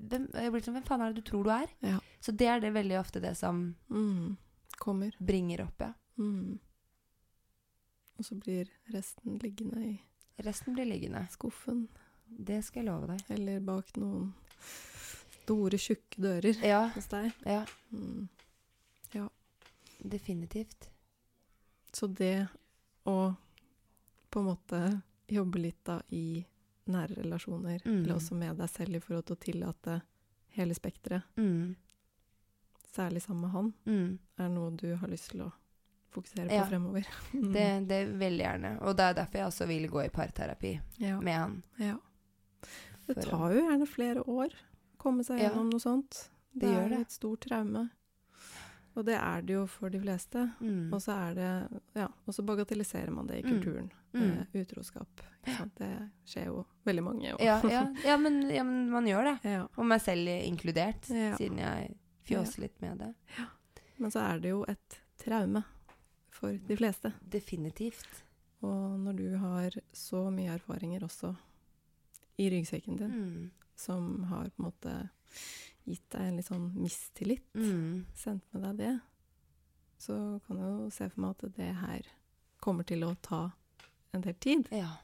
[0.00, 1.70] hvem, sånn, hvem faen er det du tror du er?
[1.84, 1.98] Ja.
[2.24, 4.36] Så det er det veldig ofte det som mm,
[4.80, 5.14] Kommer.
[5.20, 5.92] bringer opp, ja.
[6.20, 6.58] Mm.
[8.18, 9.98] Og så blir resten liggende i
[10.40, 11.20] Resten blir liggende.
[11.32, 11.82] skuffen
[12.24, 13.24] Det skal jeg love deg.
[13.36, 14.30] eller bak noen
[15.44, 16.88] Store, tjukke dører Ja.
[16.94, 17.32] hos deg.
[17.46, 17.64] Ja.
[17.92, 18.28] Mm.
[20.02, 20.90] Definitivt.
[21.92, 22.46] Så det
[23.04, 23.34] å
[24.30, 24.78] på en måte
[25.28, 26.44] jobbe litt da i
[26.88, 28.02] nære relasjoner, Mm.
[28.04, 30.02] eller også med deg selv i forhold til å tillate
[30.56, 31.76] hele spekteret, Mm.
[32.92, 34.18] særlig sammen med han, Mm.
[34.38, 35.52] er noe du har lyst til å
[36.12, 36.64] fokusere på Ja.
[36.64, 37.06] fremover.
[37.52, 38.82] Det, det veldig gjerne.
[38.82, 41.20] Og det er derfor jeg også vil gå i parterapi ja.
[41.20, 41.62] med han.
[41.78, 41.98] ja.
[43.06, 44.50] Det tar jo gjerne flere år
[45.00, 45.48] komme seg Ja.
[45.50, 46.28] gjennom noe sånt.
[46.52, 47.00] Det Det, er det.
[47.06, 47.88] et stort traume.
[48.96, 50.40] Og det er det jo for de fleste.
[50.60, 50.92] Mm.
[50.92, 53.50] Og så er det Ja, og så bagatelliserer man det i Mm.
[53.62, 53.90] kulturen.
[54.12, 54.22] Mm.
[54.22, 55.20] Uh, utroskap.
[55.78, 57.22] Det skjer jo veldig mange.
[57.38, 59.50] Ja, ja, ja, men, ja, men man gjør det.
[59.50, 59.66] ja.
[59.78, 61.36] Og meg selv inkludert, Ja.
[61.36, 63.14] siden jeg fjåser litt med det.
[63.98, 65.64] Men så er det jo et traume
[66.30, 67.12] for de fleste.
[67.28, 68.24] Definitivt.
[68.62, 71.36] Og når du har så mye erfaringer også
[72.38, 73.50] i ryggsekken din, Mm.
[73.80, 74.94] Som har på en måte
[75.88, 78.04] gitt deg en litt sånn mistillit, Mm.
[78.14, 78.94] sendt med deg det,
[79.98, 80.16] så
[80.46, 82.02] kan jeg jo se for meg at det her
[82.60, 83.50] kommer til å ta
[84.14, 84.68] en del tid.
[84.72, 84.96] Ja.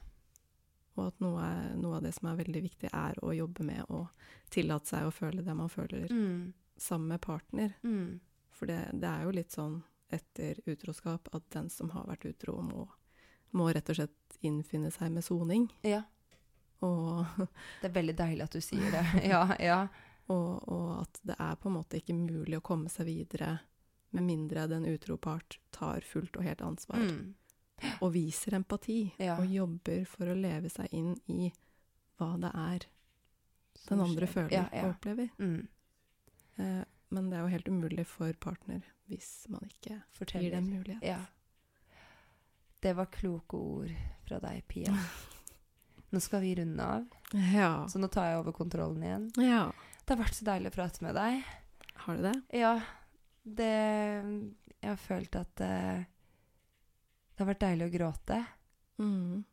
[0.97, 3.83] Og at noe, er, noe av det som er veldig viktig, er å jobbe med
[3.93, 4.07] å
[4.49, 6.53] tillate seg å føle det man føler Mm.
[6.77, 7.73] sammen med partner.
[7.83, 8.19] Mm.
[8.51, 12.61] For det, det er jo litt sånn etter utroskap at den som har vært utro,
[12.63, 12.87] må,
[13.53, 15.69] må rett og slett innfinne seg med soning.
[15.83, 16.03] Ja.
[16.85, 17.25] Og,
[17.81, 19.05] Det er veldig deilig at du sier det.
[19.31, 19.79] Ja, ja.
[20.27, 23.57] og, og at det er på en måte ikke mulig å komme seg videre
[24.15, 27.01] med mindre den utro part tar fullt og helt ansvar.
[27.03, 27.33] Mm.
[28.01, 28.99] Og viser empati.
[29.21, 29.35] Ja.
[29.41, 31.51] Og jobber for å leve seg inn i
[32.17, 32.85] hva det er
[33.87, 34.85] den andre føler Ja, ja.
[34.87, 35.29] og opplever.
[35.37, 35.67] Mm.
[36.57, 40.51] Eh, men det er jo helt umulig for partner hvis man ikke gir Forteller.
[40.57, 41.03] dem mulighet.
[41.05, 41.19] Ja.
[42.83, 43.93] Det var kloke ord
[44.27, 44.91] fra deg, Pia.
[46.11, 47.07] Nå skal vi runde av,
[47.53, 47.85] Ja.
[47.91, 49.31] så nå tar jeg over kontrollen igjen.
[49.43, 49.71] ja.
[50.07, 51.43] Det har vært så deilig å prate med deg.
[52.05, 52.35] Har du det?
[52.55, 52.81] Ja,
[53.43, 53.65] det
[54.81, 56.05] Jeg har følt at eh,
[57.35, 58.37] det har vært deilig å gråte.
[58.99, 59.43] Mm.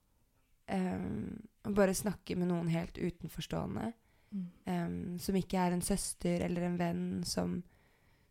[0.70, 3.92] Um, bare snakke med noen helt utenforstående.
[4.30, 4.46] Mm.
[4.66, 7.62] Um, som ikke er en søster eller en venn som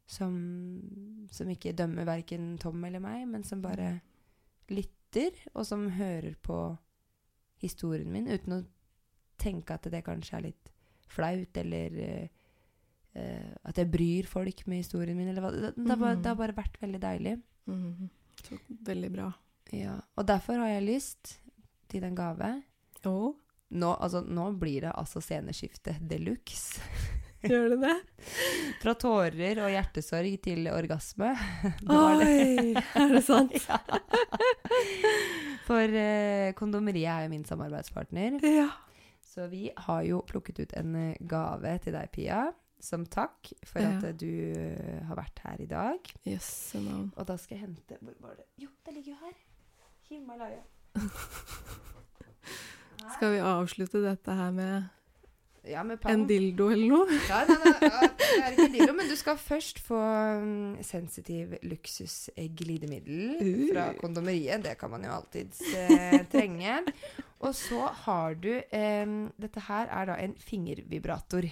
[0.05, 4.01] som, som ikke dømmer verken Tom eller meg, men som bare
[4.69, 6.57] lytter, og som hører på
[7.63, 8.63] historien min uten å
[9.41, 10.71] tenke at det kanskje er litt
[11.13, 12.43] flaut, eller eh,
[13.63, 15.53] at jeg bryr folk med historien min, eller hva.
[15.53, 17.37] Det, det, har bare, det har bare vært veldig deilig.
[17.69, 18.09] Mm.
[18.43, 18.59] Så
[18.89, 19.31] veldig bra.
[19.73, 21.37] Ja, og derfor har jeg lyst
[21.91, 22.55] til en gave.
[23.09, 23.33] Oh.
[23.73, 26.81] Nå, altså, nå blir det altså sceneskifte de luxe.
[27.49, 27.95] gjør det det?
[28.83, 31.33] Fra tårer og hjertesorg til orgasme.
[31.83, 32.17] Det Oi!
[32.21, 32.85] det.
[32.99, 33.57] Er det sant?
[33.67, 33.79] Ja.
[35.63, 38.39] For eh, Kondomeriet er jo min samarbeidspartner.
[38.43, 38.69] Ja.
[39.33, 42.43] Så vi har jo plukket ut en eh, gave til deg, Pia.
[42.83, 46.11] Som takk for at eh, du eh, har vært her i dag.
[46.27, 47.13] Yes, navn.
[47.15, 48.45] Og da skal jeg hente Hvor var det?
[48.59, 49.39] Jo, det ligger jo her.
[50.09, 50.61] Himalaya.
[53.15, 54.83] Skal vi avslutte dette her med
[55.63, 57.17] Ja, med en dildo eller noe?
[57.29, 59.95] Ja, nei, nei, ja, det er ikke dildo, men du skal først få
[60.41, 63.61] um, sensitiv luksusglidemiddel Uh.
[63.71, 64.63] fra kondomeriet.
[64.65, 66.79] Det kan man jo alltids eh, trenge.
[67.43, 71.47] Og så har du em, Dette her er da en fingervibrator.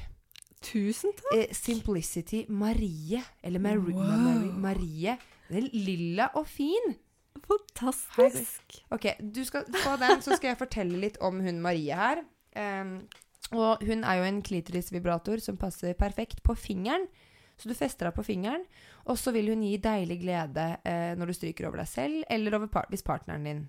[0.61, 1.31] Tusen takk.
[1.37, 3.21] Eh, Simplicity Marie.
[3.43, 4.03] Eller Mar Wow.
[4.03, 5.15] Mari Marie.
[5.47, 6.93] Den er lilla og fin.
[7.47, 8.77] Fantastisk.
[8.91, 12.21] Ok, du skal få den, så skal jeg fortelle litt om hun Marie her.
[12.55, 12.97] Em,
[13.51, 17.07] og hun er jo en klitorisvibrator som passer perfekt på fingeren.
[17.61, 18.63] Så du fester deg på fingeren,
[19.05, 22.55] og så vil hun gi deilig glede eh, når du stryker over deg selv, eller
[22.57, 23.59] over par hvis partneren din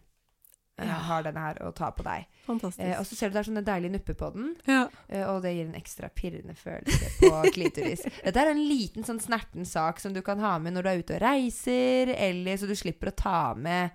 [0.79, 0.95] eh, Ja.
[1.11, 2.25] har denne her og tar på deg.
[2.47, 2.81] Fantastisk.
[2.87, 4.87] Eh, og så ser du det er sånne deilige nupper på den, ja.
[5.13, 8.07] eh, og det gir en ekstra pirrende følelse på klitoris.
[8.25, 11.03] Dette er en liten sånn snerten sak som du kan ha med når du er
[11.05, 13.91] ute og reiser, eller så du slipper å ta med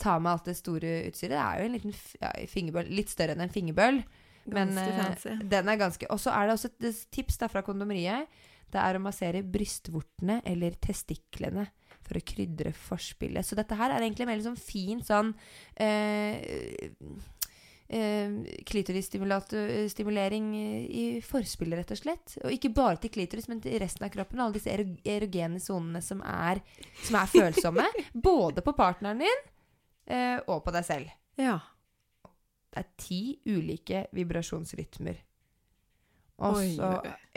[0.00, 1.36] ta med alt det store utstyret.
[1.36, 4.00] Det er jo en liten ja, fingerbøl, litt større enn en fingerbøl.
[4.46, 5.36] Men eh, fancy.
[5.50, 8.28] den er ganske Og så er det også et tips da fra kondomeriet.
[8.74, 11.68] Det er å massere brystvortene eller testiklene
[12.04, 13.46] for å krydre forspillet.
[13.46, 15.32] Så dette her er egentlig mer liksom fin sånn
[15.80, 16.36] eh,
[17.88, 18.34] eh,
[18.68, 22.36] Klitorisstimulering i forspillet, rett og slett.
[22.42, 24.42] Og ikke bare til klitoris, men til resten av kroppen.
[24.42, 26.60] Alle disse ero erogene sonene som er,
[27.04, 27.86] som er følsomme.
[28.30, 29.44] både på partneren din
[30.10, 31.14] eh, og på deg selv.
[31.40, 31.58] Ja.
[32.74, 35.20] Det er ti ulike vibrasjonsrytmer.
[36.42, 36.88] Og så.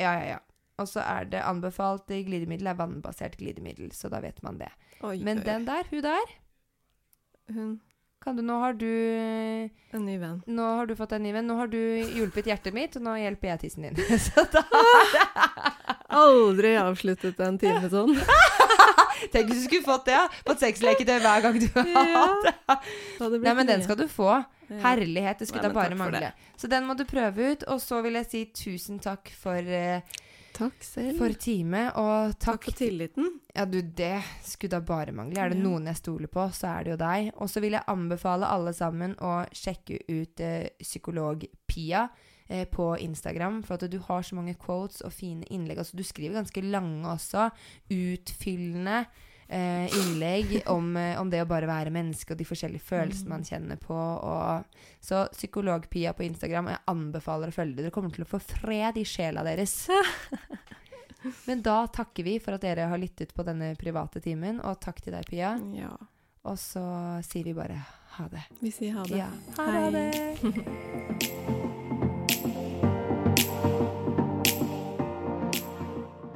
[0.01, 0.37] Ja, ja, ja.
[0.81, 4.69] Og så er det anbefalt glidemiddel er vannbasert glidemiddel, så da vet man det.
[5.05, 5.45] Oi, Men oi.
[5.45, 6.33] den der, hun der,
[7.53, 7.79] Hun
[8.21, 8.87] Kan du, nå har du
[9.93, 10.41] En ny venn.
[10.49, 11.45] Nå har du fått en ny venn.
[11.47, 13.95] Nå har du hjulpet hjertet mitt, og nå hjelper jeg tissen din.
[14.25, 14.65] Så da
[16.17, 18.15] Aldri avsluttet en time sånn.
[19.33, 20.27] Tenk hvis du skulle fått det, ja.
[20.47, 22.13] Fått sexleketøy hver gang du har Ja.
[22.27, 22.77] hatt det.
[23.19, 24.29] Det Nei, men den skal du få.
[24.69, 24.77] Ja.
[24.83, 25.39] Herlighet.
[25.39, 26.31] Det skulle Nei, da bare mangle.
[26.59, 27.63] Så den må du prøve ut.
[27.71, 30.01] Og så vil jeg si tusen takk for, uh,
[30.57, 31.17] Takk selv.
[31.19, 33.27] for time, og Takk takk for tilliten.
[33.55, 35.37] Ja, du, det skulle da bare mangle.
[35.39, 35.63] Er det Ja.
[35.63, 37.31] noen jeg stoler på, så er det jo deg.
[37.37, 42.07] Og så vil jeg anbefale alle sammen å sjekke ut uh, Psykolog-Pia
[42.49, 43.61] eh, på Instagram.
[43.67, 45.81] For at du har så mange quotes og fine innlegg.
[45.83, 47.49] Altså, du skriver ganske lange også.
[47.93, 49.05] Utfyllende
[49.47, 53.45] eh, innlegg om, eh, om det å bare være menneske og de forskjellige følelsene man
[53.47, 53.95] kjenner på.
[53.95, 57.87] Og, så Psykolog-Pia på Instagram, jeg anbefaler å følge det.
[57.87, 59.79] Dere kommer til å få fred i sjela deres.
[61.47, 65.01] Men da takker vi for at dere har lyttet på denne private timen, og takk
[65.03, 65.55] til deg, Pia.
[65.75, 65.95] Ja.
[66.47, 66.85] Og så
[67.27, 67.81] sier vi bare
[68.17, 68.45] ha det.
[68.61, 69.19] Vi sier ha det.
[69.25, 69.31] Ja.
[69.59, 71.55] Ha det.